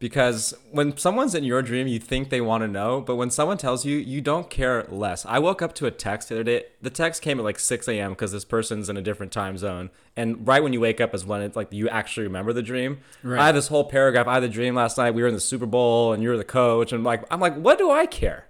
Because 0.00 0.54
when 0.70 0.96
someone's 0.96 1.34
in 1.34 1.42
your 1.42 1.60
dream, 1.60 1.88
you 1.88 1.98
think 1.98 2.30
they 2.30 2.40
want 2.40 2.62
to 2.62 2.68
know, 2.68 3.00
but 3.00 3.16
when 3.16 3.30
someone 3.30 3.58
tells 3.58 3.84
you, 3.84 3.96
you 3.96 4.20
don't 4.20 4.48
care 4.48 4.84
less. 4.88 5.26
I 5.26 5.40
woke 5.40 5.60
up 5.60 5.74
to 5.76 5.86
a 5.86 5.90
text 5.90 6.28
the 6.28 6.36
other 6.36 6.44
day. 6.44 6.66
The 6.80 6.90
text 6.90 7.20
came 7.20 7.40
at 7.40 7.44
like 7.44 7.58
6 7.58 7.88
a.m. 7.88 8.12
because 8.12 8.30
this 8.30 8.44
person's 8.44 8.88
in 8.88 8.96
a 8.96 9.02
different 9.02 9.32
time 9.32 9.58
zone. 9.58 9.90
And 10.14 10.46
right 10.46 10.62
when 10.62 10.72
you 10.72 10.80
wake 10.80 11.00
up 11.00 11.16
is 11.16 11.24
when 11.24 11.42
it's 11.42 11.56
like 11.56 11.72
you 11.72 11.88
actually 11.88 12.24
remember 12.24 12.52
the 12.52 12.62
dream. 12.62 13.00
Right. 13.24 13.40
I 13.40 13.46
had 13.46 13.56
this 13.56 13.66
whole 13.66 13.84
paragraph. 13.84 14.28
I 14.28 14.34
had 14.34 14.44
the 14.44 14.48
dream 14.48 14.76
last 14.76 14.98
night. 14.98 15.14
We 15.14 15.22
were 15.22 15.28
in 15.28 15.34
the 15.34 15.40
Super 15.40 15.66
Bowl 15.66 16.12
and 16.12 16.22
you 16.22 16.28
were 16.28 16.36
the 16.36 16.44
coach. 16.44 16.92
And 16.92 17.02
like, 17.02 17.24
I'm 17.28 17.40
like, 17.40 17.56
what 17.56 17.76
do 17.78 17.90
I 17.90 18.06
care? 18.06 18.46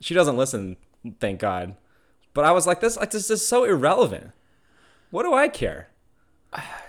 She 0.00 0.12
doesn't 0.12 0.36
listen, 0.36 0.76
thank 1.18 1.40
God. 1.40 1.76
But 2.34 2.44
I 2.44 2.52
was 2.52 2.66
like, 2.66 2.80
this, 2.80 2.98
like, 2.98 3.10
this 3.10 3.30
is 3.30 3.46
so 3.46 3.64
irrelevant. 3.64 4.32
What 5.10 5.22
do 5.22 5.32
I 5.32 5.48
care? 5.48 5.88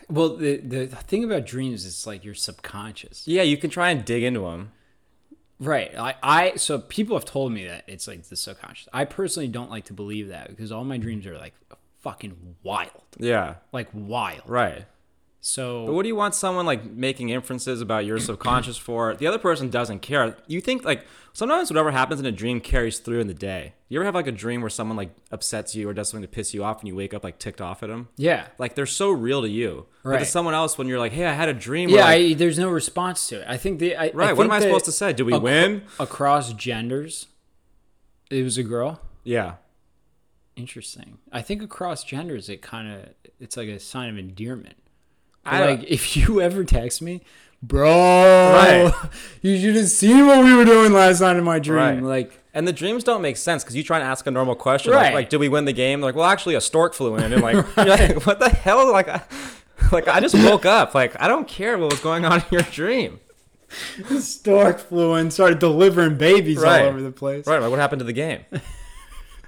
Well, 0.09 0.37
the 0.37 0.57
the 0.57 0.87
thing 0.87 1.23
about 1.23 1.45
dreams 1.45 1.81
is 1.85 1.93
it's 1.93 2.07
like 2.07 2.23
your 2.25 2.33
subconscious. 2.33 3.27
Yeah, 3.27 3.43
you 3.43 3.57
can 3.57 3.69
try 3.69 3.89
and 3.91 4.03
dig 4.03 4.23
into 4.23 4.41
them. 4.41 4.71
Right. 5.59 5.91
I, 5.97 6.15
I 6.23 6.55
so 6.55 6.79
people 6.79 7.15
have 7.17 7.25
told 7.25 7.51
me 7.51 7.67
that 7.67 7.83
it's 7.87 8.07
like 8.07 8.23
the 8.23 8.35
subconscious. 8.35 8.87
I 8.93 9.05
personally 9.05 9.47
don't 9.49 9.69
like 9.69 9.85
to 9.85 9.93
believe 9.93 10.29
that 10.29 10.49
because 10.49 10.71
all 10.71 10.83
my 10.85 10.97
dreams 10.97 11.27
are 11.27 11.37
like 11.37 11.53
fucking 12.01 12.55
wild. 12.63 13.03
Yeah, 13.17 13.55
Like 13.73 13.89
wild. 13.93 14.43
right. 14.47 14.85
So 15.41 15.85
But 15.85 15.93
what 15.93 16.03
do 16.03 16.09
you 16.09 16.15
want 16.15 16.35
someone 16.35 16.65
like 16.65 16.83
making 16.85 17.29
inferences 17.29 17.79
about 17.79 18.05
your 18.05 18.19
subconscious 18.19 18.77
for? 18.87 19.15
The 19.15 19.27
other 19.27 19.37
person 19.37 19.69
doesn't 19.69 19.99
care. 19.99 20.35
You 20.47 20.59
think 20.59 20.83
like 20.83 21.05
sometimes 21.31 21.69
whatever 21.69 21.91
happens 21.91 22.19
in 22.19 22.25
a 22.25 22.31
dream 22.31 22.59
carries 22.59 22.99
through 22.99 23.21
in 23.21 23.27
the 23.27 23.33
day. 23.33 23.73
You 23.87 23.99
ever 23.99 24.05
have 24.05 24.15
like 24.15 24.27
a 24.27 24.33
dream 24.33 24.61
where 24.61 24.69
someone 24.69 24.97
like 24.97 25.11
upsets 25.31 25.75
you 25.75 25.87
or 25.87 25.93
does 25.93 26.09
something 26.09 26.27
to 26.27 26.27
piss 26.27 26.53
you 26.53 26.63
off 26.63 26.79
and 26.79 26.87
you 26.89 26.95
wake 26.95 27.13
up 27.13 27.23
like 27.23 27.39
ticked 27.39 27.61
off 27.61 27.83
at 27.83 27.89
them? 27.89 28.09
yeah. 28.17 28.47
Like 28.57 28.75
they're 28.75 28.85
so 28.85 29.11
real 29.11 29.41
to 29.41 29.49
you. 29.49 29.85
But 30.03 30.19
to 30.19 30.25
someone 30.25 30.53
else, 30.53 30.77
when 30.77 30.87
you're 30.87 30.97
like, 30.97 31.11
"Hey, 31.11 31.25
I 31.25 31.33
had 31.33 31.49
a 31.49 31.53
dream." 31.53 31.89
Yeah, 31.89 32.05
like, 32.05 32.21
I, 32.21 32.33
there's 32.33 32.57
no 32.57 32.69
response 32.69 33.27
to 33.27 33.41
it. 33.41 33.45
I 33.47 33.57
think 33.57 33.79
the 33.79 33.95
I, 33.95 34.11
right. 34.13 34.29
I 34.29 34.33
what 34.33 34.45
am 34.45 34.51
I 34.51 34.59
supposed 34.59 34.85
to 34.85 34.91
say? 34.91 35.13
Do 35.13 35.23
we 35.23 35.33
acro- 35.33 35.43
win? 35.43 35.83
across 35.99 36.51
genders? 36.53 37.27
It 38.31 38.43
was 38.43 38.57
a 38.57 38.63
girl. 38.63 39.01
Yeah. 39.23 39.55
Interesting. 40.55 41.19
I 41.31 41.41
think 41.41 41.61
across 41.61 42.03
genders, 42.03 42.49
it 42.49 42.61
kind 42.61 42.91
of 42.91 43.09
it's 43.39 43.55
like 43.55 43.69
a 43.69 43.79
sign 43.79 44.09
of 44.09 44.17
endearment. 44.17 44.75
I- 45.45 45.65
like 45.65 45.83
if 45.87 46.15
you 46.17 46.41
ever 46.47 46.63
text 46.63 47.01
me, 47.01 47.21
bro, 47.61 47.89
Right. 47.89 48.93
you 49.41 49.59
should 49.59 49.75
have 49.75 49.87
seen 49.87 50.27
what 50.27 50.43
we 50.43 50.53
were 50.53 50.65
doing 50.65 50.93
last 50.93 51.21
night 51.21 51.35
in 51.37 51.43
my 51.43 51.59
dream. 51.59 51.77
Right. 51.77 52.03
Like, 52.03 52.39
And 52.53 52.67
the 52.67 52.73
dreams 52.73 53.03
don't 53.03 53.21
make 53.21 53.37
sense 53.37 53.63
because 53.63 53.75
you 53.75 53.83
try 53.83 53.99
and 53.99 54.07
ask 54.07 54.25
a 54.27 54.31
normal 54.31 54.55
question, 54.55 54.93
Right. 54.93 55.05
like, 55.05 55.13
like, 55.13 55.29
did 55.29 55.37
we 55.39 55.49
win 55.49 55.65
the 55.65 55.73
game? 55.73 56.01
Like, 56.01 56.15
well, 56.15 56.25
actually, 56.25 56.55
a 56.55 56.61
stork 56.61 56.93
flew 56.93 57.15
in, 57.15 57.31
and 57.33 57.41
like, 57.49 57.77
like 57.77 58.25
what 58.25 58.39
the 58.39 58.49
hell? 58.49 58.91
Like, 58.91 59.07
I, 59.09 59.21
like 59.91 60.07
I 60.07 60.19
just 60.19 60.35
woke 60.35 60.65
up. 60.65 60.93
Like, 60.95 61.19
I 61.21 61.27
don't 61.27 61.47
care 61.47 61.77
what 61.77 61.91
was 61.91 61.99
going 62.01 62.25
on 62.25 62.39
in 62.39 62.45
your 62.51 62.61
dream. 62.63 63.19
the 64.09 64.19
stork 64.21 64.79
flew 64.79 65.15
in, 65.15 65.29
started 65.29 65.59
delivering 65.59 66.17
babies 66.17 66.63
all 66.63 66.73
over 66.73 67.01
the 67.01 67.11
place. 67.11 67.45
Right? 67.45 67.59
Like, 67.61 67.69
what 67.69 67.79
happened 67.79 67.99
to 67.99 68.05
the 68.05 68.13
game? 68.13 68.41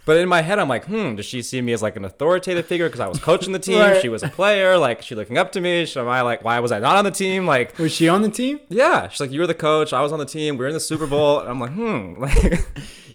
But 0.03 0.17
in 0.17 0.27
my 0.27 0.41
head, 0.41 0.57
I'm 0.57 0.67
like, 0.67 0.85
hmm, 0.85 1.15
does 1.15 1.25
she 1.27 1.41
see 1.43 1.61
me 1.61 1.73
as 1.73 1.81
like 1.83 1.95
an 1.95 2.03
authoritative 2.05 2.65
figure 2.65 2.87
because 2.87 2.99
I 2.99 3.07
was 3.07 3.19
coaching 3.19 3.53
the 3.53 3.59
team? 3.59 3.79
Right. 3.79 4.01
She 4.01 4.09
was 4.09 4.23
a 4.23 4.29
player. 4.29 4.77
Like, 4.77 5.03
she 5.03 5.13
looking 5.13 5.37
up 5.37 5.51
to 5.51 5.61
me? 5.61 5.85
Should, 5.85 6.01
am 6.01 6.07
I 6.07 6.21
like, 6.21 6.43
why 6.43 6.59
was 6.59 6.71
I 6.71 6.79
not 6.79 6.95
on 6.97 7.05
the 7.05 7.11
team? 7.11 7.45
Like, 7.45 7.77
Was 7.77 7.91
she 7.93 8.09
on 8.09 8.23
the 8.23 8.29
team? 8.31 8.59
yeah. 8.69 9.07
She's 9.09 9.19
like, 9.19 9.31
you 9.31 9.39
were 9.39 9.47
the 9.47 9.53
coach. 9.53 9.93
I 9.93 10.01
was 10.01 10.11
on 10.11 10.17
the 10.19 10.25
team. 10.25 10.55
We 10.57 10.63
were 10.65 10.69
in 10.69 10.73
the 10.73 10.79
Super 10.79 11.05
Bowl. 11.05 11.39
And 11.39 11.49
I'm 11.49 11.59
like, 11.59 11.71
hmm. 11.71 12.13
Like, 12.21 12.65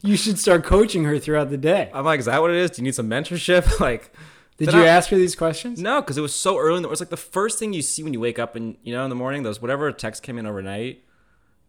You 0.03 0.17
should 0.17 0.39
start 0.39 0.63
coaching 0.65 1.03
her 1.05 1.19
throughout 1.19 1.51
the 1.51 1.57
day. 1.59 1.91
I'm 1.93 2.05
like, 2.05 2.21
is 2.21 2.27
that 2.27 2.41
what 2.41 2.51
it 2.53 2.57
is? 2.59 2.71
Do 2.71 2.83
you 2.83 2.85
need 2.85 2.95
some 2.95 3.11
mentorship? 3.11 3.81
Like, 3.81 4.13
Did 4.59 4.67
Did 4.67 4.75
you 4.75 4.83
I- 4.83 4.87
ask 4.87 5.11
her 5.11 5.17
these 5.17 5.35
questions? 5.35 5.81
No, 5.83 6.01
because 6.01 6.17
it 6.17 6.23
was 6.23 6.35
so 6.35 6.57
early. 6.59 6.77
In 6.77 6.83
the, 6.83 6.89
It 6.89 6.91
was 6.91 7.01
like 7.01 7.11
the 7.11 7.17
first 7.17 7.59
thing 7.59 7.73
you 7.73 7.83
see 7.83 8.05
when 8.05 8.13
you 8.13 8.21
wake 8.21 8.39
up, 8.39 8.55
and 8.55 8.77
you 8.85 8.95
know, 8.95 9.03
in 9.03 9.11
the 9.11 9.17
morning, 9.17 9.43
those 9.43 9.61
whatever 9.61 9.91
text 9.91 10.23
came 10.23 10.39
in 10.39 10.47
overnight. 10.47 11.03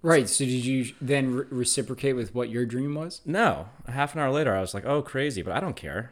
Right. 0.02 0.30
So 0.30 0.46
did 0.46 0.66
you 0.66 0.94
then 1.02 1.34
re- 1.34 1.46
reciprocate 1.50 2.16
with 2.16 2.34
what 2.36 2.50
your 2.50 2.66
dream 2.66 2.94
was? 2.96 3.22
No, 3.26 3.68
half 3.88 4.14
an 4.14 4.22
hour 4.22 4.32
later, 4.32 4.56
I 4.56 4.62
was 4.62 4.74
like, 4.74 4.86
"Oh, 4.86 5.02
crazy," 5.02 5.42
but 5.42 5.54
I 5.54 5.60
don't 5.60 5.76
care. 5.76 6.12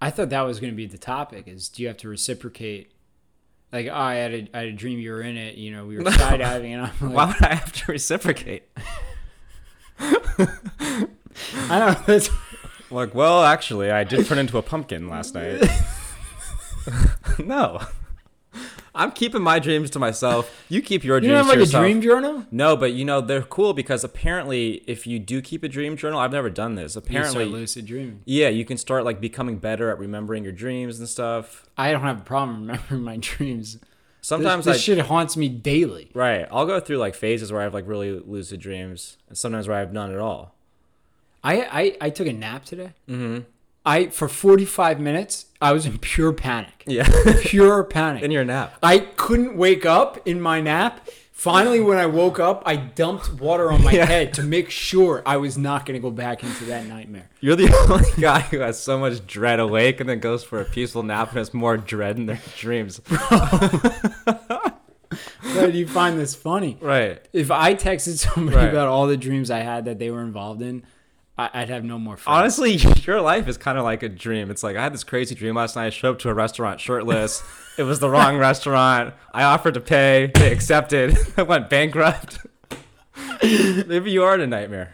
I 0.00 0.10
thought 0.10 0.30
that 0.30 0.42
was 0.42 0.60
going 0.60 0.72
to 0.72 0.76
be 0.76 0.86
the 0.86 0.98
topic. 0.98 1.46
Is 1.48 1.68
do 1.68 1.82
you 1.82 1.88
have 1.88 1.96
to 1.98 2.08
reciprocate? 2.08 2.90
Like, 3.72 3.86
oh, 3.86 3.94
I 3.94 4.14
had 4.14 4.32
a, 4.32 4.48
I 4.54 4.58
had 4.60 4.68
a 4.68 4.72
dream 4.72 4.98
you 4.98 5.10
were 5.10 5.20
in 5.20 5.36
it. 5.36 5.56
You 5.56 5.72
know, 5.72 5.84
we 5.84 5.96
were 5.98 6.02
No. 6.04 6.10
skydiving, 6.12 6.70
and 6.70 6.82
I'm 6.86 6.92
like, 7.00 7.14
Why 7.16 7.26
would 7.26 7.42
I 7.42 7.54
have 7.54 7.72
to 7.72 7.92
reciprocate? 7.92 8.62
I 9.98 11.06
don't 11.68 11.70
know. 11.70 12.02
That's, 12.06 12.30
Like, 12.90 13.14
well, 13.14 13.42
actually, 13.44 13.90
I 13.90 14.04
did 14.04 14.24
turn 14.26 14.38
into 14.38 14.56
a 14.56 14.62
pumpkin 14.62 15.08
last 15.08 15.34
night. 15.34 15.62
no, 17.38 17.80
I'm 18.98 19.12
keeping 19.12 19.42
my 19.42 19.58
dreams 19.60 19.90
to 19.90 19.98
myself. 19.98 20.64
You 20.68 20.82
keep 20.82 21.04
your 21.04 21.16
you 21.18 21.28
dreams 21.28 21.46
have 21.46 21.54
to 21.54 21.60
like 21.60 21.68
a 21.68 21.70
dream 21.70 22.02
journal? 22.02 22.44
No, 22.50 22.76
but 22.76 22.92
you 22.92 23.04
know 23.04 23.20
they're 23.20 23.42
cool 23.42 23.72
because 23.72 24.02
apparently, 24.04 24.82
if 24.86 25.06
you 25.06 25.18
do 25.18 25.40
keep 25.40 25.62
a 25.62 25.68
dream 25.68 25.96
journal, 25.96 26.18
I've 26.18 26.32
never 26.32 26.50
done 26.50 26.74
this. 26.74 26.96
You 26.96 26.98
Apparently, 26.98 27.44
start 27.44 27.48
lucid 27.48 27.86
dreaming. 27.86 28.22
yeah, 28.26 28.48
you 28.48 28.64
can 28.64 28.76
start 28.76 29.04
like 29.04 29.20
becoming 29.20 29.58
better 29.58 29.88
at 29.90 29.98
remembering 29.98 30.42
your 30.42 30.52
dreams 30.52 30.98
and 30.98 31.08
stuff. 31.08 31.64
I 31.78 31.92
don't 31.92 32.02
have 32.02 32.18
a 32.18 32.24
problem 32.24 32.60
remembering 32.66 33.02
my 33.02 33.16
dreams. 33.20 33.78
Sometimes 34.20 34.64
this, 34.64 34.74
I 34.76 34.78
shit 34.78 34.98
haunts 34.98 35.36
me 35.36 35.48
daily. 35.48 36.10
Right. 36.12 36.46
I'll 36.50 36.66
go 36.66 36.80
through 36.80 36.98
like 36.98 37.14
phases 37.14 37.52
where 37.52 37.60
I 37.60 37.64
have 37.64 37.72
like 37.74 37.86
really 37.86 38.18
lucid 38.18 38.60
dreams, 38.60 39.16
and 39.28 39.38
sometimes 39.38 39.68
where 39.68 39.76
I 39.76 39.80
have 39.80 39.92
none 39.92 40.12
at 40.12 40.18
all. 40.18 40.56
I 41.44 41.62
I, 41.62 41.96
I 42.00 42.10
took 42.10 42.26
a 42.26 42.32
nap 42.32 42.64
today. 42.64 42.92
Mm-hmm. 43.08 43.44
I 43.88 44.08
for 44.08 44.28
45 44.28 45.00
minutes 45.00 45.46
I 45.60 45.72
was 45.72 45.86
in 45.86 45.98
pure 45.98 46.32
panic. 46.32 46.84
Yeah. 46.86 47.08
Pure 47.42 47.84
panic. 47.96 48.22
In 48.22 48.30
your 48.30 48.44
nap. 48.44 48.76
I 48.82 48.98
couldn't 48.98 49.56
wake 49.56 49.84
up 49.86 50.18
in 50.26 50.40
my 50.40 50.60
nap. 50.60 51.08
Finally, 51.32 51.78
when 51.80 51.98
I 51.98 52.06
woke 52.06 52.40
up, 52.40 52.62
I 52.66 52.74
dumped 52.76 53.32
water 53.34 53.70
on 53.70 53.82
my 53.84 53.92
Yeah. 53.92 54.06
head 54.06 54.34
to 54.34 54.42
make 54.42 54.70
sure 54.70 55.22
I 55.24 55.36
was 55.36 55.56
not 55.56 55.86
going 55.86 55.94
to 55.94 56.02
go 56.02 56.10
back 56.10 56.42
into 56.42 56.64
that 56.66 56.86
nightmare. 56.86 57.28
You're 57.40 57.54
the 57.56 57.72
only 57.90 58.10
guy 58.20 58.40
who 58.40 58.58
has 58.58 58.78
so 58.80 58.98
much 58.98 59.24
dread 59.26 59.60
awake 59.60 60.00
and 60.00 60.08
then 60.08 60.18
goes 60.18 60.42
for 60.44 60.60
a 60.60 60.64
peaceful 60.64 61.02
nap 61.04 61.28
and 61.30 61.38
has 61.38 61.54
more 61.54 61.76
dread 61.76 62.16
in 62.18 62.26
their 62.26 62.40
dreams. 62.56 63.00
But 65.54 65.72
you 65.74 65.86
find 65.88 66.18
this 66.18 66.34
funny? 66.34 66.76
Right. 66.80 67.20
If 67.32 67.50
I 67.50 67.74
texted 67.74 68.18
somebody 68.18 68.56
Right. 68.56 68.68
about 68.68 68.88
all 68.88 69.06
the 69.06 69.16
dreams 69.16 69.50
I 69.50 69.60
had 69.60 69.86
that 69.86 69.98
they 69.98 70.10
were 70.10 70.20
involved 70.22 70.60
in, 70.62 70.84
I, 71.38 71.50
I'd 71.54 71.68
have 71.68 71.84
no 71.84 71.98
more 71.98 72.16
friends. 72.16 72.36
Honestly, 72.36 72.72
your 73.06 73.20
life 73.20 73.46
is 73.48 73.56
kind 73.56 73.78
of 73.78 73.84
like 73.84 74.02
a 74.02 74.08
dream. 74.08 74.50
It's 74.50 74.62
like 74.62 74.76
I 74.76 74.82
had 74.82 74.92
this 74.92 75.04
crazy 75.04 75.34
dream 75.34 75.54
last 75.54 75.76
night. 75.76 75.86
I 75.86 75.90
showed 75.90 76.12
up 76.12 76.18
to 76.20 76.28
a 76.28 76.34
restaurant 76.34 76.80
shirtless. 76.80 77.42
it 77.78 77.84
was 77.84 78.00
the 78.00 78.10
wrong 78.10 78.36
restaurant. 78.36 79.14
I 79.32 79.44
offered 79.44 79.74
to 79.74 79.80
pay. 79.80 80.30
They 80.34 80.52
accepted. 80.52 81.16
I 81.36 81.42
went 81.42 81.70
bankrupt. 81.70 82.38
Maybe 83.42 84.10
you 84.10 84.22
are 84.24 84.34
in 84.34 84.40
a 84.40 84.46
nightmare 84.46 84.92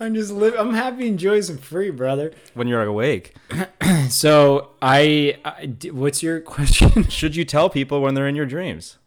I'm 0.00 0.14
just 0.14 0.32
live. 0.32 0.54
I'm 0.58 0.74
happy 0.74 1.06
and 1.06 1.16
joyous 1.16 1.48
and 1.48 1.60
free, 1.60 1.90
brother. 1.90 2.32
when 2.54 2.66
you're 2.66 2.82
awake. 2.82 3.36
So 4.08 4.70
I. 4.82 5.38
what's 5.90 6.22
your 6.22 6.40
question? 6.40 7.08
Should 7.08 7.34
you 7.36 7.44
tell 7.44 7.70
people 7.70 8.00
when 8.02 8.14
they're 8.14 8.26
in 8.26 8.34
your 8.34 8.46
dreams? 8.46 8.98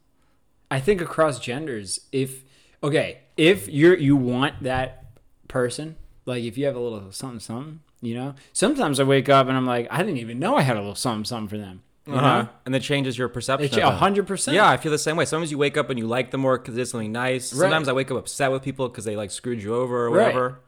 I 0.72 0.80
think 0.80 1.02
across 1.02 1.40
genders, 1.40 2.00
if 2.12 2.44
okay, 2.82 3.20
if 3.38 3.68
you're 3.68 3.96
you 3.98 4.16
want 4.16 4.64
that 4.64 5.06
person, 5.48 5.96
like 6.26 6.44
if 6.44 6.58
you 6.58 6.66
have 6.66 6.76
a 6.76 6.80
little 6.80 7.12
something 7.12 7.40
something, 7.40 7.80
you 8.02 8.16
know. 8.16 8.36
Sometimes 8.54 9.00
I 9.00 9.04
wake 9.04 9.30
up 9.30 9.48
and 9.48 9.56
I'm 9.58 9.66
like, 9.66 9.88
I 9.90 10.00
didn't 10.00 10.18
even 10.18 10.40
know 10.40 10.56
I 10.56 10.62
had 10.62 10.78
a 10.78 10.80
little 10.80 10.96
something 10.96 11.26
something 11.26 11.48
for 11.48 11.58
them. 11.58 11.82
You 12.08 12.14
uh-huh. 12.14 12.44
know, 12.44 12.50
And 12.66 12.76
that 12.76 12.84
changes 12.84 13.18
your 13.18 13.30
perception. 13.30 13.80
a 13.80 13.92
hundred 13.92 14.28
percent. 14.28 14.54
Yeah, 14.54 14.70
I 14.70 14.78
feel 14.78 14.92
the 14.92 15.00
same 15.00 15.16
way. 15.16 15.26
Sometimes 15.26 15.50
you 15.50 15.58
wake 15.58 15.76
up 15.76 15.90
and 15.90 15.98
you 15.98 16.06
like 16.06 16.30
them 16.32 16.42
more 16.42 16.58
because 16.60 16.78
it's 16.78 16.92
something 16.92 17.12
nice. 17.12 17.52
Right. 17.52 17.62
Sometimes 17.62 17.88
I 17.88 17.94
wake 17.94 18.12
up 18.12 18.18
upset 18.18 18.52
with 18.52 18.62
people 18.62 18.88
because 18.90 19.06
they 19.06 19.16
like 19.16 19.32
screwed 19.32 19.62
you 19.64 19.76
over 19.76 20.06
or 20.06 20.12
Right. 20.12 20.28
whatever. 20.28 20.60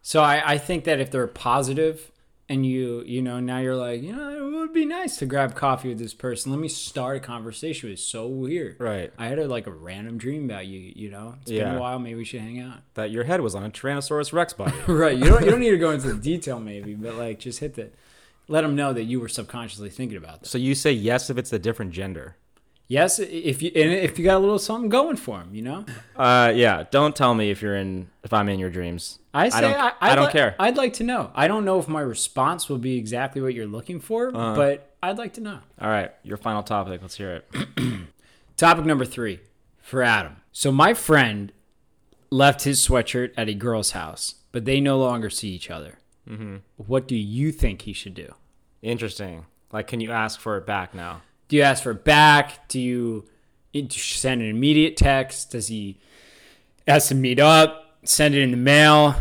So 0.00 0.22
I, 0.22 0.52
I 0.52 0.58
think 0.58 0.84
that 0.84 1.00
if 1.00 1.10
they're 1.10 1.26
positive 1.26 2.10
and 2.48 2.64
you 2.64 3.02
you 3.06 3.20
know 3.22 3.40
now 3.40 3.58
you're 3.58 3.76
like 3.76 4.02
you 4.02 4.14
know 4.14 4.30
it 4.30 4.58
would 4.60 4.72
be 4.72 4.84
nice 4.84 5.16
to 5.18 5.26
grab 5.26 5.54
coffee 5.54 5.88
with 5.90 5.98
this 5.98 6.14
person. 6.14 6.50
Let 6.52 6.60
me 6.60 6.68
start 6.68 7.16
a 7.16 7.20
conversation. 7.20 7.90
It's 7.90 8.02
so 8.02 8.26
weird. 8.26 8.76
Right. 8.80 9.12
I 9.18 9.26
had 9.26 9.38
a, 9.38 9.46
like 9.48 9.66
a 9.66 9.70
random 9.72 10.18
dream 10.18 10.44
about 10.50 10.66
you. 10.66 10.92
You 10.94 11.10
know, 11.10 11.34
it's 11.40 11.50
been 11.50 11.58
Yeah. 11.58 11.76
a 11.76 11.80
while. 11.80 11.98
Maybe 11.98 12.16
we 12.16 12.24
should 12.24 12.40
hang 12.40 12.60
out. 12.60 12.78
That 12.94 13.10
your 13.10 13.24
head 13.24 13.40
was 13.40 13.54
on 13.54 13.64
a 13.64 13.70
Tyrannosaurus 13.70 14.32
Rex 14.32 14.52
body. 14.52 14.74
right. 14.88 15.16
You 15.16 15.24
don't 15.24 15.44
you 15.44 15.50
don't 15.50 15.60
need 15.60 15.70
to 15.70 15.78
go 15.78 15.90
into 15.92 16.08
the 16.12 16.20
detail 16.20 16.58
maybe, 16.58 16.94
but 16.94 17.14
like 17.14 17.38
just 17.38 17.60
hit 17.60 17.74
the 17.74 17.90
let 18.48 18.60
them 18.62 18.76
know 18.76 18.92
that 18.92 19.04
you 19.04 19.18
were 19.20 19.28
subconsciously 19.28 19.90
thinking 19.90 20.16
about 20.16 20.40
this. 20.40 20.50
so 20.50 20.58
you 20.58 20.74
say 20.76 20.92
yes 20.92 21.30
if 21.30 21.38
it's 21.38 21.52
a 21.52 21.58
different 21.58 21.92
gender. 21.92 22.36
Yes, 22.88 23.18
if 23.18 23.62
you 23.62 23.72
and 23.74 23.92
if 23.92 24.16
you 24.18 24.24
got 24.24 24.36
a 24.36 24.38
little 24.38 24.60
something 24.60 24.88
going 24.88 25.16
for 25.16 25.38
them, 25.40 25.50
you 25.52 25.62
know. 25.62 25.84
Uh, 26.14 26.52
yeah. 26.54 26.84
Don't 26.90 27.16
tell 27.16 27.34
me 27.34 27.50
if 27.50 27.60
you're 27.60 27.76
in 27.76 28.08
if 28.22 28.32
I'm 28.32 28.48
in 28.48 28.58
your 28.60 28.70
dreams. 28.70 29.18
I 29.34 29.48
say 29.48 29.58
I, 29.58 29.60
don't- 29.60 29.74
I, 29.80 29.92
I 30.00 30.14
don't 30.14 30.26
li- 30.26 30.32
care. 30.32 30.54
I'd 30.58 30.76
like 30.76 30.92
to 30.94 31.04
know. 31.04 31.30
I 31.34 31.48
don't 31.48 31.64
know 31.64 31.78
if 31.80 31.88
my 31.88 32.00
response 32.00 32.68
will 32.68 32.78
be 32.78 32.96
exactly 32.96 33.42
what 33.42 33.54
you're 33.54 33.66
looking 33.66 33.98
for, 34.00 34.28
Uh-huh. 34.28 34.54
but 34.54 34.94
I'd 35.02 35.18
like 35.18 35.34
to 35.34 35.40
know. 35.40 35.58
All 35.80 35.88
right, 35.88 36.12
your 36.22 36.36
final 36.36 36.62
topic. 36.62 37.02
Let's 37.02 37.16
hear 37.16 37.42
it. 37.52 37.68
Topic 38.56 38.84
number 38.86 39.04
three 39.04 39.40
for 39.82 40.02
Adam. 40.02 40.36
So 40.52 40.72
my 40.72 40.94
friend 40.94 41.52
left 42.30 42.62
his 42.62 42.86
sweatshirt 42.86 43.32
at 43.36 43.48
a 43.48 43.54
girl's 43.54 43.90
house, 43.90 44.36
but 44.52 44.64
they 44.64 44.80
no 44.80 44.98
longer 44.98 45.28
see 45.28 45.50
each 45.50 45.70
other. 45.70 45.98
Mm-hmm. 46.28 46.56
What 46.76 47.06
do 47.06 47.16
you 47.16 47.52
think 47.52 47.82
he 47.82 47.92
should 47.92 48.14
do? 48.14 48.34
Interesting. 48.80 49.44
Like, 49.72 49.86
can 49.88 50.00
you 50.00 50.10
ask 50.10 50.40
for 50.40 50.56
it 50.56 50.64
back 50.66 50.94
now? 50.94 51.20
Do 51.48 51.56
you 51.56 51.62
ask 51.62 51.82
for 51.82 51.92
it 51.92 52.04
back? 52.04 52.68
Do 52.68 52.80
you 52.80 53.24
send 53.90 54.40
an 54.42 54.48
immediate 54.48 54.96
text? 54.96 55.50
Does 55.52 55.68
he 55.68 55.98
ask 56.86 57.08
to 57.08 57.14
meet 57.14 57.38
up? 57.38 57.98
Send 58.04 58.34
it 58.34 58.42
in 58.42 58.50
the 58.50 58.56
mail? 58.56 59.16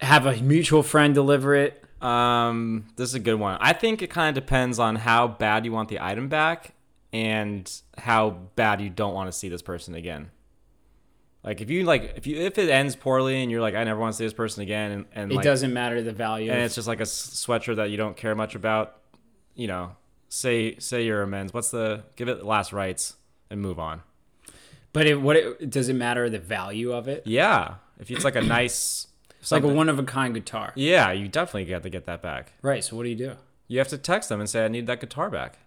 Have 0.00 0.26
a 0.26 0.36
mutual 0.42 0.82
friend 0.82 1.14
deliver 1.14 1.54
it? 1.54 1.82
Um, 2.02 2.86
this 2.96 3.08
is 3.08 3.14
a 3.14 3.20
good 3.20 3.36
one. 3.36 3.56
I 3.60 3.72
think 3.72 4.02
it 4.02 4.10
kind 4.10 4.36
of 4.36 4.42
depends 4.44 4.78
on 4.78 4.96
how 4.96 5.26
bad 5.28 5.64
you 5.64 5.72
want 5.72 5.88
the 5.88 6.00
item 6.00 6.28
back 6.28 6.74
and 7.12 7.70
how 7.96 8.30
bad 8.56 8.80
you 8.82 8.90
don't 8.90 9.14
want 9.14 9.28
to 9.28 9.32
see 9.32 9.48
this 9.48 9.62
person 9.62 9.94
again. 9.94 10.30
Like 11.42 11.60
if 11.60 11.70
you 11.70 11.84
like 11.84 12.14
if 12.16 12.26
you 12.26 12.38
if 12.40 12.56
it 12.58 12.70
ends 12.70 12.96
poorly 12.96 13.42
and 13.42 13.50
you're 13.50 13.60
like 13.60 13.74
I 13.74 13.84
never 13.84 14.00
want 14.00 14.14
to 14.14 14.16
see 14.16 14.24
this 14.24 14.32
person 14.32 14.62
again 14.62 14.90
and, 14.92 15.04
and 15.14 15.32
It 15.32 15.36
like, 15.36 15.44
doesn't 15.44 15.72
matter 15.72 16.02
the 16.02 16.12
value. 16.12 16.50
and 16.50 16.60
it's 16.62 16.74
just 16.74 16.88
like 16.88 17.00
a 17.00 17.04
sweatshirt 17.04 17.76
that 17.76 17.90
you 17.90 17.96
don't 17.98 18.16
care 18.16 18.34
much 18.34 18.54
about, 18.54 18.96
you 19.54 19.66
know, 19.68 19.92
say 20.34 20.76
say 20.78 21.04
you're 21.04 21.22
amends. 21.22 21.54
What's 21.54 21.70
the 21.70 22.04
give 22.16 22.28
it 22.28 22.38
the 22.38 22.46
last 22.46 22.72
rites 22.72 23.16
and 23.50 23.60
move 23.60 23.78
on. 23.78 24.02
but 24.92 25.06
it, 25.06 25.20
what 25.20 25.36
it, 25.36 25.70
does 25.70 25.88
it 25.88 25.94
matter 25.94 26.28
the 26.28 26.38
value 26.38 26.92
of 26.92 27.08
it? 27.08 27.22
Yeah, 27.26 27.74
if 27.98 28.10
it's 28.10 28.24
like 28.24 28.36
a 28.36 28.40
nice, 28.40 29.06
It's 29.40 29.52
like 29.52 29.62
a 29.62 29.68
one 29.68 29.88
of 29.88 29.98
a 29.98 30.02
kind 30.02 30.34
guitar, 30.34 30.72
yeah, 30.74 31.12
you 31.12 31.28
definitely 31.28 31.66
got 31.66 31.82
to 31.84 31.90
get 31.90 32.04
that 32.06 32.20
back. 32.22 32.52
right? 32.62 32.82
So 32.82 32.96
what 32.96 33.04
do 33.04 33.10
you 33.10 33.16
do? 33.16 33.34
You 33.68 33.78
have 33.78 33.88
to 33.88 33.98
text 33.98 34.28
them 34.28 34.40
and 34.40 34.48
say 34.50 34.64
I 34.64 34.68
need 34.68 34.86
that 34.86 35.00
guitar 35.00 35.30
back. 35.30 35.58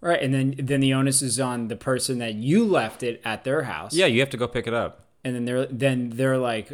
Right, 0.00 0.20
and 0.20 0.34
then 0.34 0.54
then 0.58 0.80
the 0.80 0.92
onus 0.92 1.22
is 1.22 1.40
on 1.40 1.68
the 1.68 1.76
person 1.76 2.18
that 2.18 2.34
you 2.34 2.64
left 2.64 3.02
it 3.02 3.20
at 3.24 3.44
their 3.44 3.62
house. 3.62 3.94
Yeah, 3.94 4.06
you 4.06 4.20
have 4.20 4.30
to 4.30 4.36
go 4.36 4.46
pick 4.48 4.66
it 4.66 4.74
up. 4.74 5.06
and 5.24 5.34
then 5.34 5.44
they're 5.44 5.66
then 5.66 6.10
they're 6.10 6.38
like 6.38 6.72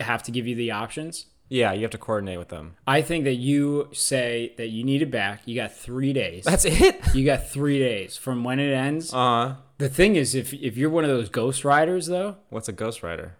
have 0.00 0.22
to 0.24 0.30
give 0.32 0.46
you 0.46 0.54
the 0.54 0.70
options. 0.70 1.26
Yeah, 1.48 1.72
you 1.72 1.82
have 1.82 1.90
to 1.92 1.98
coordinate 1.98 2.38
with 2.38 2.48
them. 2.48 2.76
I 2.86 3.00
think 3.02 3.24
that 3.24 3.34
you 3.36 3.88
say 3.92 4.52
that 4.58 4.68
you 4.68 4.84
need 4.84 5.00
it 5.02 5.10
back. 5.10 5.42
You 5.46 5.54
got 5.54 5.74
three 5.74 6.12
days. 6.12 6.44
That's 6.44 6.64
it. 6.64 7.00
you 7.14 7.24
got 7.24 7.48
three 7.48 7.78
days 7.78 8.16
from 8.16 8.44
when 8.44 8.58
it 8.58 8.72
ends. 8.72 9.12
Uh, 9.12 9.16
huh. 9.16 9.54
the 9.78 9.88
thing 9.88 10.16
is, 10.16 10.34
if 10.34 10.52
if 10.52 10.76
you're 10.76 10.90
one 10.90 11.04
of 11.04 11.10
those 11.10 11.28
ghost 11.28 11.64
riders 11.64 12.06
though, 12.06 12.36
what's 12.50 12.68
a 12.68 12.72
ghost 12.72 13.02
rider? 13.02 13.36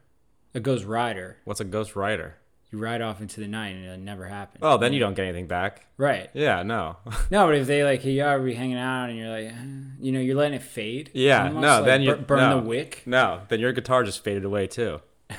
a 0.54 0.60
ghost 0.60 0.84
rider, 0.86 1.36
What's 1.44 1.60
a 1.60 1.64
ghost 1.64 1.94
rider? 1.94 2.36
you 2.70 2.78
ride 2.78 3.00
off 3.00 3.20
into 3.22 3.40
the 3.40 3.46
night 3.48 3.74
and 3.76 3.84
it 3.86 3.98
never 3.98 4.26
happened. 4.26 4.58
Oh, 4.62 4.76
then 4.76 4.92
you 4.92 5.00
don't 5.00 5.14
get 5.14 5.24
anything 5.24 5.46
back. 5.46 5.86
right. 5.96 6.28
Yeah, 6.34 6.62
no. 6.62 6.96
No, 7.30 7.46
but 7.46 7.54
if 7.54 7.66
they 7.66 7.82
like, 7.84 8.02
hey, 8.02 8.12
yeah, 8.12 8.36
we 8.38 8.54
hanging 8.54 8.76
out, 8.78 9.08
and 9.08 9.18
you're 9.18 9.28
like, 9.30 9.52
you 10.00 10.12
know, 10.12 10.20
you're 10.20 10.36
letting 10.36 10.54
it 10.54 10.62
fade. 10.62 11.10
Yeah, 11.14 11.48
no, 11.48 11.82
then 11.84 12.02
you 12.02 12.14
bur- 12.14 12.22
burn 12.22 12.38
no. 12.50 12.60
the 12.60 12.66
wick. 12.66 13.02
no, 13.06 13.42
then 13.48 13.60
your 13.60 13.72
guitar 13.72 14.02
just 14.04 14.24
faded 14.24 14.44
away 14.44 14.66
too. 14.66 15.00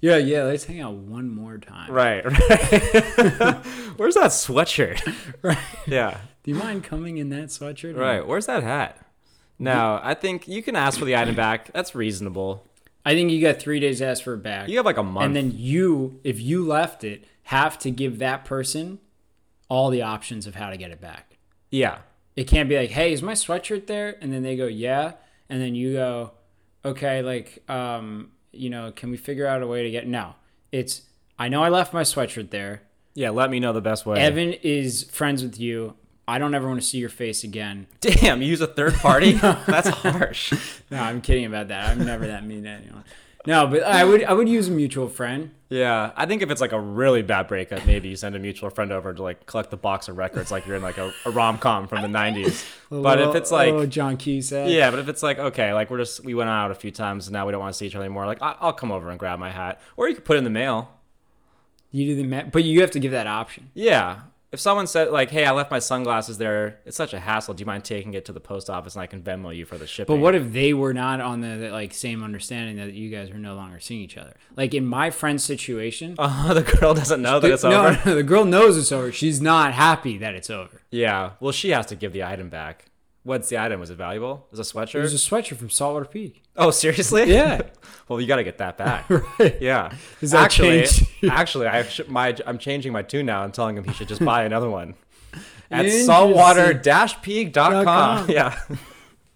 Yeah, 0.00 0.16
yeah. 0.16 0.44
Let's 0.44 0.64
hang 0.64 0.80
out 0.80 0.94
one 0.94 1.28
more 1.28 1.58
time. 1.58 1.90
Right, 1.90 2.24
right. 2.24 2.40
Where's 3.96 4.14
that 4.14 4.30
sweatshirt? 4.30 5.00
Right. 5.42 5.58
Yeah, 5.86 6.18
Do 6.44 6.50
you 6.50 6.56
mind 6.56 6.84
coming 6.84 7.18
in 7.18 7.28
that 7.30 7.46
sweatshirt? 7.48 7.96
right. 7.96 8.26
Where's 8.26 8.46
that 8.46 8.62
hat? 8.62 8.98
No, 9.58 9.98
I 10.02 10.14
think 10.14 10.46
you 10.48 10.62
can 10.62 10.76
ask 10.76 10.98
for 10.98 11.04
the 11.04 11.16
item 11.16 11.34
back. 11.34 11.72
That's 11.72 11.94
reasonable. 11.94 12.64
I 13.04 13.14
think 13.14 13.30
you 13.32 13.40
got 13.40 13.58
three 13.58 13.80
days 13.80 13.98
to 13.98 14.06
ask 14.06 14.22
for 14.22 14.34
it 14.34 14.42
back. 14.42 14.68
You 14.68 14.76
have 14.76 14.86
like 14.86 14.98
a 14.98 15.02
month. 15.02 15.24
and 15.26 15.34
then 15.36 15.52
you, 15.56 16.20
if 16.24 16.40
you 16.40 16.64
left 16.66 17.02
it, 17.04 17.24
have 17.44 17.78
to 17.80 17.90
give 17.90 18.18
that 18.18 18.44
person 18.44 18.98
all 19.68 19.90
the 19.90 20.02
options 20.02 20.46
of 20.46 20.54
how 20.54 20.70
to 20.70 20.76
get 20.76 20.90
it 20.90 21.00
back. 21.00 21.38
yeah, 21.70 21.98
It 22.36 22.44
can't 22.44 22.68
be 22.68 22.76
like, 22.76 22.90
hey, 22.90 23.12
is 23.12 23.22
my 23.22 23.32
sweatshirt 23.32 23.86
there? 23.86 24.16
And 24.20 24.32
then 24.32 24.42
they 24.42 24.56
go, 24.56 24.66
yeah. 24.66 25.12
And 25.48 25.60
then 25.60 25.74
you 25.74 25.94
go, 25.94 26.32
okay, 26.84 27.22
like, 27.22 27.62
um, 27.68 28.30
you 28.52 28.70
know, 28.70 28.92
can 28.94 29.10
we 29.10 29.16
figure 29.16 29.46
out 29.46 29.62
a 29.62 29.66
way 29.66 29.82
to 29.82 29.90
get? 29.90 30.06
No, 30.06 30.34
it's, 30.72 31.02
I 31.38 31.48
know 31.48 31.62
I 31.62 31.68
left 31.68 31.92
my 31.92 32.02
sweatshirt 32.02 32.50
there. 32.50 32.82
yeah. 33.14 33.30
Let 33.30 33.50
me 33.50 33.60
know 33.60 33.72
the 33.72 33.80
best 33.80 34.06
way. 34.06 34.18
Evan 34.18 34.52
is 34.54 35.04
friends 35.04 35.42
with 35.42 35.58
you. 35.60 35.94
I 36.26 36.38
don't 36.38 36.54
ever 36.54 36.68
want 36.68 36.80
to 36.80 36.86
see 36.86 36.98
your 36.98 37.08
face 37.08 37.42
again. 37.42 37.86
Damn, 38.02 38.42
you 38.42 38.48
use 38.48 38.60
a 38.60 38.66
third 38.66 38.94
party? 38.94 39.32
That's 39.32 39.88
harsh. 39.88 40.52
No, 40.90 41.02
I'm 41.02 41.20
kidding 41.20 41.44
about 41.44 41.68
that. 41.68 41.90
I'm 41.90 42.04
never 42.04 42.26
that 42.28 42.44
mean 42.46 42.62
to 42.64 42.70
anyone. 42.70 43.04
No, 43.46 43.66
but 43.66 43.82
I 43.82 44.04
would 44.04 44.24
I 44.24 44.32
would 44.32 44.48
use 44.48 44.68
a 44.68 44.70
mutual 44.72 45.08
friend. 45.08 45.52
Yeah, 45.70 46.12
I 46.16 46.24
think 46.26 46.42
if 46.42 46.50
it's 46.50 46.60
like 46.60 46.72
a 46.72 46.80
really 46.80 47.22
bad 47.22 47.46
breakup, 47.46 47.84
maybe 47.86 48.08
you 48.08 48.16
send 48.16 48.34
a 48.34 48.38
mutual 48.38 48.70
friend 48.70 48.90
over 48.90 49.12
to 49.12 49.22
like 49.22 49.44
collect 49.46 49.70
the 49.70 49.76
box 49.76 50.08
of 50.08 50.16
records, 50.16 50.50
like 50.50 50.66
you're 50.66 50.76
in 50.76 50.82
like 50.82 50.96
a, 50.98 51.12
a 51.26 51.30
rom 51.30 51.58
com 51.58 51.86
from 51.88 52.02
the 52.02 52.08
'90s. 52.08 52.64
But 52.90 53.20
if 53.20 53.34
it's 53.34 53.50
like, 53.52 53.72
oh, 53.74 53.84
John 53.86 54.16
Cusack, 54.16 54.70
yeah, 54.70 54.90
but 54.90 54.98
if 54.98 55.08
it's 55.08 55.22
like, 55.22 55.38
okay, 55.38 55.74
like 55.74 55.90
we're 55.90 55.98
just 55.98 56.24
we 56.24 56.34
went 56.34 56.48
out 56.50 56.70
a 56.70 56.74
few 56.74 56.90
times 56.90 57.26
and 57.26 57.32
now 57.34 57.44
we 57.46 57.52
don't 57.52 57.60
want 57.60 57.72
to 57.74 57.78
see 57.78 57.86
each 57.86 57.94
other 57.94 58.04
anymore, 58.04 58.24
like 58.26 58.40
I, 58.42 58.56
I'll 58.60 58.72
come 58.72 58.90
over 58.90 59.10
and 59.10 59.18
grab 59.18 59.38
my 59.38 59.50
hat, 59.50 59.80
or 59.96 60.08
you 60.08 60.14
could 60.14 60.24
put 60.24 60.36
it 60.36 60.38
in 60.38 60.44
the 60.44 60.50
mail. 60.50 60.90
you 61.90 62.06
do 62.06 62.16
the 62.16 62.24
ma- 62.28 62.48
but 62.50 62.64
you 62.64 62.80
have 62.80 62.90
to 62.92 62.98
give 63.00 63.12
that 63.12 63.26
option. 63.26 63.70
Yeah. 63.74 64.20
If 64.50 64.60
someone 64.60 64.86
said 64.86 65.10
like, 65.10 65.30
"Hey, 65.30 65.44
I 65.44 65.50
left 65.52 65.70
my 65.70 65.78
sunglasses 65.78 66.38
there. 66.38 66.80
It's 66.86 66.96
such 66.96 67.12
a 67.12 67.20
hassle. 67.20 67.52
Do 67.54 67.60
you 67.60 67.66
mind 67.66 67.84
taking 67.84 68.14
it 68.14 68.24
to 68.26 68.32
the 68.32 68.40
post 68.40 68.70
office 68.70 68.94
and 68.94 69.02
I 69.02 69.06
can 69.06 69.20
Venmo 69.22 69.54
you 69.54 69.66
for 69.66 69.76
the 69.76 69.86
shipping?" 69.86 70.16
But 70.16 70.22
what 70.22 70.34
if 70.34 70.52
they 70.52 70.72
were 70.72 70.94
not 70.94 71.20
on 71.20 71.40
the, 71.42 71.68
like 71.70 71.92
same 71.92 72.22
understanding 72.22 72.76
that 72.76 72.94
you 72.94 73.10
guys 73.10 73.30
are 73.30 73.38
no 73.38 73.54
longer 73.54 73.78
seeing 73.78 74.00
each 74.00 74.16
other? 74.16 74.34
Like 74.56 74.72
in 74.72 74.86
my 74.86 75.10
friend's 75.10 75.44
situation, 75.44 76.14
Uh, 76.18 76.54
the 76.54 76.62
girl 76.62 76.94
doesn't 76.94 77.20
know 77.20 77.40
that 77.40 77.50
it's 77.50 77.62
no, 77.62 77.86
over. 77.88 78.00
no, 78.06 78.14
the 78.14 78.22
girl 78.22 78.44
knows 78.44 78.78
it's 78.78 78.90
over. 78.92 79.12
She's 79.12 79.40
not 79.40 79.74
happy 79.74 80.16
that 80.18 80.34
it's 80.34 80.48
over. 80.50 80.80
Yeah. 80.90 81.32
Well, 81.40 81.52
she 81.52 81.70
has 81.70 81.86
to 81.86 81.96
give 81.96 82.12
the 82.14 82.24
item 82.24 82.48
back. 82.48 82.86
What's 83.28 83.50
the 83.50 83.58
item? 83.58 83.78
Was 83.78 83.90
it 83.90 83.96
valuable? 83.96 84.46
Was 84.50 84.58
a 84.58 84.62
sweatshirt? 84.62 84.94
It 84.94 85.02
was 85.02 85.12
a 85.12 85.18
sweatshirt 85.18 85.58
from 85.58 85.68
Saltwater 85.68 86.06
Peak. 86.06 86.42
oh, 86.56 86.70
seriously? 86.70 87.30
Yeah. 87.30 87.60
well, 88.08 88.22
you 88.22 88.26
got 88.26 88.36
to 88.36 88.44
get 88.44 88.56
that 88.56 88.78
back. 88.78 89.04
right. 89.38 89.60
Yeah. 89.60 89.92
Does 90.18 90.30
that 90.30 90.44
actually, 90.44 90.86
actually, 91.30 91.66
I 91.66 91.82
sh- 91.82 92.08
my 92.08 92.34
I'm 92.46 92.56
changing 92.56 92.90
my 92.90 93.02
tune 93.02 93.26
now 93.26 93.44
and 93.44 93.52
telling 93.52 93.76
him 93.76 93.84
he 93.84 93.92
should 93.92 94.08
just 94.08 94.24
buy 94.24 94.44
another 94.44 94.70
one 94.70 94.94
at 95.70 95.90
saltwater-peak.com. 95.90 98.30
Yeah. 98.30 98.58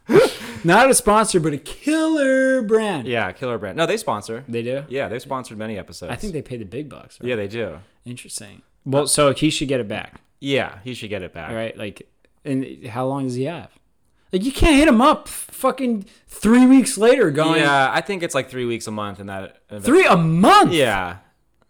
Not 0.64 0.88
a 0.88 0.94
sponsor, 0.94 1.38
but 1.38 1.52
a 1.52 1.58
killer 1.58 2.62
brand. 2.62 3.06
Yeah, 3.06 3.30
killer 3.32 3.58
brand. 3.58 3.76
No, 3.76 3.84
they 3.84 3.98
sponsor. 3.98 4.42
They 4.48 4.62
do. 4.62 4.86
Yeah, 4.88 5.08
they've 5.08 5.20
sponsored 5.20 5.58
many 5.58 5.78
episodes. 5.78 6.10
I 6.10 6.16
think 6.16 6.32
they 6.32 6.40
pay 6.40 6.56
the 6.56 6.64
big 6.64 6.88
bucks. 6.88 7.20
Right? 7.20 7.28
Yeah, 7.28 7.36
they 7.36 7.48
do. 7.48 7.76
Interesting. 8.06 8.62
Well, 8.86 9.06
so 9.06 9.34
he 9.34 9.50
should 9.50 9.68
get 9.68 9.80
it 9.80 9.88
back. 9.88 10.22
Yeah, 10.40 10.78
he 10.82 10.94
should 10.94 11.10
get 11.10 11.22
it 11.22 11.34
back. 11.34 11.50
All 11.50 11.56
right. 11.56 11.76
Like, 11.76 12.08
and 12.44 12.86
how 12.86 13.06
long 13.06 13.24
does 13.24 13.34
he 13.34 13.44
have? 13.44 13.70
Like, 14.32 14.44
you 14.44 14.52
can't 14.52 14.76
hit 14.76 14.88
him 14.88 15.00
up 15.02 15.28
fucking 15.28 16.06
three 16.26 16.66
weeks 16.66 16.96
later 16.98 17.30
going, 17.30 17.60
Yeah, 17.60 17.90
I 17.92 18.00
think 18.00 18.22
it's 18.22 18.34
like 18.34 18.48
three 18.48 18.64
weeks 18.64 18.86
a 18.86 18.90
month, 18.90 19.20
and 19.20 19.28
that. 19.28 19.58
three 19.82 20.06
a 20.06 20.16
month? 20.16 20.72
Yeah. 20.72 21.18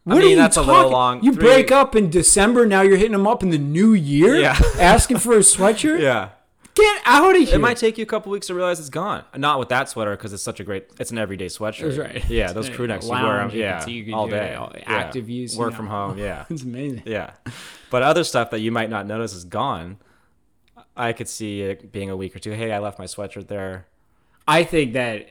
What 0.05 0.19
I 0.19 0.27
are 0.27 0.29
you 0.31 0.37
that's 0.37 0.57
talking? 0.57 0.71
a 0.71 0.75
little 0.75 0.91
long. 0.91 1.23
You 1.23 1.33
Three- 1.33 1.45
break 1.45 1.71
up 1.73 1.95
in 1.95 2.11
December, 2.11 2.67
now 2.67 2.81
you're 2.83 2.97
hitting 2.97 3.15
him 3.15 3.27
up 3.27 3.43
in 3.45 3.51
the 3.51 3.59
new 3.59 3.93
year? 3.93 4.35
Yeah. 4.37 4.59
asking 4.79 5.19
for 5.19 5.35
a 5.35 5.39
sweatshirt? 5.41 6.01
Yeah. 6.01 6.31
Get 6.75 7.03
out 7.05 7.37
of 7.37 7.43
here. 7.43 7.55
It 7.57 7.59
might 7.61 7.77
take 7.77 7.99
you 7.99 8.03
a 8.03 8.07
couple 8.07 8.33
weeks 8.33 8.47
to 8.47 8.55
realize 8.55 8.81
it's 8.81 8.89
gone. 8.89 9.25
Not 9.37 9.59
with 9.59 9.69
that 9.69 9.91
sweater 9.91 10.17
because 10.17 10.33
it's 10.33 10.43
such 10.43 10.59
a 10.59 10.65
great. 10.65 10.87
It's 10.99 11.11
an 11.11 11.19
everyday 11.19 11.47
sweatshirt. 11.47 11.95
That's 11.97 11.99
right. 11.99 12.31
Yeah, 12.31 12.53
those 12.55 12.71
crew 12.71 12.87
necks 12.87 13.05
you 13.05 13.11
wear 13.13 13.21
'em, 13.21 13.27
Lounge, 13.51 13.55
you 13.55 13.61
can 13.63 13.89
Yeah, 13.89 13.95
you 14.07 14.15
all 14.15 14.27
day. 14.27 14.55
all- 14.55 14.73
Yeah. 14.75 14.85
active 14.87 15.29
use, 15.29 15.53
you 15.55 15.61
Work 15.61 15.73
know. 15.73 15.77
from 15.77 15.87
home. 15.89 16.19
Yeah, 16.19 16.47
It's 16.51 16.63
amazing. 16.63 17.03
yeah. 17.05 17.33
But 17.91 18.03
other 18.03 18.25
stuff 18.25 18.51
that 18.51 18.61
you 18.61 18.73
might 18.73 18.89
not 18.89 19.07
notice 19.07 19.35
is 19.35 19.45
gone. 19.45 19.99
I 20.97 21.13
could 21.13 21.29
see 21.29 21.63
it 21.63 21.91
being 21.93 22.11
a 22.11 22.17
week 22.17 22.37
or 22.37 22.39
two. 22.39 22.53
Hey, 22.53 22.73
I 22.73 22.79
left 22.79 22.99
my 22.99 23.07
sweatshirt 23.07 23.49
there. 23.49 23.87
I 24.47 24.65
think 24.65 24.93
that 24.95 25.27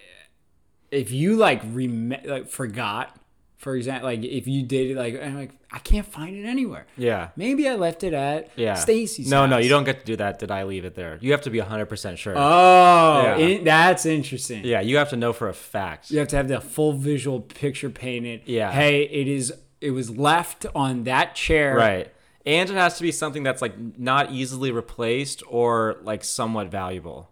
if 0.90 1.12
you 1.12 1.36
like 1.36 1.62
rem- 1.72 2.16
like 2.26 2.48
forgot, 2.48 3.16
for 3.58 3.76
example, 3.76 4.10
like 4.10 4.24
if 4.24 4.48
you 4.48 4.64
did 4.64 4.92
it, 4.92 4.98
like 4.98 5.22
I'm 5.22 5.36
like 5.38 5.52
I 5.72 5.80
can't 5.80 6.06
find 6.06 6.36
it 6.36 6.46
anywhere. 6.48 6.86
Yeah. 6.98 7.30
Maybe 7.36 7.68
I 7.70 7.76
left 7.76 8.04
it 8.04 8.14
at 8.14 8.50
Yeah. 8.58 8.74
Stacy's. 8.74 9.30
No, 9.30 9.46
no, 9.46 9.58
you 9.58 9.70
don't 9.70 9.84
get 9.86 10.00
to 10.02 10.06
do 10.06 10.16
that. 10.18 10.40
Did 10.40 10.52
I 10.52 10.64
leave 10.64 10.84
it 10.84 10.96
there? 10.96 11.18
You 11.22 11.32
have 11.32 11.42
to 11.44 11.50
be 11.50 11.60
100% 11.60 12.18
sure. 12.18 12.34
Oh, 12.36 13.22
Yeah. 13.24 13.38
in- 13.38 13.64
that's 13.64 14.06
interesting. 14.06 14.66
yeah, 14.66 14.82
you 14.82 14.98
have 14.98 15.10
to 15.12 15.16
know 15.16 15.32
for 15.32 15.48
a 15.48 15.54
fact. 15.54 16.12
You 16.12 16.20
have 16.20 16.28
to 16.30 16.36
have 16.36 16.48
the 16.50 16.60
full 16.60 16.94
visual 16.94 17.40
picture 17.40 17.90
painted. 17.90 18.42
Yeah. 18.46 18.72
Hey, 18.72 19.04
it 19.04 19.28
is. 19.28 19.54
It 19.80 19.92
was 19.92 20.10
left 20.16 20.66
on 20.76 21.06
that 21.06 21.36
chair. 21.36 21.76
Right. 21.76 22.12
And 22.46 22.70
it 22.70 22.76
has 22.76 22.98
to 22.98 23.04
be 23.04 23.12
something 23.12 23.44
that's 23.44 23.62
like 23.62 23.78
not 23.98 24.32
easily 24.32 24.72
replaced 24.72 25.44
or 25.48 25.98
like 26.02 26.24
somewhat 26.24 26.68
valuable. 26.68 27.30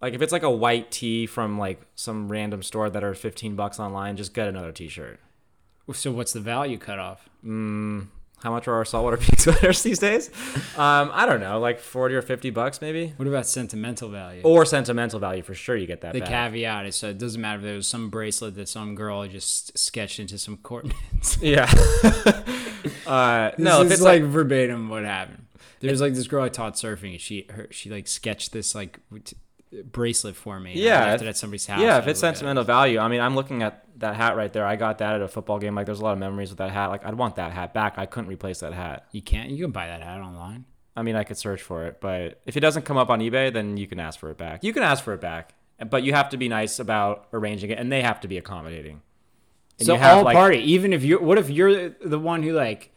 Like 0.00 0.14
if 0.14 0.22
it's 0.22 0.32
like 0.32 0.42
a 0.42 0.50
white 0.50 0.90
tee 0.90 1.26
from 1.26 1.58
like 1.58 1.80
some 1.94 2.30
random 2.30 2.62
store 2.62 2.90
that 2.90 3.04
are 3.04 3.14
15 3.14 3.54
bucks 3.54 3.78
online, 3.78 4.16
just 4.16 4.34
get 4.34 4.48
another 4.48 4.72
t-shirt. 4.72 5.20
So 5.92 6.12
what's 6.12 6.32
the 6.32 6.40
value 6.40 6.78
cutoff? 6.78 7.28
Mm, 7.44 8.08
How 8.42 8.50
much 8.50 8.66
are 8.66 8.74
our 8.74 8.84
saltwater 8.84 9.16
peak 9.18 9.38
sweaters 9.38 9.82
these 9.82 9.98
days? 10.00 10.28
Um, 10.76 11.10
I 11.12 11.26
don't 11.26 11.40
know, 11.40 11.60
like 11.60 11.78
40 11.78 12.16
or 12.16 12.22
50 12.22 12.50
bucks 12.50 12.80
maybe. 12.80 13.12
What 13.16 13.28
about 13.28 13.46
sentimental 13.46 14.08
value? 14.08 14.42
Or 14.42 14.64
sentimental 14.64 15.20
value 15.20 15.42
for 15.42 15.54
sure 15.54 15.76
you 15.76 15.86
get 15.86 16.00
that 16.00 16.12
the 16.12 16.20
back. 16.20 16.28
caveat 16.28 16.86
is 16.86 16.96
so 16.96 17.10
it 17.10 17.18
doesn't 17.18 17.40
matter 17.40 17.58
if 17.58 17.62
there 17.64 17.76
was 17.76 17.86
some 17.86 18.10
bracelet 18.10 18.54
that 18.56 18.68
some 18.68 18.94
girl 18.96 19.26
just 19.28 19.76
sketched 19.78 20.18
into 20.18 20.38
some 20.38 20.56
coordinates. 20.58 21.38
Yeah. 21.42 21.64
uh, 23.06 23.50
This 23.50 23.58
no, 23.58 23.82
it's 23.82 24.00
like, 24.00 24.22
like, 24.22 24.30
verbatim 24.30 24.88
what 24.88 25.04
happened. 25.04 25.46
There's 25.80 26.00
like 26.00 26.14
this 26.14 26.26
girl 26.28 26.44
I 26.44 26.48
taught 26.48 26.74
surfing, 26.74 27.12
and 27.12 27.20
she 27.20 27.46
her, 27.50 27.66
she 27.70 27.90
like 27.90 28.06
sketched 28.06 28.52
this 28.52 28.74
like 28.74 29.00
t- 29.24 29.36
bracelet 29.84 30.36
for 30.36 30.60
me. 30.60 30.72
and 30.72 30.80
I 30.80 30.84
Yeah, 30.84 31.04
left 31.06 31.22
it 31.22 31.24
if- 31.26 31.30
at 31.30 31.36
somebody's 31.36 31.66
house. 31.66 31.80
yeah, 31.80 31.98
if 31.98 32.06
it's 32.06 32.22
at 32.22 32.34
it. 32.34 32.36
sentimental 32.36 32.64
value, 32.64 32.98
I 32.98 33.08
mean, 33.08 33.20
I'm 33.20 33.34
looking 33.34 33.62
at 33.62 33.84
that 33.98 34.16
hat 34.16 34.36
right 34.36 34.52
there. 34.52 34.66
I 34.66 34.76
got 34.76 34.98
that 34.98 35.14
at 35.14 35.22
a 35.22 35.28
football 35.28 35.58
game. 35.58 35.74
Like, 35.74 35.86
there's 35.86 36.00
a 36.00 36.04
lot 36.04 36.12
of 36.12 36.18
memories 36.18 36.50
with 36.50 36.58
that 36.58 36.70
hat. 36.70 36.88
Like, 36.88 37.04
I'd 37.06 37.14
want 37.14 37.36
that 37.36 37.52
hat 37.52 37.72
back. 37.72 37.94
I 37.98 38.06
couldn't 38.06 38.28
replace 38.28 38.60
that 38.60 38.72
hat. 38.72 39.06
you 39.12 39.22
can't. 39.22 39.50
You 39.50 39.64
can 39.64 39.70
buy 39.72 39.86
that 39.86 40.02
hat 40.02 40.20
online. 40.20 40.64
I 40.94 41.02
mean, 41.02 41.16
I 41.16 41.24
could 41.24 41.38
search 41.38 41.62
for 41.62 41.86
it, 41.86 42.00
but 42.00 42.40
if 42.44 42.56
it 42.56 42.60
doesn't 42.60 42.82
come 42.82 42.98
up 42.98 43.08
on 43.08 43.20
eBay, 43.20 43.50
then 43.52 43.76
you 43.78 43.86
can 43.86 43.98
ask 43.98 44.18
for 44.20 44.30
it 44.30 44.36
back. 44.36 44.62
You 44.62 44.74
can 44.74 44.82
ask 44.82 45.02
for 45.02 45.14
it 45.14 45.20
back, 45.22 45.54
but 45.88 46.02
you 46.02 46.12
have 46.12 46.28
to 46.30 46.36
be 46.36 46.48
nice 46.50 46.78
about 46.78 47.28
arranging 47.32 47.70
it, 47.70 47.78
and 47.78 47.90
they 47.90 48.02
have 48.02 48.20
to 48.20 48.28
be 48.28 48.36
accommodating. 48.36 49.00
And 49.78 49.86
so 49.86 49.94
you 49.94 49.98
have, 50.00 50.18
all 50.18 50.24
like- 50.24 50.36
party, 50.36 50.58
even 50.58 50.92
if 50.92 51.02
you're, 51.02 51.20
what 51.22 51.38
if 51.38 51.48
you're 51.48 51.88
the 51.90 52.18
one 52.18 52.42
who 52.42 52.52
like, 52.52 52.90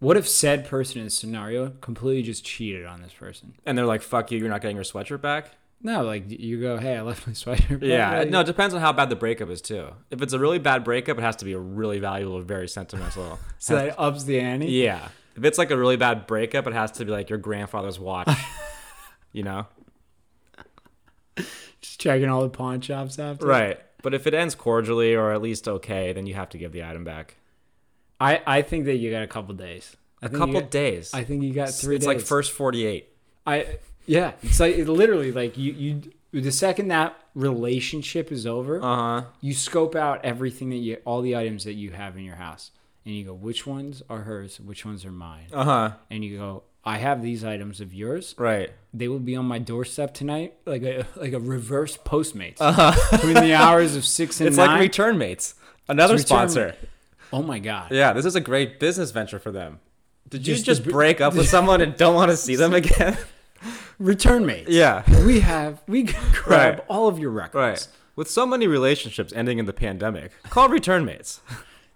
what 0.00 0.16
if 0.16 0.28
said 0.28 0.66
person 0.66 0.98
in 0.98 1.04
the 1.04 1.10
scenario 1.10 1.70
completely 1.80 2.22
just 2.22 2.44
cheated 2.44 2.84
on 2.84 3.00
this 3.02 3.12
person? 3.12 3.54
and 3.64 3.78
they're 3.78 3.86
like, 3.86 4.02
"Fuck 4.02 4.32
you, 4.32 4.38
you're 4.38 4.48
not 4.48 4.60
getting 4.60 4.76
your 4.76 4.84
sweatshirt 4.84 5.20
back." 5.20 5.52
No, 5.82 6.02
like 6.02 6.24
you 6.28 6.60
go, 6.60 6.76
hey, 6.76 6.96
I 6.96 7.00
left 7.02 7.26
my 7.26 7.32
sweatshirt." 7.44 7.80
back." 7.80 7.88
Yeah, 7.88 8.24
no, 8.28 8.40
it 8.40 8.46
depends 8.46 8.74
on 8.74 8.80
how 8.80 8.92
bad 8.92 9.08
the 9.08 9.16
breakup 9.16 9.48
is 9.48 9.62
too. 9.62 9.88
If 10.10 10.20
it's 10.22 10.32
a 10.32 10.38
really 10.38 10.58
bad 10.58 10.84
breakup, 10.84 11.16
it 11.18 11.22
has 11.22 11.36
to 11.36 11.44
be 11.44 11.52
a 11.52 11.58
really 11.58 11.98
valuable, 12.00 12.40
very 12.42 12.68
sentimental. 12.68 13.38
so 13.58 13.76
that 13.76 13.94
ups 13.98 14.24
the 14.24 14.40
ante. 14.40 14.66
yeah, 14.66 15.08
if 15.36 15.44
it's 15.44 15.56
like 15.58 15.70
a 15.70 15.76
really 15.76 15.96
bad 15.96 16.26
breakup, 16.26 16.66
it 16.66 16.72
has 16.72 16.90
to 16.92 17.04
be 17.04 17.10
like 17.12 17.30
your 17.30 17.38
grandfather's 17.38 17.98
watch. 18.00 18.28
you 19.32 19.42
know, 19.42 19.66
Just 21.80 22.00
checking 22.00 22.28
all 22.28 22.42
the 22.42 22.50
pawn 22.50 22.80
shops 22.80 23.18
after. 23.18 23.46
right? 23.46 23.80
But 24.02 24.14
if 24.14 24.26
it 24.26 24.34
ends 24.34 24.54
cordially 24.54 25.14
or 25.14 25.32
at 25.32 25.42
least 25.42 25.68
okay, 25.68 26.12
then 26.12 26.26
you 26.26 26.34
have 26.34 26.48
to 26.50 26.58
give 26.58 26.72
the 26.72 26.82
item 26.84 27.04
back. 27.04 27.36
I 28.20 28.42
I 28.46 28.62
think 28.62 28.84
that 28.84 28.96
you 28.96 29.10
got 29.10 29.22
a 29.22 29.26
couple 29.26 29.54
days. 29.54 29.96
I 30.22 30.26
A 30.26 30.28
couple 30.28 30.60
got- 30.60 30.70
days. 30.70 31.12
I 31.14 31.24
think 31.24 31.42
you 31.42 31.52
got 31.54 31.70
three 31.70 31.96
it's 31.96 32.04
days. 32.06 32.16
like 32.16 32.20
first 32.24 32.52
forty-eight. 32.52 33.08
I 33.46 33.78
yeah, 34.06 34.32
it's 34.42 34.60
like 34.60 34.76
it 34.76 34.86
literally 34.88 35.32
like 35.32 35.56
you 35.56 35.72
you 35.72 36.02
the 36.42 36.52
second 36.52 36.88
that 36.88 37.16
relationship 37.34 38.30
is 38.32 38.46
over, 38.46 38.82
Uh 38.82 38.96
huh. 38.96 39.22
you 39.40 39.54
scope 39.54 39.94
out 39.96 40.24
everything 40.24 40.70
that 40.70 40.76
you 40.76 40.96
all 41.04 41.22
the 41.22 41.36
items 41.36 41.64
that 41.64 41.74
you 41.74 41.90
have 41.92 42.16
in 42.16 42.24
your 42.24 42.36
house, 42.36 42.70
and 43.04 43.14
you 43.14 43.24
go 43.24 43.34
which 43.34 43.66
ones 43.66 44.02
are 44.10 44.20
hers, 44.22 44.60
which 44.60 44.84
ones 44.84 45.04
are 45.04 45.10
mine, 45.12 45.46
Uh 45.52 45.64
huh. 45.64 45.90
and 46.10 46.24
you 46.24 46.36
go 46.38 46.62
I 46.84 46.96
have 46.98 47.22
these 47.22 47.44
items 47.44 47.80
of 47.82 47.92
yours. 47.92 48.34
Right. 48.38 48.70
They 48.94 49.06
will 49.06 49.18
be 49.18 49.36
on 49.36 49.44
my 49.44 49.58
doorstep 49.58 50.14
tonight, 50.14 50.54
like 50.66 50.82
a 50.82 51.06
like 51.16 51.32
a 51.32 51.38
reverse 51.40 51.96
Postmates 51.98 52.56
uh-huh. 52.60 52.92
between 53.16 53.34
the 53.34 53.54
hours 53.54 53.96
of 53.96 54.04
six 54.04 54.40
and 54.40 54.48
Uh-huh. 54.48 54.52
It's 54.52 54.56
nine. 54.58 54.68
like 54.68 54.80
Return 54.80 55.18
Mates, 55.18 55.54
another 55.88 56.14
It's 56.14 56.24
Return 56.24 56.48
sponsor. 56.48 56.76
Oh 57.32 57.42
my 57.42 57.58
god. 57.58 57.90
Yeah, 57.92 58.12
this 58.12 58.24
is 58.24 58.34
a 58.36 58.40
great 58.40 58.80
business 58.80 59.10
venture 59.10 59.38
for 59.38 59.50
them. 59.52 59.80
Did 60.28 60.46
you 60.46 60.54
Just 60.54 60.66
just, 60.66 60.84
the- 60.84 60.90
break 60.90 61.20
up 61.20 61.34
with 61.34 61.48
someone 61.56 61.80
and 61.80 61.96
don't 61.96 62.14
want 62.14 62.30
to 62.30 62.36
see 62.36 62.56
them 62.56 62.74
again? 62.82 63.16
Return 63.98 64.46
mates. 64.46 64.70
yeah. 64.70 65.02
We 65.26 65.40
have 65.40 65.82
we 65.86 66.04
can 66.04 66.22
grab 66.32 66.74
Right. 66.78 66.84
all 66.88 67.08
of 67.08 67.18
your 67.18 67.30
records. 67.30 67.54
Right. 67.88 67.88
With 68.16 68.30
so 68.30 68.46
many 68.46 68.66
relationships 68.66 69.32
ending 69.34 69.58
in 69.58 69.66
the 69.66 69.72
pandemic, 69.72 70.32
call 70.50 70.68
return 70.68 71.04
mates. 71.04 71.40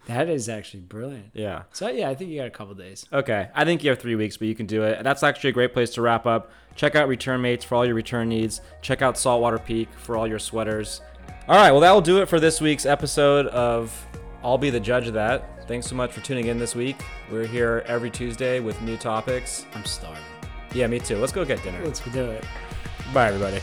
That 0.06 0.28
is 0.28 0.48
actually 0.50 0.80
brilliant. 0.80 1.30
Yeah. 1.32 1.62
So 1.72 1.88
yeah, 1.88 2.10
I 2.10 2.14
think 2.14 2.30
you 2.30 2.38
got 2.38 2.46
a 2.46 2.50
couple 2.50 2.74
days. 2.74 3.06
Okay. 3.12 3.48
I 3.54 3.64
think 3.64 3.82
you 3.82 3.88
have 3.90 3.98
three 3.98 4.16
weeks, 4.16 4.36
but 4.36 4.48
you 4.48 4.54
can 4.54 4.66
do 4.66 4.82
it. 4.82 5.02
That's 5.02 5.22
actually 5.22 5.50
a 5.50 5.52
great 5.54 5.72
place 5.72 5.90
to 5.94 6.02
wrap 6.02 6.26
up. 6.26 6.50
Check 6.76 6.94
out 6.94 7.08
Return 7.08 7.40
Mates 7.40 7.64
for 7.64 7.74
all 7.76 7.86
your 7.86 7.94
return 7.94 8.28
needs. 8.28 8.60
Check 8.82 9.00
out 9.00 9.16
Saltwater 9.16 9.58
Peak 9.58 9.88
for 9.96 10.16
all 10.16 10.26
your 10.26 10.38
sweaters. 10.38 11.00
All 11.48 11.56
right. 11.56 11.70
Well, 11.70 11.80
that 11.80 11.92
will 11.92 12.02
do 12.02 12.20
it 12.20 12.26
for 12.28 12.38
this 12.38 12.60
week's 12.60 12.84
episode 12.84 13.46
of 13.46 14.06
I'll 14.44 14.58
Be 14.58 14.68
the 14.68 14.78
Judge 14.78 15.08
of 15.08 15.14
That. 15.14 15.66
Thanks 15.66 15.86
so 15.86 15.96
much 15.96 16.12
for 16.12 16.20
tuning 16.20 16.48
in 16.48 16.58
this 16.58 16.74
week. 16.74 16.96
We're 17.32 17.46
here 17.46 17.82
every 17.86 18.10
Tuesday 18.10 18.60
with 18.60 18.80
new 18.82 18.98
topics. 18.98 19.64
I'm 19.74 19.86
starving. 19.86 20.22
Yeah, 20.74 20.86
me 20.86 21.00
too. 21.00 21.16
Let's 21.16 21.32
go 21.32 21.46
get 21.46 21.62
dinner. 21.62 21.82
Let's 21.82 22.00
do 22.00 22.26
it. 22.26 22.44
Bye, 23.14 23.28
everybody. 23.28 23.62